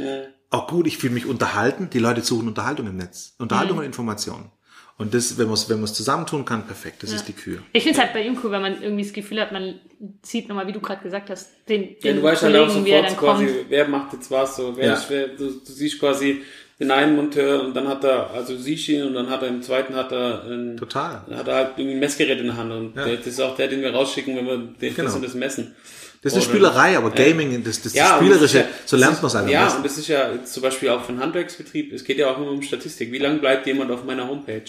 auch 0.50 0.68
gut, 0.68 0.86
ich 0.86 0.98
fühle 0.98 1.14
mich 1.14 1.26
unterhalten. 1.26 1.90
Die 1.92 1.98
Leute 1.98 2.20
suchen 2.20 2.46
Unterhaltung 2.48 2.86
im 2.86 2.96
Netz. 2.96 3.34
Unterhaltung 3.38 3.78
und 3.78 3.84
Information. 3.84 4.50
Und 4.98 5.12
das, 5.12 5.36
wenn 5.36 5.44
man 5.46 5.54
es 5.54 5.68
wenn 5.68 5.78
man's 5.80 5.92
zusammentun 5.92 6.44
kann, 6.46 6.66
perfekt. 6.66 7.02
Das 7.02 7.12
ist 7.12 7.26
die 7.28 7.34
Kür. 7.34 7.58
Ich 7.74 7.82
finde 7.82 7.98
es 7.98 8.02
halt 8.02 8.14
bei 8.14 8.22
ihm 8.22 8.38
cool, 8.42 8.50
wenn 8.50 8.62
man 8.62 8.80
irgendwie 8.82 9.02
das 9.02 9.12
Gefühl 9.12 9.40
hat, 9.42 9.52
man 9.52 9.78
sieht 10.22 10.48
nochmal, 10.48 10.66
wie 10.68 10.72
du 10.72 10.80
gerade 10.80 11.02
gesagt 11.02 11.28
hast, 11.28 11.50
den, 11.68 11.82
Ja, 11.82 12.12
den 12.12 12.16
du 12.16 12.22
weißt 12.22 12.44
halt 12.44 12.56
auch 12.56 12.66
Kollegen, 12.68 12.84
wie 12.86 12.90
er 12.92 13.10
sofort 13.10 13.18
quasi, 13.36 13.46
kommt. 13.46 13.66
wer 13.68 13.88
macht 13.88 14.12
jetzt 14.14 14.30
was, 14.30 14.56
so, 14.56 14.74
wer 14.74 14.86
Ja. 14.86 14.94
ist, 14.94 15.10
wer, 15.10 15.28
du, 15.28 15.50
du 15.50 15.60
siehst 15.72 15.98
quasi 16.00 16.40
den 16.78 16.90
einen 16.90 17.16
Monteur 17.16 17.62
und 17.64 17.74
dann 17.74 17.88
hat 17.88 18.04
er, 18.04 18.30
also 18.32 18.52
ihn 18.54 19.02
und 19.06 19.14
dann 19.14 19.30
hat 19.30 19.42
er 19.42 19.48
im 19.48 19.62
zweiten 19.62 19.94
hat 19.94 20.12
er 20.12 20.44
ein, 20.44 20.76
Total. 20.76 21.22
hat 21.34 21.48
er 21.48 21.54
halt 21.54 21.68
irgendwie 21.76 21.96
ein 21.96 22.00
Messgerät 22.00 22.38
in 22.38 22.46
der 22.46 22.56
Hand 22.56 22.70
und 22.72 22.94
der, 22.96 23.16
das 23.16 23.26
ist 23.26 23.40
auch 23.40 23.56
der, 23.56 23.68
den 23.68 23.80
wir 23.80 23.92
rausschicken, 23.94 24.36
wenn 24.36 24.46
wir 24.46 24.56
den 24.58 24.94
Genau. 24.94 25.06
das 25.08 25.16
und 25.16 25.24
das 25.24 25.34
messen. 25.34 25.74
Das 26.22 26.32
ist 26.32 26.38
eine 26.38 26.48
Spielerei, 26.48 26.96
aber 26.98 27.10
Gaming, 27.10 27.62
das, 27.64 27.80
das, 27.82 27.92
das 27.92 28.02
und 28.02 28.08
das 28.10 28.16
Spielerische, 28.18 28.44
ist 28.44 28.52
ja- 28.54 28.68
so 28.84 28.96
das 28.96 29.00
lernt 29.00 29.22
man 29.22 29.26
es 29.28 29.36
am 29.36 29.48
Ja, 29.48 29.64
besten. 29.64 29.76
und 29.78 29.86
das 29.86 29.98
ist 29.98 30.08
ja 30.08 30.30
zum 30.44 30.62
Beispiel 30.62 30.88
auch 30.90 31.02
für 31.02 31.10
einen 31.10 31.20
Handwerksbetrieb, 31.20 31.92
es 31.92 32.04
geht 32.04 32.18
ja 32.18 32.30
auch 32.30 32.36
immer 32.38 32.50
um 32.50 32.60
Statistik. 32.62 33.12
Wie 33.12 33.18
lange 33.18 33.38
bleibt 33.38 33.66
jemand 33.66 33.90
auf 33.90 34.04
meiner 34.04 34.28
Homepage? 34.28 34.62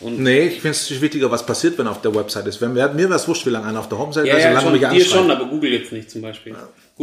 Und 0.00 0.20
Nee, 0.20 0.46
ich 0.48 0.54
finde 0.60 0.70
es 0.70 1.00
wichtiger, 1.00 1.30
was 1.30 1.46
passiert, 1.46 1.78
wenn 1.78 1.86
er 1.86 1.92
auf 1.92 2.02
der 2.02 2.14
Website 2.14 2.46
ist. 2.46 2.60
Wenn, 2.60 2.72
mir 2.72 2.96
wäre 2.96 3.14
es 3.14 3.26
wurscht, 3.28 3.46
wie 3.46 3.50
lange 3.50 3.66
einer 3.66 3.78
auf 3.80 3.88
der 3.88 3.98
Homepage 3.98 4.26
ja, 4.26 4.36
ist, 4.36 4.42
ja, 4.44 4.50
solange 4.60 4.78
schon, 4.80 4.90
mich 4.90 5.02
dir 5.04 5.08
schon, 5.08 5.30
aber 5.30 5.44
Google 5.46 5.72
jetzt 5.72 5.92
nicht 5.92 6.10
zum 6.10 6.22
Beispiel. 6.22 6.54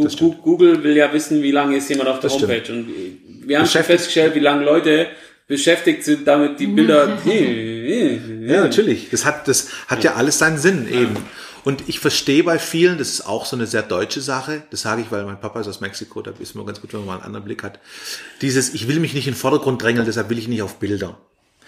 Stimmt. 0.08 0.42
Google 0.42 0.82
will 0.82 0.96
ja 0.96 1.12
wissen, 1.12 1.42
wie 1.42 1.50
lange 1.50 1.76
ist 1.76 1.88
jemand 1.90 2.08
auf 2.08 2.20
der 2.20 2.30
Das 2.30 2.36
stimmt. 2.38 2.52
Homepage. 2.52 2.72
Und 2.72 2.88
wir 3.48 3.58
haben 3.58 3.66
schon 3.66 3.80
Beschäftigt- 3.80 3.86
festgestellt, 3.86 4.34
wie 4.36 4.40
lange 4.40 4.64
Leute 4.64 5.08
beschäftigt 5.46 6.04
sind, 6.04 6.26
damit 6.26 6.58
die 6.60 6.66
Bilder. 6.68 7.18
Ja, 8.50 8.62
natürlich. 8.62 9.10
Das 9.10 9.24
hat, 9.24 9.46
das 9.48 9.68
hat 9.88 10.02
ja 10.04 10.14
alles 10.14 10.38
seinen 10.38 10.58
Sinn 10.58 10.88
eben. 10.92 11.16
Und 11.64 11.88
ich 11.88 12.00
verstehe 12.00 12.42
bei 12.42 12.58
vielen, 12.58 12.98
das 12.98 13.10
ist 13.10 13.26
auch 13.26 13.44
so 13.46 13.54
eine 13.54 13.66
sehr 13.66 13.82
deutsche 13.82 14.20
Sache, 14.20 14.62
das 14.70 14.82
sage 14.82 15.02
ich, 15.02 15.10
weil 15.12 15.24
mein 15.24 15.40
Papa 15.40 15.60
ist 15.60 15.68
aus 15.68 15.80
Mexiko, 15.80 16.22
da 16.22 16.32
ist 16.38 16.54
mir 16.54 16.64
ganz 16.64 16.80
gut, 16.80 16.92
wenn 16.92 17.00
man 17.00 17.06
mal 17.08 17.14
einen 17.16 17.24
anderen 17.24 17.44
Blick 17.44 17.62
hat. 17.62 17.78
Dieses, 18.40 18.72
ich 18.74 18.88
will 18.88 18.98
mich 18.98 19.12
nicht 19.12 19.26
in 19.26 19.34
den 19.34 19.38
Vordergrund 19.38 19.82
drängeln, 19.82 20.06
deshalb 20.06 20.30
will 20.30 20.38
ich 20.38 20.48
nicht 20.48 20.62
auf 20.62 20.76
Bilder. 20.76 21.18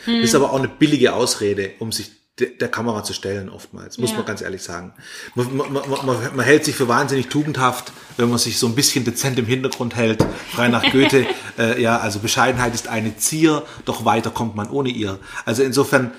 Das 0.07 0.15
ist 0.25 0.35
aber 0.35 0.53
auch 0.53 0.59
eine 0.59 0.69
billige 0.69 1.13
Ausrede, 1.13 1.73
um 1.79 1.93
sich 1.93 2.11
der 2.39 2.69
Kamera 2.69 3.05
zu 3.05 3.13
stellen 3.13 3.51
oftmals, 3.51 3.99
muss 3.99 4.11
Ja. 4.11 4.17
man 4.17 4.27
ganz 4.27 4.41
ehrlich 4.41 4.63
sagen. 4.63 4.95
Man, 5.35 5.55
man, 5.55 5.73
man, 5.73 6.17
man, 6.35 6.41
hält 6.41 6.65
sich 6.65 6.75
für 6.75 6.89
wahnsinnig 6.89 7.29
tugendhaft, 7.29 7.93
wenn 8.17 8.31
man 8.31 8.39
sich 8.39 8.59
so 8.59 8.67
ein 8.67 8.75
bisschen 8.75 9.05
dezent 9.05 9.39
im 9.39 9.45
Hintergrund 9.45 9.97
hält, 9.97 10.25
frei 10.51 10.69
nach 10.69 10.91
Goethe. 10.93 11.27
äh, 11.59 11.81
ja, 11.81 11.99
also 11.99 12.21
Bescheidenheit 12.21 12.75
ist 12.75 12.89
eine 12.89 13.17
Zier, 13.19 13.65
doch 13.85 14.07
weiter 14.07 14.31
kommt 14.31 14.57
man 14.57 14.71
ohne 14.71 14.89
ihr. 14.89 15.19
Also 15.45 15.63
insofern 15.63 16.13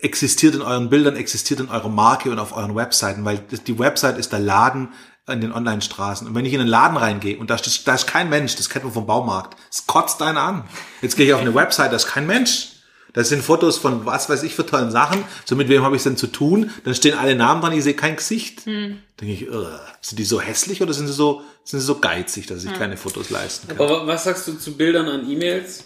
existiert 0.00 0.54
in 0.54 0.62
euren 0.62 0.88
Bildern, 0.88 1.16
existiert 1.16 1.60
in 1.60 1.68
eurer 1.68 1.90
Marke 1.90 2.30
und 2.30 2.38
auf 2.38 2.56
euren 2.56 2.74
Webseiten, 2.74 3.26
weil 3.26 3.38
die 3.38 3.78
Website 3.78 4.16
ist 4.16 4.32
der 4.32 4.40
Laden 4.40 4.88
in 5.28 5.42
den 5.42 5.52
Online-Straßen. 5.52 6.26
Und 6.26 6.34
wenn 6.34 6.46
ich 6.46 6.54
in 6.54 6.60
einen 6.60 6.70
Laden 6.70 6.96
reingehe 6.96 7.38
und 7.38 7.50
da 7.50 7.56
ist, 7.56 7.86
da 7.86 7.94
ist 7.94 8.06
kein 8.06 8.30
Mensch, 8.30 8.56
das 8.56 8.70
kennt 8.70 8.84
man 8.84 8.94
vom 8.94 9.06
Baumarkt, 9.06 9.58
es 9.70 9.86
kotzt 9.86 10.22
einen 10.22 10.38
an. 10.38 10.64
Jetzt 11.02 11.16
gehe 11.16 11.26
ich 11.26 11.34
auf 11.34 11.40
eine 11.42 11.54
Website, 11.54 11.92
da 11.92 11.96
ist 11.96 12.06
kein 12.06 12.26
Mensch. 12.26 12.77
Das 13.18 13.30
sind 13.30 13.42
Fotos 13.42 13.78
von 13.78 14.06
was 14.06 14.28
weiß 14.28 14.44
ich 14.44 14.54
für 14.54 14.64
tollen 14.64 14.92
Sachen. 14.92 15.24
So 15.44 15.56
mit 15.56 15.68
wem 15.68 15.82
habe 15.82 15.96
ich 15.96 16.00
es 16.00 16.04
denn 16.04 16.16
zu 16.16 16.28
tun? 16.28 16.70
Dann 16.84 16.94
stehen 16.94 17.18
alle 17.18 17.34
Namen 17.34 17.60
dran, 17.60 17.72
ich 17.72 17.82
sehe 17.82 17.94
kein 17.94 18.14
Gesicht. 18.14 18.64
Denke 18.64 19.00
ich, 19.20 19.50
"Ugh, 19.50 19.66
sind 20.00 20.20
die 20.20 20.24
so 20.24 20.40
hässlich 20.40 20.82
oder 20.82 20.92
sind 20.92 21.08
sie 21.08 21.12
so, 21.12 21.42
sind 21.64 21.80
sie 21.80 21.86
so 21.86 21.98
geizig, 21.98 22.46
dass 22.46 22.60
sie 22.60 22.68
sich 22.68 22.78
keine 22.78 22.96
Fotos 22.96 23.30
leisten 23.30 23.66
können? 23.66 23.80
Aber 23.80 24.06
was 24.06 24.22
sagst 24.22 24.46
du 24.46 24.52
zu 24.52 24.76
Bildern 24.76 25.08
an 25.08 25.28
E-Mails 25.28 25.82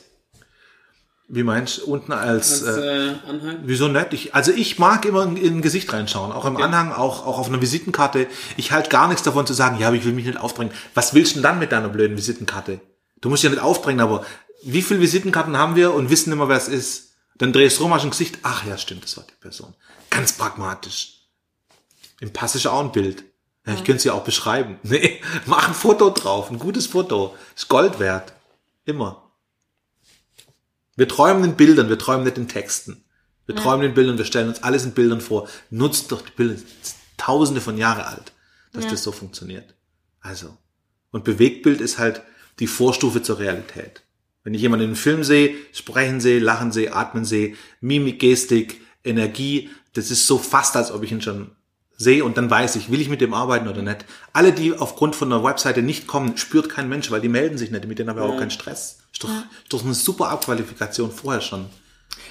Wie 1.27 1.43
meinst 1.43 1.79
du? 1.79 1.87
Unten 1.87 2.13
als, 2.13 2.65
als 2.65 2.77
äh, 2.77 2.81
äh, 3.07 3.15
Anhang? 3.27 3.61
Wieso 3.65 3.89
nicht? 3.89 4.13
Ich, 4.13 4.35
also 4.35 4.53
ich 4.53 4.79
mag 4.79 5.07
immer 5.07 5.23
in, 5.23 5.39
in 5.39 5.57
ein 5.57 5.63
Gesicht 5.63 5.91
reinschauen, 5.91 6.33
auch 6.33 6.45
im 6.45 6.59
Anhang, 6.59 6.93
auch, 6.93 7.25
auch 7.25 7.39
auf 7.39 7.49
einer 7.49 7.63
Visitenkarte. 7.63 8.27
Ich 8.59 8.73
halte 8.73 8.91
gar 8.91 9.09
nichts 9.09 9.23
davon 9.23 9.47
zu 9.47 9.55
sagen, 9.55 9.79
ja, 9.81 9.87
aber 9.89 9.97
ich 9.97 10.05
will 10.05 10.13
mich 10.13 10.27
nicht 10.27 10.39
aufdrängen. 10.39 10.75
Was 10.93 11.15
willst 11.15 11.33
du 11.33 11.37
denn 11.37 11.45
dann 11.45 11.59
mit 11.61 11.73
deiner 11.73 11.89
blöden 11.89 12.19
Visitenkarte? 12.19 12.81
Du 13.23 13.31
musst 13.31 13.43
dich 13.43 13.49
ja 13.49 13.55
nicht 13.55 13.65
aufdrängen, 13.65 14.01
aber 14.03 14.27
wie 14.63 14.83
viele 14.83 15.01
Visitenkarten 15.01 15.57
haben 15.57 15.77
wir 15.77 15.95
und 15.95 16.11
wissen 16.11 16.31
immer, 16.31 16.51
wer 16.51 16.59
es 16.59 16.69
ist? 16.69 17.12
Dann 17.37 17.53
drehst 17.53 17.79
du 17.79 17.85
rum, 17.85 17.95
hast 17.95 18.05
ein 18.05 18.11
Gesicht, 18.11 18.39
ach 18.43 18.65
ja, 18.67 18.77
stimmt, 18.79 19.05
das 19.05 19.17
war 19.17 19.25
die 19.25 19.41
Person. 19.41 19.75
Ganz 20.11 20.33
pragmatisch. 20.33 21.29
Im 22.21 22.33
Pass 22.33 22.55
ist 22.55 22.67
auch 22.67 22.81
ein 22.81 22.93
Bild. 22.93 23.25
Ja, 23.67 23.75
ich 23.75 23.85
könnte 23.85 23.97
es 23.97 24.05
ja 24.05 24.13
auch 24.13 24.25
beschreiben. 24.25 24.79
Nee, 24.83 25.21
mach 25.47 25.69
ein 25.69 25.75
Foto 25.75 26.11
drauf, 26.11 26.51
ein 26.51 26.59
gutes 26.59 26.87
Foto. 26.87 27.37
Ist 27.57 27.69
Gold 27.69 27.99
wert. 27.99 28.33
Immer. 28.85 29.31
Wir 30.97 31.09
träumen 31.09 31.45
in 31.45 31.57
Bildern, 31.57 31.89
wir 31.89 31.99
träumen 31.99 32.25
nicht 32.25 32.37
in 32.37 32.49
Texten. 32.49 33.05
Wir 33.47 33.57
träumen 33.57 33.87
in 33.87 33.95
Bildern, 33.95 34.19
wir 34.19 34.25
stellen 34.25 34.49
uns 34.49 34.63
alles 34.63 34.85
in 34.85 34.93
Bildern 34.93 35.21
vor. 35.21 35.49
Nutzt 35.71 36.13
doch 36.13 36.23
die 36.23 36.31
Bilder, 36.33 36.61
tausende 37.17 37.61
von 37.61 37.77
Jahre 37.77 38.07
alt, 38.07 38.33
dass 38.73 38.87
das 38.87 39.03
so 39.03 39.13
funktioniert. 39.13 39.75
Also. 40.21 40.57
Und 41.11 41.25
Bewegtbild 41.25 41.81
ist 41.81 41.99
halt 41.99 42.23
die 42.59 42.67
Vorstufe 42.67 43.23
zur 43.23 43.39
Realität. 43.39 44.03
Wenn 44.45 44.55
ich 44.55 44.63
jemanden 44.63 44.85
in 44.85 44.91
einem 44.91 44.97
Film 44.97 45.25
sehe, 45.25 45.55
sprechen 45.73 46.21
sehe, 46.21 46.41
lachen 46.41 46.73
sehe, 46.73 46.95
atmen 46.95 47.25
sehe, 47.25 47.55
Mimik, 47.81 48.19
Gestik, 48.19 48.81
Energie, 49.05 49.71
das 49.95 50.11
ist 50.11 50.27
so 50.27 50.39
fast, 50.39 50.77
als 50.77 50.91
ob 50.91 51.03
ich 51.03 51.13
ihn 51.13 51.23
schon 51.23 51.53
sehe 51.97 52.25
und 52.25 52.37
dann 52.37 52.51
weiß 52.51 52.77
ich, 52.77 52.91
will 52.91 53.01
ich 53.01 53.09
mit 53.09 53.21
dem 53.21 53.35
arbeiten 53.35 53.69
oder 53.69 53.83
nicht. 53.83 54.05
Alle, 54.33 54.53
die 54.53 54.77
aufgrund 54.77 55.15
von 55.15 55.33
einer 55.33 55.45
Webseite 55.45 55.83
nicht 55.83 56.07
kommen, 56.07 56.37
spürt 56.37 56.69
kein 56.69 56.89
Mensch, 56.89 57.11
weil 57.11 57.21
die 57.21 57.29
melden 57.29 57.59
sich 57.59 57.71
nicht, 57.71 57.87
mit 57.87 57.99
denen 57.99 58.11
haben 58.11 58.17
wir 58.17 58.25
auch 58.25 58.39
keinen 58.39 58.51
Stress. 58.51 58.99
Ist 59.13 59.23
doch, 59.23 59.29
ist 59.29 59.73
doch 59.73 59.85
eine 59.85 59.95
super 59.95 60.31
Abqualifikation 60.31 61.13
vorher 61.13 61.41
schon. 61.41 61.67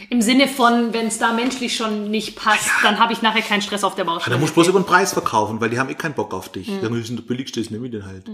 Im 0.10 0.22
Sinne 0.22 0.48
von, 0.48 0.94
wenn 0.94 1.08
es 1.08 1.20
da 1.20 1.32
menschlich 1.34 1.76
schon 1.76 2.10
nicht 2.10 2.36
passt, 2.36 2.70
dann 2.84 3.00
habe 3.00 3.14
ich 3.14 3.22
nachher 3.22 3.42
keinen 3.42 3.62
Stress 3.62 3.84
auf 3.84 3.96
der 3.96 4.04
Baustelle. 4.04 4.34
dann 4.34 4.42
musst 4.42 4.52
du 4.52 4.56
bloß 4.56 4.68
über 4.68 4.80
den 4.80 4.86
Preis 4.86 5.14
verkaufen, 5.14 5.62
weil 5.62 5.70
die 5.70 5.80
haben 5.80 5.90
eh 5.90 5.96
keinen 5.96 6.14
Bock 6.14 6.34
auf 6.34 6.50
dich. 6.50 6.70
Dann 6.82 6.94
ist 7.00 7.10
der 7.10 7.22
billigste, 7.22 7.60
ist 7.60 7.72
nehme 7.72 7.86
ich 7.86 7.92
den 7.92 8.06
halt. 8.06 8.26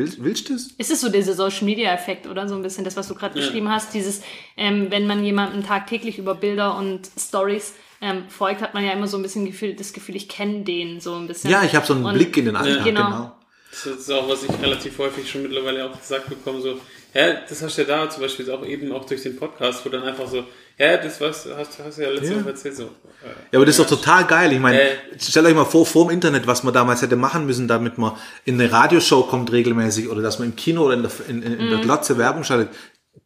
Willst, 0.00 0.24
willst 0.24 0.48
du 0.48 0.54
das? 0.54 0.68
Ist 0.78 0.90
es 0.90 1.00
so 1.02 1.10
dieser 1.10 1.34
Social 1.34 1.64
Media 1.66 1.92
Effekt 1.92 2.26
oder 2.26 2.48
so 2.48 2.54
ein 2.54 2.62
bisschen 2.62 2.84
das, 2.84 2.96
was 2.96 3.06
du 3.08 3.14
gerade 3.14 3.34
beschrieben 3.34 3.68
hast? 3.68 3.92
Dieses, 3.92 4.22
ähm, 4.56 4.86
wenn 4.90 5.06
man 5.06 5.22
jemandem 5.22 5.62
tagtäglich 5.62 6.16
über 6.18 6.34
Bilder 6.34 6.76
und 6.78 7.10
Stories 7.18 7.74
ähm, 8.00 8.24
folgt, 8.30 8.62
hat 8.62 8.72
man 8.72 8.82
ja 8.82 8.92
immer 8.92 9.06
so 9.06 9.18
ein 9.18 9.22
bisschen 9.22 9.44
Gefühl, 9.44 9.74
das 9.74 9.92
Gefühl, 9.92 10.16
ich 10.16 10.26
kenne 10.28 10.62
den 10.64 11.00
so 11.00 11.14
ein 11.16 11.26
bisschen. 11.26 11.50
Ja, 11.50 11.62
ich 11.64 11.74
habe 11.74 11.84
so 11.86 11.92
einen 11.92 12.06
Und- 12.06 12.14
Blick 12.14 12.34
in 12.38 12.46
den 12.46 12.56
Alltag, 12.56 12.82
genau. 12.84 13.04
genau. 13.04 13.36
Das 13.70 13.86
ist 13.86 14.10
auch, 14.10 14.26
was 14.26 14.42
ich 14.42 14.50
relativ 14.62 14.98
häufig 14.98 15.30
schon 15.30 15.42
mittlerweile 15.42 15.84
auch 15.88 15.96
gesagt 16.00 16.28
bekomme, 16.30 16.60
so, 16.62 16.80
ja, 17.14 17.34
das 17.48 17.62
hast 17.62 17.76
du 17.78 17.82
ja 17.82 17.88
da 17.88 18.08
zum 18.10 18.22
Beispiel 18.22 18.50
auch 18.50 18.64
eben 18.64 18.92
auch 18.92 19.04
durch 19.04 19.22
den 19.22 19.36
Podcast, 19.36 19.84
wo 19.84 19.88
dann 19.90 20.02
einfach 20.04 20.26
so, 20.28 20.44
ja, 20.78 20.96
das 20.96 21.20
was, 21.20 21.46
hast, 21.56 21.78
hast 21.84 21.98
du 21.98 22.02
ja 22.02 22.10
letzte 22.10 22.34
Ja. 22.34 22.40
Woche 22.40 22.50
erzählt, 22.50 22.76
so. 22.76 22.84
äh, 22.84 22.88
Ja, 23.52 23.58
aber 23.58 23.66
das 23.66 23.78
ist 23.78 23.80
doch 23.90 23.96
total 23.98 24.24
geil. 24.26 24.52
Ich 24.52 24.58
meine, 24.60 24.80
Äh. 24.80 24.96
stellt 25.18 25.46
euch 25.46 25.54
mal 25.54 25.64
vor, 25.64 25.84
vor 25.84 26.06
dem 26.06 26.10
Internet, 26.12 26.46
was 26.46 26.62
man 26.62 26.72
damals 26.72 27.02
hätte 27.02 27.16
machen 27.16 27.46
müssen, 27.46 27.68
damit 27.68 27.98
man 27.98 28.12
in 28.44 28.60
eine 28.60 28.70
Radioshow 28.72 29.22
kommt 29.24 29.52
regelmäßig 29.52 30.08
oder 30.08 30.22
dass 30.22 30.38
man 30.38 30.48
im 30.50 30.56
Kino 30.56 30.84
oder 30.84 30.94
in 30.94 31.02
der, 31.02 31.10
in, 31.28 31.42
in, 31.42 31.52
in 31.58 31.66
Mhm. 31.66 31.70
der 31.70 31.78
Glotze 31.80 32.16
Werbung 32.18 32.44
schaltet. 32.44 32.68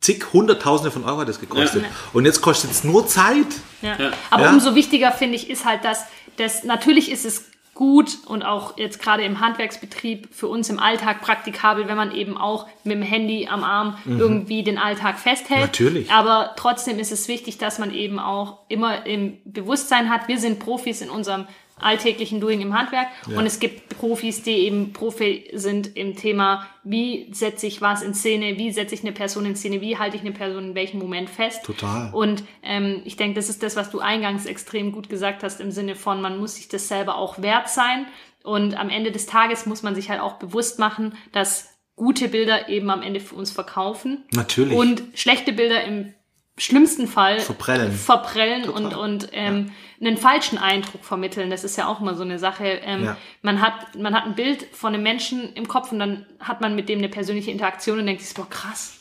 Zig, 0.01 0.33
hunderttausende 0.33 0.90
von 0.90 1.05
Euro 1.05 1.18
hat 1.20 1.29
das 1.29 1.40
gekostet. 1.40 1.85
Und 2.12 2.25
jetzt 2.27 2.40
kostet 2.42 2.70
es 2.70 2.85
nur 2.85 3.07
Zeit. 3.07 3.47
Ja. 3.83 3.97
Ja. 3.99 4.11
Aber 4.31 4.44
Ja. 4.44 4.51
umso 4.53 4.75
wichtiger 4.75 5.12
finde 5.12 5.37
ich 5.37 5.49
ist 5.49 5.64
halt, 5.64 5.85
dass 5.85 6.05
das 6.37 6.64
natürlich 6.64 7.11
ist 7.12 7.25
es 7.25 7.44
gut 7.75 8.19
und 8.27 8.45
auch 8.45 8.79
jetzt 8.79 9.03
gerade 9.03 9.25
im 9.25 9.41
Handwerksbetrieb 9.41 10.29
für 10.33 10.47
uns 10.47 10.71
im 10.71 10.79
Alltag 10.79 11.21
praktikabel, 11.21 11.89
wenn 11.89 11.97
man 11.97 12.15
eben 12.15 12.37
auch 12.37 12.67
mit 12.85 12.97
dem 12.97 13.03
Handy 13.03 13.49
am 13.49 13.65
Arm 13.65 13.99
irgendwie 14.07 14.63
den 14.63 14.79
Alltag 14.79 15.19
festhält. 15.19 15.61
Mhm. 15.61 15.87
Natürlich. 15.87 16.11
Aber 16.13 16.53
trotzdem 16.57 16.99
ist 16.99 17.13
es 17.13 17.27
wichtig, 17.29 17.59
dass 17.59 17.79
man 17.79 17.93
eben 17.93 18.19
auch 18.19 18.59
immer 18.69 19.07
im 19.07 19.39
Bewusstsein 19.45 20.11
hat, 20.11 20.29
wir 20.29 20.39
sind 20.39 20.61
Profis 20.61 21.01
in 21.01 21.11
unserem 21.11 21.47
alltäglichen 21.81 22.41
Doing 22.41 22.61
im 22.61 22.79
Handwerk 22.79 23.09
und 23.27 23.47
es 23.47 23.59
gibt 23.59 23.99
Profis, 23.99 24.43
die 24.43 24.59
eben 24.59 24.93
Profi 24.93 25.51
sind 25.55 25.97
im 25.97 26.17
Thema, 26.17 26.67
wie 26.85 27.29
setze 27.33 27.67
ich 27.67 27.81
was 27.81 28.03
in 28.03 28.15
Szene, 28.15 28.59
wie 28.59 28.71
setze 28.71 28.95
ich 28.95 29.03
eine 29.03 29.13
Person 29.13 29.47
in 29.47 29.57
Szene, 29.57 29.81
wie 29.81 29.99
halte 29.99 30.17
ich 30.17 30.23
eine 30.23 30.33
Person 30.33 30.69
in 30.69 30.75
welchem 30.75 30.99
Moment 30.99 31.31
fest. 31.31 31.65
Total. 31.65 32.11
Und 32.13 32.45
ähm, 32.63 33.03
ich 33.05 33.17
denke, 33.17 33.35
das 33.35 33.49
ist 33.49 33.63
das, 33.63 33.77
was 33.77 33.91
du 33.91 34.01
eingangs 34.01 34.47
extrem 34.47 34.93
gut 34.93 35.09
gesagt 35.09 35.43
hast, 35.43 35.61
im 35.61 35.71
Sinne 35.71 35.95
von, 35.97 36.21
man 36.21 36.39
muss 36.39 36.57
sich 36.57 36.69
das 36.69 36.89
selber 36.89 37.17
auch 37.17 37.43
wert 37.43 37.69
sein. 37.69 38.07
Und 38.43 38.79
am 38.79 38.91
Ende 38.91 39.11
des 39.11 39.27
Tages 39.27 39.65
muss 39.65 39.83
man 39.83 39.95
sich 39.95 40.11
halt 40.11 40.21
auch 40.21 40.35
bewusst 40.35 40.79
machen, 40.79 41.17
dass 41.33 41.71
gute 41.97 42.29
Bilder 42.29 42.69
eben 42.69 42.91
am 42.91 43.03
Ende 43.03 43.21
für 43.21 43.35
uns 43.35 43.51
verkaufen. 43.51 44.25
Natürlich. 44.33 44.77
Und 44.77 45.03
schlechte 45.15 45.53
Bilder 45.53 45.83
im 45.85 46.13
schlimmsten 46.57 47.09
Fall 47.09 47.41
Verprellen. 47.41 47.93
verprellen 47.93 48.69
und, 48.69 48.95
und 48.95 49.29
ähm, 49.33 49.73
einen 50.07 50.17
falschen 50.17 50.59
Eindruck 50.59 51.05
vermitteln. 51.05 51.51
Das 51.51 51.64
ist 51.64 51.77
ja 51.77 51.87
auch 51.88 52.01
immer 52.01 52.14
so 52.14 52.23
eine 52.23 52.38
Sache. 52.38 52.64
Ähm, 52.67 53.05
Ja. 53.05 53.17
man, 53.43 53.61
hat, 53.61 53.97
man 53.99 54.14
hat 54.14 54.25
ein 54.25 54.35
Bild 54.35 54.62
von 54.73 54.95
einem 54.95 55.03
Menschen 55.03 55.53
im 55.55 55.69
Kopf 55.69 55.93
und 55.93 55.99
dann 55.99 56.27
hat 56.40 56.61
man 56.61 56.75
mit 56.75 56.88
dem 56.88 56.99
eine 56.99 57.09
persönliche 57.09 57.51
Interaktion 57.51 57.99
und 57.99 58.07
denkt 58.07 58.23
sich, 58.23 58.35
boah, 58.35 58.49
krass, 58.49 58.99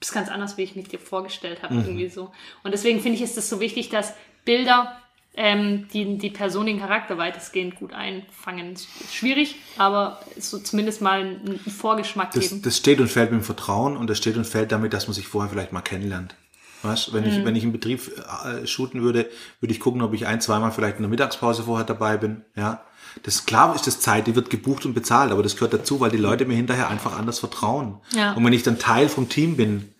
das 0.00 0.08
ist 0.10 0.14
ganz 0.14 0.28
anders, 0.28 0.56
wie 0.56 0.62
ich 0.62 0.76
mich 0.76 0.88
dir 0.88 0.98
vorgestellt 0.98 1.62
habe, 1.62 1.74
Mhm. 1.74 1.80
irgendwie 1.84 2.08
so. 2.08 2.30
Und 2.62 2.72
deswegen 2.72 3.00
finde 3.00 3.16
ich, 3.16 3.22
ist 3.22 3.38
es 3.38 3.48
so 3.48 3.60
wichtig, 3.60 3.88
dass 3.88 4.14
Bilder 4.44 4.96
ähm, 5.36 5.88
die, 5.92 6.16
die 6.18 6.30
Person, 6.30 6.66
den 6.66 6.78
Charakter 6.78 7.18
weitestgehend 7.18 7.74
gut 7.76 7.92
einfangen. 7.92 8.74
Ist 8.74 8.88
schwierig, 9.12 9.56
aber 9.78 10.20
so 10.38 10.58
zumindest 10.60 11.00
mal 11.02 11.20
einen, 11.22 11.40
einen 11.48 11.58
Vorgeschmack 11.58 12.30
Das, 12.32 12.50
geben. 12.50 12.62
das 12.62 12.76
steht 12.76 13.00
und 13.00 13.08
fällt 13.08 13.32
mit 13.32 13.40
dem 13.40 13.44
Vertrauen 13.44 13.96
und 13.96 14.08
das 14.08 14.18
steht 14.18 14.36
und 14.36 14.44
fällt 14.46 14.70
damit, 14.70 14.92
dass 14.92 15.08
man 15.08 15.14
sich 15.14 15.26
vorher 15.26 15.50
vielleicht 15.50 15.72
mal 15.72 15.80
kennenlernt. 15.80 16.36
Weißt? 16.84 17.12
Wenn, 17.12 17.24
Mhm. 17.24 17.30
ich, 17.30 17.44
wenn 17.44 17.56
ich 17.56 17.62
einen 17.62 17.72
Betrieb 17.72 18.00
äh, 18.44 18.66
shooten 18.66 19.02
würde, 19.02 19.28
würde 19.60 19.72
ich 19.72 19.80
gucken, 19.80 20.02
ob 20.02 20.12
ich 20.14 20.26
ein, 20.26 20.40
zweimal 20.40 20.70
vielleicht 20.70 20.96
in 20.96 21.02
der 21.02 21.10
Mittagspause 21.10 21.62
vorher 21.64 21.86
dabei 21.86 22.16
bin. 22.16 22.42
Ja, 22.56 22.82
das 23.22 23.46
klar 23.46 23.74
ist 23.74 23.86
das 23.86 24.00
Zeit, 24.00 24.26
die 24.26 24.34
wird 24.36 24.50
gebucht 24.50 24.84
und 24.84 24.94
bezahlt, 24.94 25.32
aber 25.32 25.42
das 25.42 25.54
gehört 25.54 25.72
dazu, 25.72 26.00
weil 26.00 26.10
die 26.10 26.16
Leute 26.16 26.44
mir 26.44 26.56
hinterher 26.56 26.88
einfach 26.88 27.16
anders 27.18 27.38
vertrauen. 27.38 27.98
Ja. 28.12 28.32
Und 28.32 28.44
wenn 28.44 28.52
ich 28.52 28.62
dann 28.62 28.78
Teil 28.78 29.08
vom 29.08 29.28
Team 29.28 29.56
bin, 29.56 29.90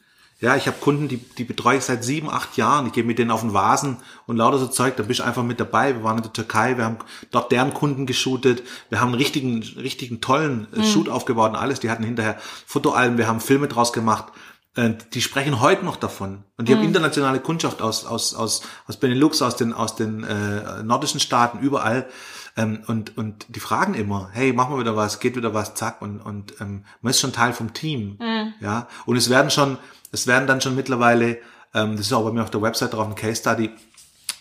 ja, 0.41 0.57
ich 0.57 0.67
habe 0.67 0.77
Kunden, 0.79 1.09
die, 1.09 1.17
die 1.17 1.45
betreue 1.45 1.79
ich 1.79 1.85
seit 1.85 2.05
sieben, 2.05 2.29
acht 2.29 2.57
Jahren. 2.59 2.87
Ich 2.87 2.93
gehe 2.93 3.05
mit 3.05 3.19
denen 3.19 3.31
auf 3.31 3.41
den 3.41 3.55
Vasen 3.55 3.99
und 4.27 4.37
lauter 4.37 4.59
so 4.59 4.67
Zeug, 4.67 4.95
da 4.97 5.05
bist 5.05 5.21
du 5.21 5.25
einfach 5.25 5.45
mit 5.45 5.59
dabei. 5.59 5.95
Wir 5.95 6.03
waren 6.03 6.17
in 6.19 6.23
der 6.25 6.33
Türkei, 6.33 6.77
wir 6.77 6.85
haben 6.85 6.99
dort 7.31 7.51
deren 7.51 7.73
Kunden 7.73 8.05
geshootet, 8.05 8.63
wir 8.91 9.01
haben 9.01 9.09
einen 9.11 9.15
richtigen, 9.15 9.63
richtigen 9.79 10.21
tollen 10.21 10.67
äh, 10.75 10.83
Shoot 10.83 11.09
aufgebaut 11.09 11.51
und 11.53 11.57
alles. 11.57 11.81
Die 11.81 11.89
hatten 11.89 12.03
hinterher 12.03 12.37
Fotoalben, 12.67 13.17
wir 13.17 13.27
haben 13.29 13.41
Filme 13.41 13.69
draus 13.69 13.93
gemacht. 13.95 14.25
Äh, 14.77 14.95
Die 15.13 15.23
sprechen 15.23 15.61
heute 15.61 15.85
noch 15.85 15.97
davon. 15.97 16.45
Und 16.57 16.69
die 16.69 16.75
haben 16.75 16.83
internationale 16.83 17.41
Kundschaft 17.41 17.83
aus, 17.83 18.05
aus, 18.05 18.35
aus, 18.35 18.63
aus 18.87 18.97
Benelux, 18.97 19.43
aus 19.43 19.57
den, 19.57 19.73
aus 19.73 19.97
den 19.97 20.25
äh, 20.25 20.83
nordischen 20.83 21.21
Staaten, 21.21 21.59
überall. 21.61 22.07
Ähm, 22.57 22.83
und, 22.87 23.17
und 23.17 23.47
die 23.49 23.61
fragen 23.61 23.95
immer, 23.95 24.31
hey, 24.33 24.53
machen 24.53 24.75
wir 24.75 24.81
wieder 24.81 24.97
was, 24.97 25.21
geht 25.21 25.37
wieder 25.37 25.55
was, 25.55 25.75
zack. 25.75 26.03
Und, 26.03 26.21
und 26.21 26.61
ähm, 26.61 26.85
man 27.03 27.11
ist 27.11 27.21
schon 27.21 27.33
Teil 27.33 27.53
vom 27.53 27.73
Team. 27.73 28.19
Ja. 28.61 28.89
Und 29.07 29.17
es 29.17 29.31
werden 29.31 29.51
schon, 29.51 29.79
es 30.13 30.27
werden 30.27 30.47
dann 30.47 30.61
schon 30.61 30.77
mittlerweile, 30.77 31.39
ähm, 31.75 31.97
das 31.97 32.07
ist 32.07 32.13
auch 32.13 32.25
bei 32.25 32.33
mir 32.33 32.43
auf 32.43 32.51
der 32.51 32.63
Website 32.63 32.93
drauf, 32.95 33.07
ein 33.07 33.15
Case 33.15 33.41
Study, 33.41 33.71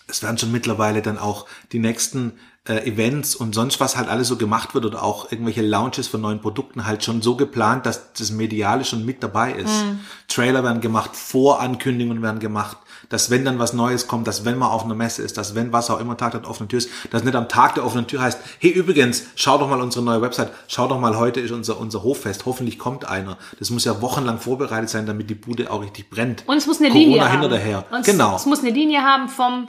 es 0.08 0.22
werden 0.22 0.38
schon 0.38 0.52
mittlerweile 0.52 1.02
dann 1.02 1.18
auch 1.18 1.48
die 1.72 1.80
nächsten 1.80 2.34
äh, 2.68 2.88
Events 2.90 3.36
und 3.36 3.54
sonst 3.56 3.80
was 3.82 3.98
halt 3.98 4.08
alles 4.08 4.30
so 4.30 4.38
gemacht 4.38 4.74
wird 4.74 4.86
oder 4.86 5.04
auch 5.04 5.32
irgendwelche 5.32 5.62
Launches 5.62 6.08
von 6.08 6.22
neuen 6.22 6.40
Produkten 6.42 6.86
halt 6.86 7.04
schon 7.04 7.22
so 7.22 7.36
geplant, 7.36 7.86
dass 7.86 8.14
das 8.14 8.32
Mediale 8.32 8.86
schon 8.86 9.06
mit 9.06 9.22
dabei 9.22 9.52
ist. 9.54 9.84
Trailer 10.30 10.64
werden 10.64 10.80
gemacht, 10.80 11.12
Vorankündigungen 11.14 12.24
werden 12.24 12.40
gemacht, 12.40 12.78
dass 13.10 13.30
wenn 13.30 13.44
dann 13.46 13.60
was 13.60 13.74
Neues 13.74 14.08
kommt, 14.08 14.28
dass 14.28 14.46
wenn 14.46 14.58
man 14.58 14.70
auf 14.70 14.86
einer 14.86 14.96
Messe 14.96 15.22
ist, 15.22 15.38
dass 15.38 15.56
wenn 15.56 15.74
was 15.74 15.90
auch 15.90 16.00
immer 16.00 16.16
Tag 16.18 16.32
der 16.32 16.50
offenen 16.50 16.70
Tür 16.70 16.78
ist, 16.80 16.90
dass 17.12 17.24
nicht 17.26 17.36
am 17.36 17.50
Tag 17.50 17.76
der 17.76 17.86
offenen 17.86 18.08
Tür 18.08 18.22
heißt, 18.22 18.40
hey 18.60 18.72
übrigens, 18.72 19.24
schau 19.36 19.58
doch 19.58 19.70
mal 19.70 19.82
unsere 19.82 20.04
neue 20.06 20.22
Website, 20.22 20.52
schau 20.70 20.88
doch 20.88 21.00
mal, 21.00 21.18
heute 21.18 21.42
ist 21.42 21.52
unser, 21.52 21.78
unser 21.80 22.04
Hoffest, 22.04 22.46
hoffentlich 22.46 22.80
kommt 22.80 23.06
einer. 23.06 23.38
Das 23.60 23.70
muss 23.72 23.84
ja 23.86 24.02
wochenlang 24.02 24.40
vorbereitet 24.40 24.90
sein, 24.90 25.06
damit 25.06 25.30
die 25.30 25.36
Bude 25.36 25.70
auch 25.70 25.82
richtig 25.82 26.10
brennt. 26.10 26.44
Und 26.48 26.58
es 26.58 26.66
muss 26.66 26.80
eine 26.80 26.90
Corona 26.90 27.06
Linie 27.08 27.32
haben. 27.32 27.50
daher. 27.50 27.86
Und 27.92 28.00
es- 28.00 28.06
Genau. 28.06 28.36
Es 28.38 28.46
muss 28.46 28.60
eine 28.62 28.70
Linie 28.72 29.02
haben 29.02 29.28
vom 29.28 29.68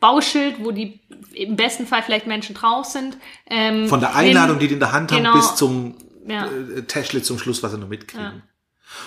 Bauschild, 0.00 0.56
wo 0.62 0.70
die 0.70 1.00
im 1.32 1.56
besten 1.56 1.86
Fall 1.86 2.02
vielleicht 2.02 2.26
Menschen 2.26 2.54
drauf 2.54 2.86
sind. 2.86 3.16
Ähm, 3.48 3.88
Von 3.88 4.00
der 4.00 4.14
Einladung, 4.14 4.58
die 4.58 4.68
die 4.68 4.74
in 4.74 4.80
der 4.80 4.92
Hand 4.92 5.10
Genau. 5.10 5.30
haben, 5.30 5.38
bis 5.40 5.54
zum 5.56 5.94
Ja. 6.26 6.46
äh, 6.46 6.82
Täschle 6.82 7.22
zum 7.22 7.38
Schluss, 7.38 7.62
was 7.62 7.72
sie 7.72 7.78
noch 7.78 7.88
mitkriegen. 7.88 8.42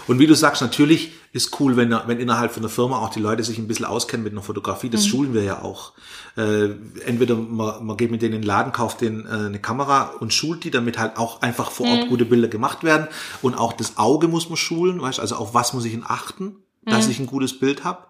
Und 0.08 0.20
wie 0.20 0.28
du 0.28 0.36
sagst, 0.36 0.62
natürlich 0.62 1.14
ist 1.32 1.58
cool, 1.62 1.78
wenn, 1.78 1.92
wenn 2.08 2.20
innerhalb 2.20 2.52
von 2.52 2.62
der 2.62 2.70
Firma 2.70 2.98
auch 3.00 3.10
die 3.10 3.22
Leute 3.22 3.42
sich 3.44 3.58
ein 3.58 3.68
bisschen 3.70 3.86
auskennen 3.86 4.22
mit 4.24 4.34
einer 4.34 4.42
Fotografie. 4.42 4.88
Mhm. 4.88 4.92
Das 4.92 5.08
schulen 5.08 5.34
wir 5.34 5.44
ja 5.44 5.62
auch. 5.62 5.94
Äh, 6.36 6.72
entweder 7.06 7.36
man, 7.36 7.86
man 7.86 7.96
geht 7.96 8.12
mit 8.12 8.22
denen 8.22 8.34
in 8.36 8.42
den 8.42 8.48
Laden, 8.48 8.74
kauft 8.74 9.00
denen 9.00 9.26
äh, 9.26 9.30
eine 9.30 9.60
Kamera 9.60 10.12
und 10.20 10.34
schult 10.34 10.66
die, 10.66 10.72
damit 10.72 10.98
halt 10.98 11.16
auch 11.18 11.42
einfach 11.42 11.72
vor 11.72 11.86
Mhm. 11.86 11.92
Ort 11.94 12.10
gute 12.10 12.26
Bilder 12.26 12.50
gemacht 12.50 12.84
werden. 12.84 13.08
Und 13.42 13.54
auch 13.56 13.72
das 13.74 13.98
Auge 13.98 14.28
muss 14.28 14.50
man 14.50 14.58
schulen, 14.58 15.02
weißt, 15.02 15.20
also 15.22 15.36
auf 15.36 15.54
was 15.54 15.74
muss 15.74 15.86
ich 15.86 15.94
denn 15.94 16.04
achten, 16.06 16.58
dass 16.84 17.06
Mhm. 17.06 17.12
ich 17.12 17.20
ein 17.20 17.28
gutes 17.28 17.58
Bild 17.58 17.86
habe. 17.86 18.07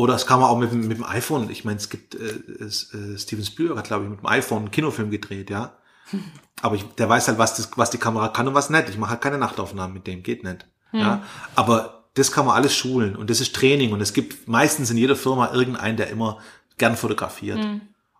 Oder 0.00 0.14
das 0.14 0.26
kann 0.26 0.40
man 0.40 0.48
auch 0.48 0.58
mit, 0.58 0.72
dem- 0.72 0.88
mit 0.88 0.96
dem 0.98 1.04
iPhone. 1.04 1.50
Ich 1.50 1.64
meine, 1.64 1.76
es 1.78 1.88
gibt 1.90 2.14
äh, 2.14 2.40
es, 2.64 2.92
äh, 2.94 3.18
Steven 3.18 3.44
Spielberg 3.44 3.78
hat, 3.78 3.86
glaube 3.86 4.04
ich, 4.04 4.10
mit 4.10 4.20
dem 4.20 4.26
iPhone 4.26 4.58
einen 4.62 4.70
Kinofilm 4.70 5.10
gedreht, 5.10 5.50
ja. 5.50 5.74
Aber 6.62 6.74
ich, 6.74 6.84
der 6.98 7.08
weiß 7.08 7.28
halt, 7.28 7.38
was, 7.38 7.54
das, 7.56 7.70
was 7.76 7.90
die 7.90 7.98
Kamera 7.98 8.28
kann 8.28 8.46
und 8.48 8.54
was 8.54 8.70
nicht. 8.70 8.88
Ich 8.88 8.98
mache 8.98 9.10
halt 9.12 9.20
keine 9.22 9.38
Nachtaufnahmen 9.38 9.94
mit 9.94 10.06
dem, 10.06 10.22
geht 10.22 10.44
nicht. 10.44 10.66
Ja, 10.92 11.22
aber 11.54 12.04
das 12.14 12.32
kann 12.32 12.44
man 12.46 12.56
alles 12.56 12.74
schulen 12.74 13.14
und 13.14 13.30
das 13.30 13.40
ist 13.40 13.54
Training 13.54 13.92
und 13.92 14.00
es 14.00 14.12
gibt 14.12 14.48
meistens 14.48 14.90
in 14.90 14.96
jeder 14.96 15.14
Firma 15.14 15.52
irgendeinen, 15.52 15.96
der 15.96 16.10
immer 16.10 16.38
gern 16.78 16.96
fotografiert. 16.96 17.58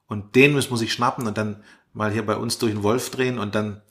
Und 0.07 0.37
den 0.37 0.53
muss 0.53 0.71
man 0.71 0.79
sich 0.79 0.93
schnappen 0.93 1.27
und 1.27 1.37
dann 1.37 1.65
mal 1.95 2.13
hier 2.13 2.25
bei 2.25 2.37
uns 2.37 2.59
durch 2.59 2.73
den 2.73 2.85
Wolf 2.85 3.11
drehen 3.11 3.39
und 3.41 3.57
dann 3.57 3.83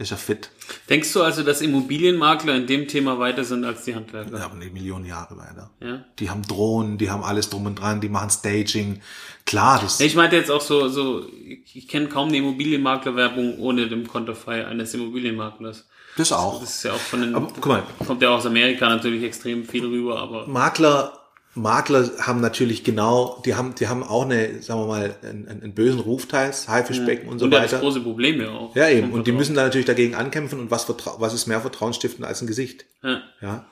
ist 0.00 0.10
er 0.12 0.16
fit. 0.16 0.50
Denkst 0.88 1.12
du 1.12 1.22
also, 1.22 1.42
dass 1.42 1.60
Immobilienmakler 1.60 2.54
in 2.56 2.66
dem 2.66 2.88
Thema 2.88 3.18
weiter 3.18 3.44
sind 3.44 3.64
als 3.64 3.84
die 3.84 3.94
Handwerker? 3.94 4.32
Wir 4.32 4.40
haben 4.40 4.58
eine 4.60 4.70
Million 4.70 5.04
Jahre 5.04 5.36
weiter. 5.36 5.70
Ja. 5.80 6.04
Die 6.18 6.30
haben 6.30 6.42
Drohnen, 6.42 6.96
die 6.96 7.10
haben 7.10 7.22
alles 7.22 7.50
drum 7.50 7.66
und 7.66 7.74
dran, 7.74 8.00
die 8.00 8.08
machen 8.08 8.30
Staging. 8.30 9.02
Klar, 9.44 9.80
das 9.82 10.00
Ich 10.00 10.16
meinte 10.16 10.36
jetzt 10.36 10.50
auch 10.50 10.62
so, 10.62 10.88
so 10.88 11.26
ich, 11.44 11.76
ich 11.76 11.86
kenne 11.88 12.08
kaum 12.08 12.28
eine 12.28 12.38
Immobilienmaklerwerbung 12.38 13.58
ohne 13.58 13.88
dem 13.88 14.08
Konterfei 14.08 14.66
eines 14.66 14.94
Immobilienmaklers. 14.94 15.86
das 16.16 16.32
auch. 16.32 16.60
Das 16.60 16.76
ist 16.76 16.82
ja 16.82 16.92
auch 16.92 16.96
von 16.96 17.20
den, 17.20 17.34
Aber 17.34 17.48
guck 17.54 17.66
mal, 17.66 17.82
kommt 18.06 18.22
ja 18.22 18.30
aus 18.30 18.46
Amerika 18.46 18.88
natürlich 18.88 19.22
extrem 19.22 19.64
viel 19.64 19.84
rüber, 19.84 20.18
aber 20.18 20.46
Makler, 20.46 21.19
Makler 21.54 22.08
haben 22.20 22.40
natürlich 22.40 22.84
genau, 22.84 23.42
die 23.44 23.54
haben, 23.56 23.74
die 23.74 23.88
haben 23.88 24.02
auch 24.04 24.24
eine, 24.24 24.62
sagen 24.62 24.80
wir 24.82 24.86
mal, 24.86 25.14
einen, 25.22 25.48
einen 25.48 25.74
bösen 25.74 25.98
Ruf 26.00 26.26
teils, 26.26 26.68
Haifischbecken 26.68 27.28
und 27.28 27.38
so 27.40 27.46
und 27.46 27.52
weiter. 27.52 27.78
große 27.80 28.00
Problem 28.00 28.40
ja 28.40 28.50
auch. 28.50 28.74
Ja, 28.76 28.88
eben. 28.88 29.10
Und 29.12 29.26
die 29.26 29.32
müssen 29.32 29.54
da 29.56 29.64
natürlich 29.64 29.86
dagegen 29.86 30.14
ankämpfen 30.14 30.60
und 30.60 30.70
was, 30.70 30.86
was 31.18 31.34
ist 31.34 31.46
mehr 31.48 31.60
vertrauensstiftend 31.60 32.24
als 32.26 32.40
ein 32.40 32.46
Gesicht? 32.46 32.84
Ja. 33.02 33.20
Ja. 33.42 33.64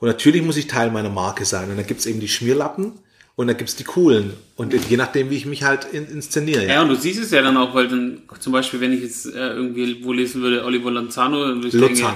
Und 0.00 0.08
natürlich 0.08 0.42
muss 0.42 0.56
ich 0.56 0.66
Teil 0.66 0.90
meiner 0.90 1.10
Marke 1.10 1.44
sein. 1.44 1.70
Und 1.70 1.76
dann 1.76 1.86
gibt's 1.86 2.06
eben 2.06 2.18
die 2.20 2.28
Schmierlappen 2.28 2.94
und 3.36 3.46
dann 3.46 3.56
gibt's 3.56 3.76
die 3.76 3.84
coolen. 3.84 4.32
Und 4.56 4.74
je 4.88 4.96
nachdem, 4.96 5.30
wie 5.30 5.36
ich 5.36 5.46
mich 5.46 5.62
halt 5.62 5.84
in, 5.92 6.06
inszeniere. 6.08 6.66
Ja, 6.66 6.82
und 6.82 6.88
du 6.88 6.96
siehst 6.96 7.20
es 7.22 7.30
ja 7.30 7.42
dann 7.42 7.56
auch, 7.56 7.74
weil 7.74 7.86
dann 7.86 8.22
zum 8.40 8.52
Beispiel, 8.52 8.80
wenn 8.80 8.92
ich 8.92 9.02
jetzt 9.02 9.26
äh, 9.26 9.50
irgendwie 9.52 10.02
wo 10.04 10.12
lesen 10.12 10.42
würde, 10.42 10.64
Oliver 10.64 10.90
Lanzano, 10.90 11.44
dann 11.46 11.56
würde 11.62 11.68
ich 11.68 11.74
Luzan. 11.74 11.86
denken, 11.96 12.12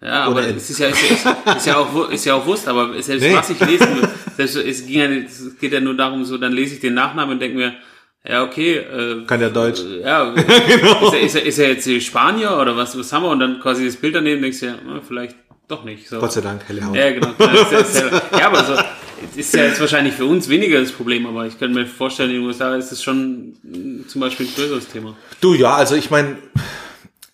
ja, 0.00 0.24
aber 0.24 0.46
es 0.46 0.70
ist 0.70 0.78
ja, 0.78 0.88
ist, 0.88 1.02
ja- 1.24 1.52
ist, 1.54 1.66
ja 1.66 1.76
auch, 1.78 2.10
ist 2.10 2.24
ja 2.24 2.34
auch 2.34 2.46
Wurst, 2.46 2.66
aber 2.68 3.00
selbst 3.02 3.22
Nee. 3.24 3.34
was 3.34 3.50
ich 3.50 3.60
lesen 3.60 3.96
will, 3.96 4.08
selbst, 4.36 4.56
es, 4.56 4.86
ging 4.86 4.98
ja, 4.98 5.06
es 5.06 5.58
geht 5.58 5.72
ja 5.72 5.80
nur 5.80 5.96
darum, 5.96 6.24
so, 6.24 6.38
dann 6.38 6.52
lese 6.52 6.74
ich 6.74 6.80
den 6.80 6.94
Nachnamen 6.94 7.34
und 7.34 7.40
denke 7.40 7.56
mir, 7.56 7.74
ja, 8.26 8.42
okay, 8.42 8.76
äh, 8.76 9.24
Kann 9.26 9.40
der 9.40 9.50
Deutsch. 9.50 9.80
äh, 9.80 10.00
ja, 10.02 10.30
Genau. 10.34 11.12
ist, 11.12 11.14
er, 11.14 11.20
ist, 11.20 11.34
er, 11.34 11.44
ist 11.76 11.86
er 11.86 11.94
jetzt 11.94 12.06
Spanier 12.06 12.56
oder 12.58 12.76
was, 12.76 12.98
was 12.98 13.12
haben 13.12 13.22
wir? 13.24 13.30
Und 13.30 13.40
dann 13.40 13.60
quasi 13.60 13.84
das 13.84 13.96
Bild 13.96 14.14
daneben 14.14 14.40
denkst 14.40 14.60
du 14.60 14.66
ja, 14.66 14.74
na, 14.86 15.00
vielleicht 15.06 15.36
doch 15.68 15.84
nicht. 15.84 16.08
So. 16.08 16.20
Gott 16.20 16.32
sei 16.32 16.40
Dank, 16.40 16.62
helle 16.66 16.84
Haut. 16.86 16.96
Ja, 16.96 17.10
genau. 17.10 17.32
Das 17.38 18.00
ja, 18.00 18.22
ja, 18.38 18.46
aber 18.46 18.64
so, 18.64 18.74
ist 19.36 19.54
ja 19.54 19.64
jetzt 19.64 19.80
wahrscheinlich 19.80 20.14
für 20.14 20.24
uns 20.24 20.48
weniger 20.48 20.80
das 20.80 20.92
Problem, 20.92 21.26
aber 21.26 21.46
ich 21.46 21.58
könnte 21.58 21.78
mir 21.78 21.86
vorstellen, 21.86 22.30
in 22.30 22.36
den 22.36 22.46
USA 22.46 22.74
ist 22.76 22.92
es 22.92 23.02
schon 23.02 23.56
mm, 23.62 24.06
zum 24.08 24.20
Beispiel 24.20 24.46
ein 24.46 24.54
größeres 24.54 24.88
Thema. 24.88 25.16
Du, 25.40 25.54
ja, 25.54 25.74
also 25.74 25.94
ich 25.94 26.10
meine, 26.10 26.38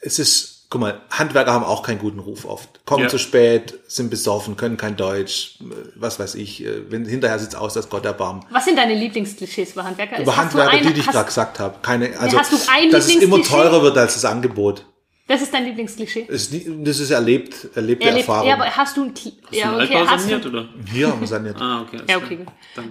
es 0.01 0.19
ist, 0.19 0.50
guck 0.71 0.81
mal, 0.81 1.01
Handwerker 1.11 1.53
haben 1.53 1.65
auch 1.65 1.83
keinen 1.83 1.99
guten 1.99 2.21
Ruf 2.21 2.45
oft. 2.45 2.87
Kommen 2.87 3.03
Ja. 3.03 3.09
zu 3.09 3.19
spät, 3.19 3.79
sind 3.89 4.09
besoffen, 4.09 4.57
können 4.57 4.77
kein 4.77 4.97
Deutsch, 4.97 5.59
äh, 5.61 5.65
was 5.97 6.19
weiß 6.21 6.37
ich. 6.37 6.65
äh, 6.65 6.91
Wenn, 6.91 7.05
hinterher 7.05 7.39
sieht's 7.41 7.55
aus, 7.57 7.75
dass 7.75 7.89
Gott 7.91 8.05
erbarmt. 8.05 8.45
Was 8.51 8.65
sind 8.67 8.77
deine 8.79 8.95
Lieblingsklischees 8.95 9.73
über 9.73 9.83
Handwerker? 9.85 10.23
Über 10.23 10.31
Hast 10.37 10.45
Handwerker, 10.45 10.71
ein- 10.71 10.87
die, 10.87 10.93
die 10.95 11.01
ich 11.01 11.07
gerade 11.09 11.27
gesagt 11.27 11.59
habe. 11.59 11.79
Keine, 11.83 12.17
also, 12.19 12.39
hast 12.39 12.53
du 12.53 12.57
ein 12.71 12.91
dass 12.91 13.07
es 13.09 13.17
immer 13.17 13.43
teurer 13.43 13.83
wird 13.83 13.99
als 13.99 14.15
das 14.15 14.25
Angebot. 14.25 14.87
Das 15.27 15.43
ist 15.43 15.55
dein 15.55 15.65
Lieblingsklischee. 15.65 16.27
Das 16.29 16.43
ist, 16.43 16.53
nie- 16.53 16.85
das 16.85 16.99
ist 16.99 17.11
erlebt, 17.11 17.69
erlebte 17.77 18.05
Erlebt, 18.07 18.27
Erfahrung. 18.29 18.49
ja, 18.49 18.55
aber 18.55 18.65
hast 18.67 18.97
du 18.97 19.05
ein 19.05 19.15
Kli 19.15 19.33
ja, 19.53 19.73
okay, 19.75 19.81
Altbau 19.97 20.07
hast 20.11 20.23
saniert, 20.23 20.45
du, 20.45 20.49
oder? 20.49 20.69
Hier 20.93 21.09
haben 21.09 21.21
wir 21.21 21.27
saniert. 21.29 21.57
Ah, 21.61 21.83
okay. 21.83 22.01
ja, 22.09 22.17
okay, 22.17 22.39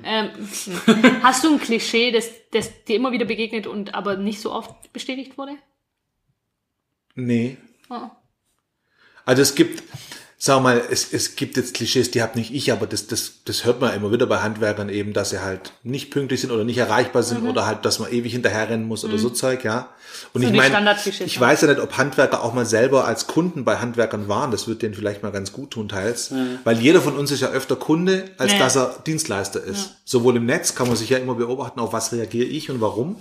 Ähm, 0.05 0.29
hast 1.23 1.43
du 1.43 1.53
ein 1.53 1.59
Klischee, 1.59 2.11
das, 2.13 2.29
das 2.51 2.83
dir 2.85 2.95
immer 2.95 3.11
wieder 3.11 3.25
begegnet 3.25 3.67
und 3.67 3.93
aber 3.93 4.15
nicht 4.15 4.39
so 4.39 4.53
oft 4.53 4.91
bestätigt 4.93 5.37
wurde? 5.37 5.53
Nee. 7.15 7.57
Oh. 7.89 8.09
Also 9.25 9.41
es 9.41 9.55
gibt, 9.55 9.83
wir 10.45 10.59
mal, 10.59 10.81
es, 10.89 11.11
es 11.13 11.35
gibt 11.35 11.57
jetzt 11.57 11.73
Klischees, 11.73 12.11
die 12.11 12.21
habe 12.21 12.37
nicht 12.39 12.53
ich, 12.53 12.71
aber 12.71 12.87
das, 12.87 13.07
das, 13.07 13.43
das 13.45 13.65
hört 13.65 13.81
man 13.81 13.93
immer 13.93 14.11
wieder 14.11 14.25
bei 14.25 14.39
Handwerkern 14.39 14.89
eben, 14.89 15.13
dass 15.13 15.31
sie 15.31 15.39
halt 15.41 15.73
nicht 15.83 16.11
pünktlich 16.11 16.41
sind 16.41 16.51
oder 16.51 16.63
nicht 16.63 16.77
erreichbar 16.77 17.23
sind 17.23 17.45
oder 17.45 17.65
halt, 17.65 17.85
dass 17.85 17.99
man 17.99 18.11
ewig 18.11 18.31
hinterherrennen 18.31 18.87
muss 18.87 19.03
oder 19.03 19.17
so 19.17 19.29
Zeug, 19.29 19.63
ja. 19.63 19.89
Und 20.33 20.41
Mhm. 20.41 20.47
So 20.47 20.53
ich 20.53 20.57
meine, 20.71 20.95
ich 21.05 21.35
ja. 21.35 21.41
weiß 21.41 21.61
ja 21.61 21.67
nicht, 21.67 21.79
ob 21.79 21.97
Handwerker 21.97 22.43
auch 22.43 22.53
mal 22.53 22.65
selber 22.65 23.05
als 23.05 23.27
Kunden 23.27 23.65
bei 23.65 23.77
Handwerkern 23.77 24.27
waren. 24.27 24.49
Das 24.51 24.67
wird 24.67 24.81
denen 24.81 24.95
vielleicht 24.95 25.21
mal 25.21 25.31
ganz 25.31 25.51
gut 25.51 25.71
tun 25.71 25.89
teils, 25.89 26.33
weil 26.63 26.79
jeder 26.79 27.01
von 27.01 27.15
uns 27.17 27.31
ist 27.31 27.41
ja 27.41 27.49
öfter 27.49 27.75
Kunde, 27.75 28.25
als 28.37 28.53
Ja. 28.53 28.59
dass 28.59 28.75
er 28.77 28.95
Dienstleister 29.05 29.61
ist. 29.63 29.97
Sowohl 30.05 30.37
im 30.37 30.45
Netz 30.45 30.73
kann 30.73 30.87
man 30.87 30.95
sich 30.95 31.09
ja 31.09 31.17
immer 31.17 31.35
beobachten, 31.35 31.79
auf 31.79 31.93
was 31.93 32.11
reagiere 32.13 32.47
ich 32.47 32.71
und 32.71 32.81
warum. 32.81 33.17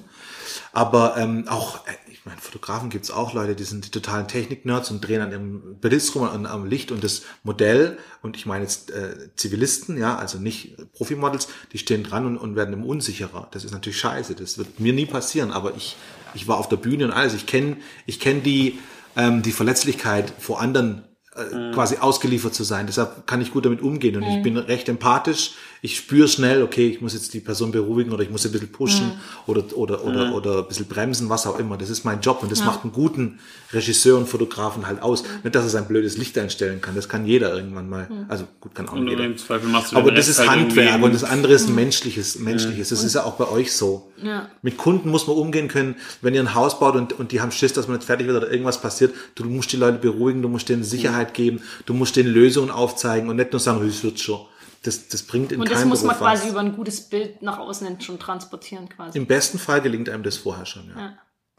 Aber 0.73 1.17
ähm, 1.19 1.47
auch, 1.49 1.87
äh, 1.87 1.91
meine, 2.29 2.41
Fotografen 2.41 2.91
gibt's 2.91 3.11
auch 3.11 3.33
Leute, 3.33 3.55
die 3.55 3.65
sind 3.65 3.87
die 3.87 3.91
totalen 3.91 4.29
Technik-Nerds 4.29 4.91
und 4.91 5.01
drehen 5.01 5.21
an 5.21 5.31
ihrem 5.31 5.77
Blitz 5.81 6.15
rum, 6.15 6.25
an, 6.25 6.47
am 6.47 6.67
Licht 6.67 6.93
und 6.93 7.03
das 7.03 7.23
Modell. 7.43 7.99
Und 8.23 8.37
ich 8.37 8.47
meine 8.47 8.65
jetzt 8.65 8.91
äh, 8.91 9.31
Zivilisten, 9.37 9.97
ja, 9.97 10.17
also 10.17 10.39
nicht 10.39 10.77
Profimodels, 10.93 11.49
die 11.73 11.79
stehen 11.79 12.05
dran 12.05 12.27
und, 12.27 12.37
und 12.37 12.57
werden 12.57 12.75
immer 12.75 12.87
unsicherer. 12.87 13.49
Das 13.51 13.65
ist 13.65 13.73
natürlich 13.73 13.99
scheiße. 13.99 14.35
Das 14.35 14.59
wird 14.59 14.79
mir 14.79 14.93
nie 14.93 15.07
passieren. 15.07 15.51
Aber 15.51 15.75
ich, 15.77 15.97
ich 16.35 16.47
war 16.47 16.59
auf 16.59 16.69
der 16.69 16.77
Bühne 16.77 17.07
und 17.07 17.13
alles. 17.13 17.35
Ich 17.35 17.47
kenne 17.47 17.79
ich 18.07 18.21
kenn 18.21 18.43
die, 18.43 18.79
ähm, 19.17 19.43
die 19.43 19.53
Verletzlichkeit 19.53 20.33
vor 20.39 20.61
anderen 20.61 21.05
äh, 21.35 21.73
quasi 21.73 21.99
ausgeliefert 21.99 22.55
zu 22.55 22.65
sein. 22.65 22.87
Deshalb 22.87 23.27
kann 23.27 23.41
ich 23.41 23.53
gut 23.53 23.65
damit 23.65 23.81
umgehen 23.81 24.17
und 24.17 24.25
ich 24.25 24.43
bin 24.43 24.57
recht 24.57 24.89
empathisch. 24.89 25.53
Ich 25.83 25.97
spüre 25.97 26.29
schnell, 26.29 26.63
okay, 26.63 26.89
ich 26.89 27.01
muss 27.01 27.15
jetzt 27.15 27.33
die 27.35 27.41
Person 27.41 27.71
beruhigen 27.71 28.13
oder 28.13 28.23
ich 28.23 28.31
muss 28.31 28.43
sie 28.43 28.49
ein 28.49 28.53
bisschen 28.53 28.73
pushen 28.73 29.07
Mhm. 29.07 29.13
oder, 29.47 29.65
oder, 29.77 30.05
oder, 30.05 30.35
oder 30.35 30.59
ein 30.59 30.67
bisschen 30.69 30.87
bremsen, 30.87 31.29
was 31.29 31.47
auch 31.47 31.59
immer. 31.59 31.77
Das 31.77 31.89
ist 31.91 32.05
mein 32.05 32.21
Job 32.21 32.43
und 32.43 32.51
das 32.51 32.65
macht 32.65 32.83
einen 32.83 32.93
guten 32.93 33.39
Regisseur 33.73 34.17
und 34.19 34.29
Fotografen 34.29 34.87
halt 34.87 35.03
aus. 35.03 35.25
Nicht, 35.45 35.55
dass 35.55 35.65
er 35.65 35.71
sein 35.71 35.87
blödes 35.87 36.17
Licht 36.17 36.37
einstellen 36.39 36.81
kann. 36.81 36.95
Das 36.95 37.09
kann 37.09 37.27
jeder 37.27 37.55
irgendwann 37.55 37.89
mal. 37.89 38.09
Mhm. 38.11 38.25
Also 38.29 38.45
gut, 38.61 38.75
kann 38.75 38.89
auch 38.89 38.93
Und 38.95 39.05
nicht 39.05 39.11
jeder. 39.13 39.25
im 39.25 39.37
Zweifel 39.37 39.69
machst 39.69 39.93
du 39.93 39.97
Aber 39.97 40.11
das 40.11 40.29
ist 40.29 40.39
halt 40.39 40.49
Handwerk 40.51 40.89
irgendwie 40.89 41.05
und 41.07 41.15
das 41.15 41.25
andere 41.25 41.53
ist 41.53 41.69
menschliches, 41.69 42.39
menschliches. 42.39 42.89
Das 42.89 43.05
ist 43.05 43.15
ja 43.15 43.25
auch 43.25 43.35
bei 43.35 43.49
euch 43.49 43.73
so. 43.73 44.11
Ja. 44.23 44.49
Mit 44.63 44.79
Kunden 44.79 45.11
muss 45.11 45.27
man 45.27 45.37
umgehen 45.37 45.69
können, 45.69 45.95
wenn 46.23 46.35
ihr 46.35 46.41
ein 46.41 46.55
Haus 46.55 46.81
baut 46.81 46.97
und, 46.97 47.13
und 47.19 47.31
die 47.33 47.41
haben 47.41 47.53
Schiss, 47.53 47.73
dass 47.73 47.87
man 47.87 47.99
nicht 47.99 48.07
fertig 48.07 48.27
wird 48.27 48.37
oder 48.37 48.51
irgendwas 48.51 48.81
passiert. 48.81 49.15
Du 49.37 49.45
musst 49.45 49.71
die 49.73 49.77
Leute 49.77 49.99
beruhigen, 49.99 50.43
du 50.43 50.49
musst 50.49 50.69
denen 50.69 50.83
Sicherheit 50.83 51.35
geben, 51.35 51.61
du 51.87 51.95
musst 51.95 52.17
denen 52.17 52.31
Lösungen 52.33 52.71
aufzeigen 52.71 53.29
und 53.29 53.37
nicht 53.37 53.53
nur 53.53 53.61
sagen, 53.61 53.87
es 53.87 54.03
wird 54.03 54.19
schon. 54.19 54.41
Das, 54.89 55.09
das 55.09 55.23
bringt 55.23 55.53
in 55.53 55.61
Und 55.61 55.71
das 55.71 55.85
muss 55.85 56.03
man 56.03 56.17
Beruf 56.17 56.33
was. 56.33 56.41
quasi 56.41 56.51
über 56.51 56.61
ein 56.61 56.75
gutes 56.75 57.03
Bild 57.03 57.43
nach 57.43 57.59
außen 57.59 58.01
schon 58.01 58.19
transportieren, 58.19 58.89
quasi. 58.89 59.19
Im 59.19 59.27
besten 59.27 59.59
Fall 59.59 59.83
gelingt 59.83 60.09
einem 60.09 60.23
das 60.23 60.39
vorher 60.39 60.65
schon, 60.65 60.89
ja. 60.89 60.99
Ja. 60.99 61.19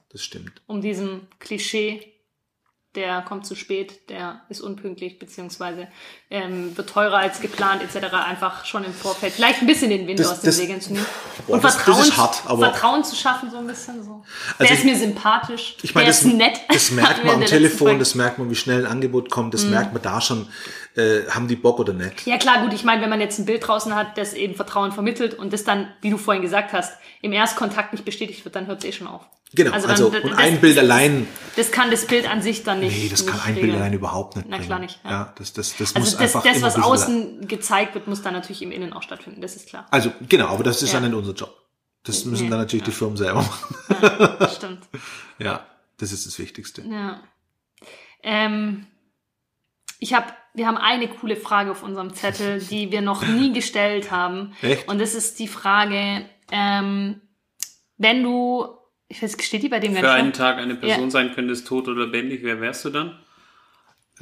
Das 0.09 0.23
stimmt. 0.23 0.63
Um 0.65 0.81
diesem 0.81 1.27
Klischee, 1.37 2.18
der 2.95 3.21
kommt 3.21 3.45
zu 3.45 3.53
spät, 3.55 4.09
der 4.09 4.41
ist 4.49 4.61
unpünktlich, 4.61 5.19
beziehungsweise 5.19 5.87
ähm, 6.31 6.75
wird 6.75 6.89
teurer 6.89 7.17
als 7.19 7.39
geplant, 7.39 7.83
etc. 7.83 8.13
einfach 8.13 8.65
schon 8.65 8.83
im 8.83 8.93
Vorfeld 8.93 9.33
vielleicht 9.33 9.61
ein 9.61 9.67
bisschen 9.67 9.91
den 9.91 10.07
Wind 10.07 10.19
Das- 10.19 10.27
aus 10.31 10.39
den 10.41 10.47
das- 10.47 10.57
Segeln 10.57 10.81
zu 10.81 10.93
nehmen. 10.93 11.05
Boah, 11.47 11.53
Und 11.55 11.63
das- 11.63 11.75
das 11.75 11.83
Vertrauen, 11.83 12.03
ist 12.07 12.17
hart, 12.17 12.35
Vertrauen 12.35 13.03
zu 13.03 13.15
schaffen, 13.15 13.51
so 13.51 13.57
ein 13.57 13.67
bisschen 13.67 14.03
so. 14.03 14.23
Also 14.23 14.23
der 14.59 14.71
ist 14.71 14.79
ich- 14.79 14.85
mir 14.85 14.95
sympathisch, 14.97 15.77
Ich 15.83 15.93
meine, 15.93 16.05
der 16.05 16.13
das, 16.13 16.23
ist 16.25 16.33
nett. 16.33 16.59
das 16.67 16.91
merkt 16.91 17.23
man 17.23 17.35
am 17.35 17.45
Telefon, 17.45 17.99
das 17.99 18.15
merkt 18.15 18.39
man, 18.39 18.49
wie 18.49 18.55
schnell 18.55 18.85
ein 18.85 18.91
Angebot 18.91 19.29
kommt, 19.29 19.47
Mhm. 19.47 19.51
das 19.51 19.63
merkt 19.65 19.93
man 19.93 20.01
da 20.01 20.19
schon, 20.19 20.47
äh, 20.95 21.21
haben 21.29 21.47
die 21.47 21.55
Bock 21.55 21.79
oder 21.79 21.93
nicht. 21.93 22.25
Ja 22.25 22.37
klar, 22.39 22.61
gut, 22.63 22.73
ich 22.73 22.83
meine, 22.83 23.01
wenn 23.03 23.09
man 23.11 23.21
jetzt 23.21 23.37
ein 23.37 23.45
Bild 23.45 23.67
draußen 23.67 23.93
hat, 23.95 24.17
das 24.17 24.33
eben 24.33 24.55
Vertrauen 24.55 24.91
vermittelt 24.91 25.35
und 25.35 25.53
das 25.53 25.63
dann, 25.63 25.87
wie 26.01 26.09
du 26.09 26.17
vorhin 26.17 26.41
gesagt 26.41 26.73
hast, 26.73 26.93
im 27.21 27.33
Erstkontakt 27.33 27.93
nicht 27.93 28.03
bestätigt 28.05 28.43
wird, 28.45 28.55
dann 28.55 28.65
hört 28.67 28.79
es 28.83 28.89
eh 28.89 28.91
schon 28.93 29.07
auf. 29.07 29.21
Genau, 29.53 29.71
also, 29.71 29.87
dann- 29.87 30.21
und 30.21 30.29
das- 30.31 30.37
ein 30.39 30.61
Bild 30.61 30.77
allein, 30.77 31.27
Das 31.55 31.71
kann 31.71 31.89
das 31.89 32.05
Bild 32.05 32.29
an 32.29 32.41
sich 32.43 32.63
dann 32.63 32.81
nicht. 32.81 32.95
nee, 32.95 33.09
das 33.09 33.25
kann 33.25 33.35
nicht 33.37 33.45
ein 33.47 33.53
Bild 33.55 33.65
regeln. 33.65 33.81
allein 33.81 33.93
überhaupt 33.93 34.35
nicht 34.35 34.47
Na 34.47 34.57
bringen. 34.57 34.67
klar 34.67 34.79
nicht, 34.79 34.99
ja. 35.03 35.09
Ja, 35.11 35.33
das, 35.37 35.53
das, 35.53 35.75
das 35.75 35.95
Also 35.95 35.99
muss 35.99 36.11
das, 36.17 36.21
einfach 36.35 36.43
das 36.43 36.61
was 36.61 36.75
ein 36.75 36.83
außen 36.83 37.47
gezeigt 37.47 37.95
wird, 37.95 38.07
muss 38.07 38.21
dann 38.21 38.33
natürlich 38.33 38.61
im 38.61 38.71
Innen 38.71 38.93
auch 38.93 39.01
stattfinden, 39.01 39.41
das 39.41 39.55
ist 39.55 39.67
klar. 39.67 39.87
Also, 39.89 40.11
genau, 40.27 40.49
aber 40.49 40.63
das 40.63 40.83
ist 40.83 40.93
Ja. 40.93 40.99
ja 40.99 41.07
nicht 41.07 41.15
unser 41.17 41.33
Job. 41.33 41.55
Das 42.03 42.23
müssen 42.25 42.43
Nee, 42.45 42.49
dann 42.51 42.59
natürlich 42.59 42.83
die 42.85 42.91
Firmen 42.91 43.17
selber 43.17 43.41
machen. 43.41 43.75
Das 44.39 44.55
stimmt. 44.55 44.87
Ja, 45.39 45.65
das 45.97 46.11
ist 46.11 46.25
das 46.27 46.37
Wichtigste. 46.37 46.81
Ja. 46.83 47.21
Ähm, 48.23 48.85
ich 49.99 50.13
habe, 50.13 50.27
wir 50.53 50.67
haben 50.67 50.77
eine 50.77 51.07
coole 51.07 51.35
Frage 51.35 51.71
auf 51.71 51.81
unserem 51.83 52.13
Zettel, 52.13 52.59
die 52.69 52.91
wir 52.91 53.01
noch 53.01 53.25
nie 53.25 53.51
gestellt 53.51 54.11
haben. 54.11 54.53
Echt? 54.61 54.87
Und 54.87 54.99
das 54.99 55.15
ist 55.15 55.39
die 55.39 55.47
Frage, 55.47 56.25
ähm, 56.51 57.21
wenn 57.97 58.23
du, 58.23 58.67
ich 59.09 59.21
weiß, 59.21 59.35
steht 59.41 59.63
die 59.63 59.69
bei 59.69 59.79
dem 59.79 59.93
Für 59.93 60.01
nicht 60.01 60.09
einen? 60.09 60.31
Tag 60.33 60.57
eine 60.57 60.75
Person 60.75 61.05
Ja. 61.05 61.09
sein 61.11 61.33
könntest, 61.35 61.67
tot 61.67 61.87
oder 61.89 62.05
lebendig, 62.05 62.41
wer 62.43 62.61
wärst 62.61 62.85
du 62.85 62.89
dann? 62.91 63.19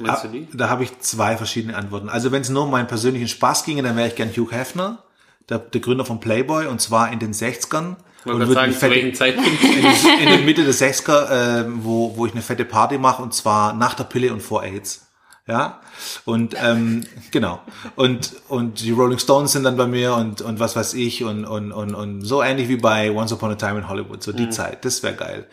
Meinst 0.00 0.24
du 0.24 0.28
Ah, 0.28 0.30
die? 0.32 0.48
Da 0.54 0.68
habe 0.68 0.84
ich 0.84 0.98
zwei 1.00 1.36
verschiedene 1.36 1.76
Antworten. 1.76 2.08
Also 2.08 2.32
wenn 2.32 2.42
es 2.42 2.48
nur 2.48 2.64
um 2.64 2.70
meinen 2.70 2.86
persönlichen 2.86 3.28
Spaß 3.28 3.64
ginge, 3.64 3.82
dann 3.82 3.96
wäre 3.96 4.08
ich 4.08 4.14
gern 4.16 4.30
Hugh 4.30 4.50
Hefner, 4.52 5.04
der, 5.48 5.58
der 5.58 5.80
Gründer 5.80 6.04
von 6.04 6.20
Playboy, 6.20 6.66
und 6.66 6.80
zwar 6.80 7.12
in 7.12 7.18
den 7.18 7.32
60ern. 7.32 7.96
Ich 8.20 8.26
wollte 8.26 8.34
Und 8.34 8.38
würde 8.40 8.52
sagen, 8.54 8.72
zu 8.72 8.78
fette- 8.78 8.94
welchem 8.94 9.14
Zeitpunkt? 9.14 9.50
in, 9.62 9.84
in 10.20 10.28
der 10.28 10.38
Mitte 10.38 10.64
der 10.64 10.74
60er, 10.74 11.28
ähm, 11.64 11.80
wo, 11.84 12.16
wo 12.16 12.26
ich 12.26 12.32
eine 12.32 12.42
fette 12.42 12.64
Party 12.64 12.98
mache 12.98 13.22
und 13.22 13.34
zwar 13.34 13.72
nach 13.74 13.94
der 13.94 14.04
Pille 14.04 14.32
und 14.32 14.40
vor 14.42 14.62
AIDS. 14.62 15.07
Ja, 15.48 15.80
und 16.26 16.54
ähm, 16.62 17.04
genau. 17.30 17.62
Und, 17.96 18.36
und 18.48 18.82
die 18.82 18.90
Rolling 18.90 19.18
Stones 19.18 19.52
sind 19.52 19.64
dann 19.64 19.78
bei 19.78 19.86
mir 19.86 20.14
und, 20.14 20.42
und 20.42 20.60
was 20.60 20.76
weiß 20.76 20.92
ich 20.92 21.24
und, 21.24 21.46
und, 21.46 21.72
und, 21.72 21.94
und 21.94 22.20
so 22.20 22.42
ähnlich 22.42 22.68
wie 22.68 22.76
bei 22.76 23.10
Once 23.10 23.32
Upon 23.32 23.52
a 23.52 23.54
Time 23.54 23.78
in 23.78 23.88
Hollywood, 23.88 24.22
so 24.22 24.32
die 24.32 24.50
Zeit, 24.50 24.84
das 24.84 25.02
wäre 25.02 25.14
geil. 25.14 25.46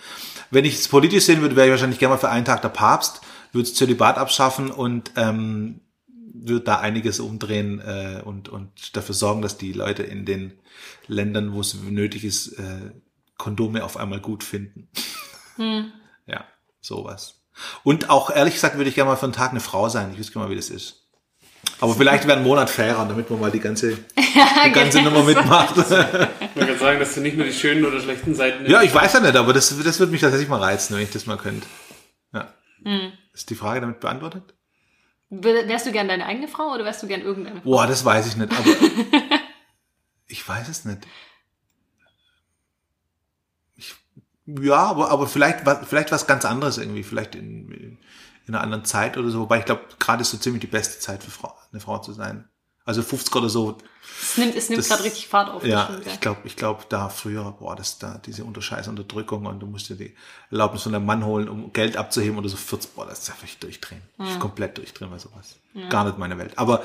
Wenn 0.52 0.66
ich 0.66 0.76
es 0.76 0.90
politisch 0.90 1.24
sehen 1.24 1.42
würde, 1.42 1.56
wäre 1.56 1.68
ich 1.68 1.72
wahrscheinlich 1.72 1.98
gerne 1.98 2.16
mal 2.16 2.20
für 2.20 2.30
einen 2.30 2.44
Tag 2.44 2.62
der 2.62 2.70
Papst, 2.70 3.22
würde 3.54 3.72
Zölibat 3.72 4.18
abschaffen 4.18 4.70
und 4.70 5.12
ähm, 5.16 5.80
würde 6.34 6.66
da 6.66 6.80
einiges 6.80 7.22
umdrehen 7.22 7.80
äh, 7.80 8.22
und, 8.22 8.50
und 8.50 8.98
dafür 8.98 9.16
sorgen, 9.16 9.42
dass 9.42 9.58
die 9.58 9.72
Leute 9.72 10.04
in 10.04 10.26
den 10.26 10.60
Ländern, 11.08 11.54
wo 11.54 11.62
es 11.62 11.74
nötig 11.74 12.26
ist, 12.26 12.60
äh, 12.60 12.92
Kondome 13.38 13.86
auf 13.86 13.96
einmal 13.96 14.20
gut 14.20 14.44
finden. 14.44 14.90
Ja, 16.28 16.44
sowas. 16.82 17.45
Und 17.84 18.10
auch 18.10 18.30
ehrlich 18.30 18.54
gesagt 18.56 18.76
würde 18.78 18.90
ich 18.90 18.96
gerne 18.96 19.10
mal 19.12 19.16
für 19.16 19.26
einen 19.26 19.34
Tag 19.34 19.52
eine 19.52 19.60
Frau 19.60 19.88
sein. 19.90 20.12
Ich 20.14 20.20
wüsste 20.20 20.34
gerne 20.34 20.48
mal, 20.48 20.52
wie 20.52 20.58
das 20.58 20.70
ist. 20.70 21.02
Aber 21.80 21.96
vielleicht 21.96 22.28
wäre 22.28 22.38
ein 22.38 22.44
Monat 22.44 22.70
fairer, 22.70 23.06
damit 23.08 23.30
man 23.30 23.40
mal 23.40 23.52
die 23.52 23.60
ganze, 23.60 23.98
die 24.66 24.72
ganze 24.72 25.02
Nummer 25.02 25.24
mitmacht. 25.24 25.76
Ich 26.56 26.62
wollte 26.62 26.68
gerade 26.72 26.80
sagen, 26.80 27.00
dass 27.00 27.14
du 27.16 27.20
nicht 27.22 27.36
nur 27.36 27.46
die 27.46 27.52
schönen 27.54 27.84
oder 27.86 28.00
schlechten 28.00 28.34
Seiten 28.34 28.66
ja, 28.70 28.82
ich 28.82 28.94
weiß 28.94 29.12
ja 29.14 29.20
nicht, 29.20 29.36
aber 29.36 29.52
das, 29.52 29.76
das 29.84 30.00
würde 30.00 30.12
mich 30.14 30.22
tatsächlich 30.22 30.48
mal 30.48 30.62
reizen, 30.62 30.96
wenn 30.96 31.04
ich 31.04 31.12
das 31.12 31.26
mal 31.26 31.36
könnte. 31.38 31.68
Ja. 32.34 32.54
Ist 33.34 33.50
die 33.50 33.56
Frage 33.56 33.82
damit 33.82 34.00
beantwortet? 34.00 34.54
Wär- 35.30 35.68
Wärst 35.68 35.86
du 35.86 35.92
gern 35.92 36.08
deine 36.08 36.26
eigene 36.26 36.48
Frau 36.48 36.72
oder 36.74 36.86
wärst 36.86 37.04
du 37.04 37.08
gern 37.08 37.20
irgendeine 37.22 37.58
Frau? 37.62 37.70
Boah, 37.70 37.88
das 37.88 38.06
weiß 38.06 38.28
ich 38.28 38.38
nicht, 38.38 38.54
aber 38.54 38.70
ich 40.28 40.48
weiß 40.48 40.70
es 40.70 40.86
nicht. 40.86 41.00
Ich, 43.76 43.96
ja, 44.46 44.78
aber, 44.78 45.10
aber 45.12 45.28
vielleicht, 45.28 45.62
vielleicht 45.88 46.12
was 46.12 46.28
ganz 46.28 46.46
anderes 46.46 46.78
irgendwie, 46.78 47.04
vielleicht 47.04 47.36
in, 47.36 47.98
in 48.48 48.54
einer 48.54 48.62
anderen 48.62 48.86
Zeit 48.86 49.18
oder 49.18 49.30
so. 49.30 49.42
Wobei 49.42 49.60
ich 49.60 49.66
glaube, 49.66 49.82
gerade 50.00 50.22
ist 50.22 50.32
so 50.32 50.38
ziemlich 50.38 50.62
die 50.62 50.68
beste 50.68 51.00
Zeit 51.00 51.24
für 51.24 51.32
Frau, 51.32 51.54
eine 51.72 51.82
Frau 51.82 51.98
zu 52.00 52.14
sein. 52.14 52.48
Also 52.86 53.02
50 53.02 53.36
oder 53.36 53.50
so. 53.50 53.80
Es 54.22 54.38
nimmt, 54.38 54.56
es 54.56 54.70
nimmt 54.70 54.86
gerade 54.86 55.04
richtig 55.04 55.28
Fahrt 55.28 55.50
auf. 55.50 55.66
Ja, 55.66 55.86
stimmt, 55.86 56.06
ich 56.06 56.20
glaube, 56.20 56.42
ich 56.44 56.56
glaube, 56.56 56.84
da 56.88 57.10
früher, 57.10 57.56
boah, 57.60 57.76
das 57.76 57.98
da 57.98 58.20
diese 58.24 58.44
Unterscheiß 58.46 58.88
Unterdrückung 58.88 59.48
und 59.48 59.60
du 59.60 59.66
musst 59.66 59.90
dir 59.90 59.96
die 59.96 60.16
Erlaubnis 60.52 60.84
von 60.84 60.92
deinem 60.92 61.08
Mann 61.08 61.26
holen, 61.26 61.50
um 61.50 61.74
Geld 61.74 61.98
abzuheben 61.98 62.38
oder 62.38 62.48
so 62.48 62.58
40, 62.58 62.94
boah, 62.94 63.08
das 63.08 63.20
ist 63.20 63.28
ja 63.30 63.34
ich 63.44 63.58
durchdrehen. 63.58 64.04
Ich 64.20 64.40
komplett 64.40 64.78
durchdrehen 64.78 65.10
bei 65.10 65.18
sowas. 65.18 65.56
Gar 65.90 66.06
nicht 66.06 66.20
meine 66.20 66.38
Welt. 66.38 66.54
Aber 66.58 66.84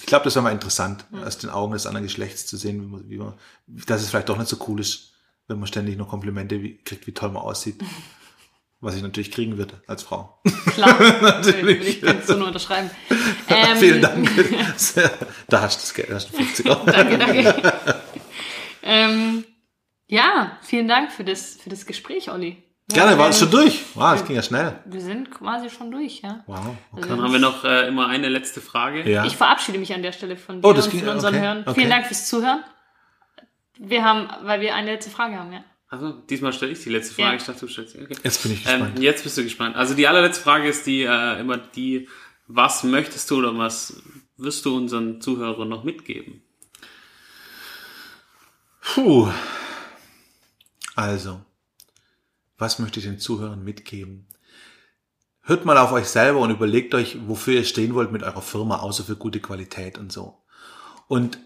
ich 0.00 0.06
glaube, 0.06 0.24
das 0.24 0.34
wäre 0.34 0.42
mal 0.42 0.50
interessant, 0.50 1.04
aus 1.24 1.38
den 1.38 1.50
Augen 1.50 1.74
des 1.74 1.86
anderen 1.86 2.06
Geschlechts 2.06 2.46
zu 2.46 2.56
sehen, 2.56 2.82
wie 2.82 2.86
man, 2.86 3.08
wie 3.08 3.18
man, 3.18 3.34
dass 3.68 4.02
es 4.02 4.10
vielleicht 4.10 4.28
doch 4.28 4.36
nicht 4.36 4.48
so 4.48 4.56
cool 4.66 4.80
ist, 4.80 5.12
wenn 5.50 5.58
man 5.58 5.66
ständig 5.66 5.96
nur 5.98 6.08
Komplimente 6.08 6.62
wie, 6.62 6.78
kriegt, 6.78 7.06
wie 7.06 7.12
toll 7.12 7.30
man 7.30 7.42
aussieht. 7.42 7.76
Was 8.82 8.96
ich 8.96 9.02
natürlich 9.02 9.30
kriegen 9.30 9.58
würde 9.58 9.82
als 9.86 10.02
Frau. 10.04 10.40
Klar, 10.72 10.96
natürlich. 11.20 11.86
Ich 11.86 12.00
kann 12.00 12.16
es 12.18 12.26
so 12.28 12.36
nur 12.36 12.46
unterschreiben. 12.46 12.90
Ähm, 13.52 13.76
Vielen 13.78 14.00
Dank. 14.00 14.30
da 15.48 15.60
hast 15.60 15.76
du 15.78 15.80
das 15.82 15.92
Geld, 15.94 16.08
da 16.10 16.14
hast 16.14 16.30
du 16.32 16.36
50er. 16.38 16.84
Danke, 16.90 17.18
danke. 17.18 17.72
ähm, 18.82 19.44
ja, 20.06 20.56
vielen 20.62 20.86
Dank 20.88 21.10
für 21.12 21.24
das, 21.24 21.56
für 21.56 21.68
das 21.68 21.84
Gespräch, 21.84 22.30
Olli. 22.30 22.62
Gerne, 22.92 23.18
war 23.18 23.28
es 23.28 23.38
schon 23.40 23.50
durch. 23.50 23.82
Wow, 23.94 24.12
das 24.12 24.24
ging 24.24 24.36
ja 24.36 24.42
schnell. 24.42 24.78
Wir 24.84 25.00
sind 25.00 25.30
quasi 25.30 25.68
schon 25.68 25.90
durch, 25.90 26.22
ja. 26.22 26.42
Wow. 26.46 26.76
Okay. 26.92 27.08
Dann 27.08 27.20
haben 27.22 27.32
wir 27.32 27.38
noch 27.40 27.64
äh, 27.64 27.86
immer 27.88 28.06
eine 28.08 28.28
letzte 28.28 28.60
Frage. 28.60 29.08
Ja. 29.08 29.24
Ich 29.24 29.36
verabschiede 29.36 29.78
mich 29.78 29.92
an 29.94 30.02
der 30.02 30.12
Stelle 30.12 30.36
von 30.36 30.60
dir 30.62 30.68
Oh, 30.68 30.72
das 30.72 30.86
und 30.86 30.92
ging- 30.92 31.00
von 31.00 31.10
unseren 31.10 31.34
okay, 31.34 31.42
Hörern. 31.44 31.62
okay. 31.66 31.74
Vielen 31.74 31.90
Dank 31.90 32.06
fürs 32.06 32.28
Zuhören. 32.28 32.64
Wir 33.82 34.04
haben, 34.04 34.28
weil 34.46 34.60
wir 34.60 34.74
eine 34.74 34.92
letzte 34.92 35.10
Frage 35.10 35.38
haben, 35.38 35.52
ja. 35.52 35.64
Also, 35.88 36.12
diesmal 36.12 36.52
stelle 36.52 36.72
ich 36.72 36.82
die 36.82 36.90
letzte 36.90 37.14
Frage. 37.14 37.30
Ja. 37.30 37.36
Ich 37.36 37.44
dachte, 37.44 37.60
du 37.60 37.66
stellst 37.66 37.94
sie. 37.94 38.02
Okay. 38.02 38.14
Jetzt 38.22 38.42
bin 38.42 38.52
ich 38.52 38.62
gespannt. 38.62 38.96
Ähm, 38.96 39.02
jetzt 39.02 39.24
bist 39.24 39.38
du 39.38 39.42
gespannt. 39.42 39.74
Also 39.74 39.94
die 39.94 40.06
allerletzte 40.06 40.42
Frage 40.44 40.68
ist 40.68 40.86
die 40.86 41.02
äh, 41.02 41.40
immer 41.40 41.56
die, 41.56 42.08
was 42.46 42.84
möchtest 42.84 43.30
du 43.30 43.38
oder 43.38 43.56
was 43.56 44.02
wirst 44.36 44.64
du 44.66 44.76
unseren 44.76 45.20
Zuhörern 45.20 45.68
noch 45.68 45.82
mitgeben? 45.82 46.42
Puh. 48.82 49.30
Also, 50.94 51.40
was 52.58 52.78
möchte 52.78 53.00
ich 53.00 53.06
den 53.06 53.18
Zuhörern 53.18 53.64
mitgeben? 53.64 54.28
Hört 55.42 55.64
mal 55.64 55.78
auf 55.78 55.92
euch 55.92 56.06
selber 56.06 56.40
und 56.40 56.50
überlegt 56.50 56.94
euch, 56.94 57.16
wofür 57.26 57.54
ihr 57.54 57.64
stehen 57.64 57.94
wollt 57.94 58.12
mit 58.12 58.22
eurer 58.22 58.42
Firma, 58.42 58.80
außer 58.80 59.04
für 59.04 59.16
gute 59.16 59.40
Qualität 59.40 59.96
und 59.96 60.12
so. 60.12 60.42
Und 61.08 61.38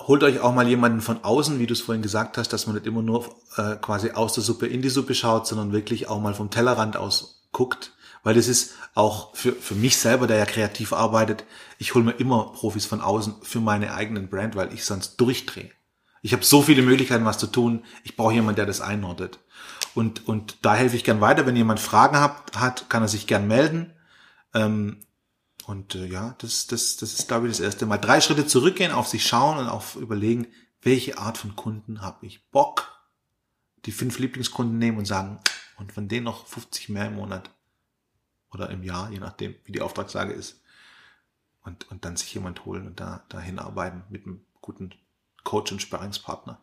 holt 0.00 0.22
euch 0.22 0.40
auch 0.40 0.54
mal 0.54 0.68
jemanden 0.68 1.00
von 1.00 1.24
außen, 1.24 1.58
wie 1.58 1.66
du 1.66 1.72
es 1.72 1.80
vorhin 1.80 2.02
gesagt 2.02 2.38
hast, 2.38 2.52
dass 2.52 2.66
man 2.66 2.76
nicht 2.76 2.86
immer 2.86 3.02
nur 3.02 3.26
äh, 3.56 3.76
quasi 3.76 4.12
aus 4.12 4.34
der 4.34 4.44
Suppe 4.44 4.66
in 4.66 4.82
die 4.82 4.88
Suppe 4.88 5.14
schaut, 5.14 5.46
sondern 5.46 5.72
wirklich 5.72 6.08
auch 6.08 6.20
mal 6.20 6.34
vom 6.34 6.50
Tellerrand 6.50 6.96
aus 6.96 7.46
guckt. 7.52 7.92
Weil 8.22 8.34
das 8.34 8.48
ist 8.48 8.74
auch 8.94 9.34
für, 9.34 9.52
für 9.52 9.74
mich 9.74 9.96
selber, 9.96 10.26
der 10.26 10.38
ja 10.38 10.44
kreativ 10.44 10.92
arbeitet, 10.92 11.44
ich 11.78 11.94
hole 11.94 12.04
mir 12.04 12.12
immer 12.12 12.52
Profis 12.52 12.84
von 12.86 13.00
außen 13.00 13.36
für 13.42 13.60
meine 13.60 13.94
eigenen 13.94 14.28
Brand, 14.28 14.56
weil 14.56 14.72
ich 14.72 14.84
sonst 14.84 15.16
durchdrehe. 15.16 15.70
Ich 16.20 16.32
habe 16.32 16.44
so 16.44 16.62
viele 16.62 16.82
Möglichkeiten, 16.82 17.24
was 17.24 17.38
zu 17.38 17.46
tun. 17.46 17.84
Ich 18.02 18.16
brauche 18.16 18.34
jemanden, 18.34 18.56
der 18.56 18.66
das 18.66 18.80
einordnet. 18.80 19.38
Und, 19.94 20.26
und 20.28 20.58
da 20.62 20.74
helfe 20.74 20.96
ich 20.96 21.04
gern 21.04 21.20
weiter. 21.20 21.46
Wenn 21.46 21.56
jemand 21.56 21.80
Fragen 21.80 22.18
hat, 22.18 22.56
hat 22.56 22.90
kann 22.90 23.02
er 23.02 23.08
sich 23.08 23.26
gern 23.26 23.46
melden. 23.46 23.92
Ähm, 24.52 24.98
und 25.68 25.94
äh, 25.96 26.06
ja, 26.06 26.34
das, 26.38 26.66
das, 26.66 26.96
das 26.96 27.12
ist, 27.12 27.28
glaube 27.28 27.46
ich, 27.46 27.52
das 27.52 27.60
erste 27.60 27.84
Mal. 27.84 27.98
Drei 27.98 28.22
Schritte 28.22 28.46
zurückgehen, 28.46 28.90
auf 28.90 29.06
sich 29.06 29.26
schauen 29.26 29.58
und 29.58 29.68
auf 29.68 29.96
überlegen, 29.96 30.46
welche 30.80 31.18
Art 31.18 31.36
von 31.36 31.56
Kunden 31.56 32.00
habe 32.00 32.24
ich 32.24 32.48
Bock? 32.48 32.90
Die 33.84 33.92
fünf 33.92 34.18
Lieblingskunden 34.18 34.78
nehmen 34.78 34.96
und 34.96 35.04
sagen, 35.04 35.40
und 35.76 35.92
von 35.92 36.08
denen 36.08 36.24
noch 36.24 36.46
50 36.46 36.88
mehr 36.88 37.08
im 37.08 37.16
Monat 37.16 37.50
oder 38.50 38.70
im 38.70 38.82
Jahr, 38.82 39.10
je 39.10 39.18
nachdem, 39.18 39.56
wie 39.64 39.72
die 39.72 39.82
Auftragslage 39.82 40.32
ist. 40.32 40.62
Und, 41.60 41.90
und 41.90 42.06
dann 42.06 42.16
sich 42.16 42.32
jemand 42.32 42.64
holen 42.64 42.86
und 42.86 42.98
da, 42.98 43.26
da 43.28 43.38
hinarbeiten 43.38 44.04
mit 44.08 44.24
einem 44.24 44.46
guten 44.62 44.94
Coach 45.44 45.70
und 45.70 45.82
Sparringspartner. 45.82 46.62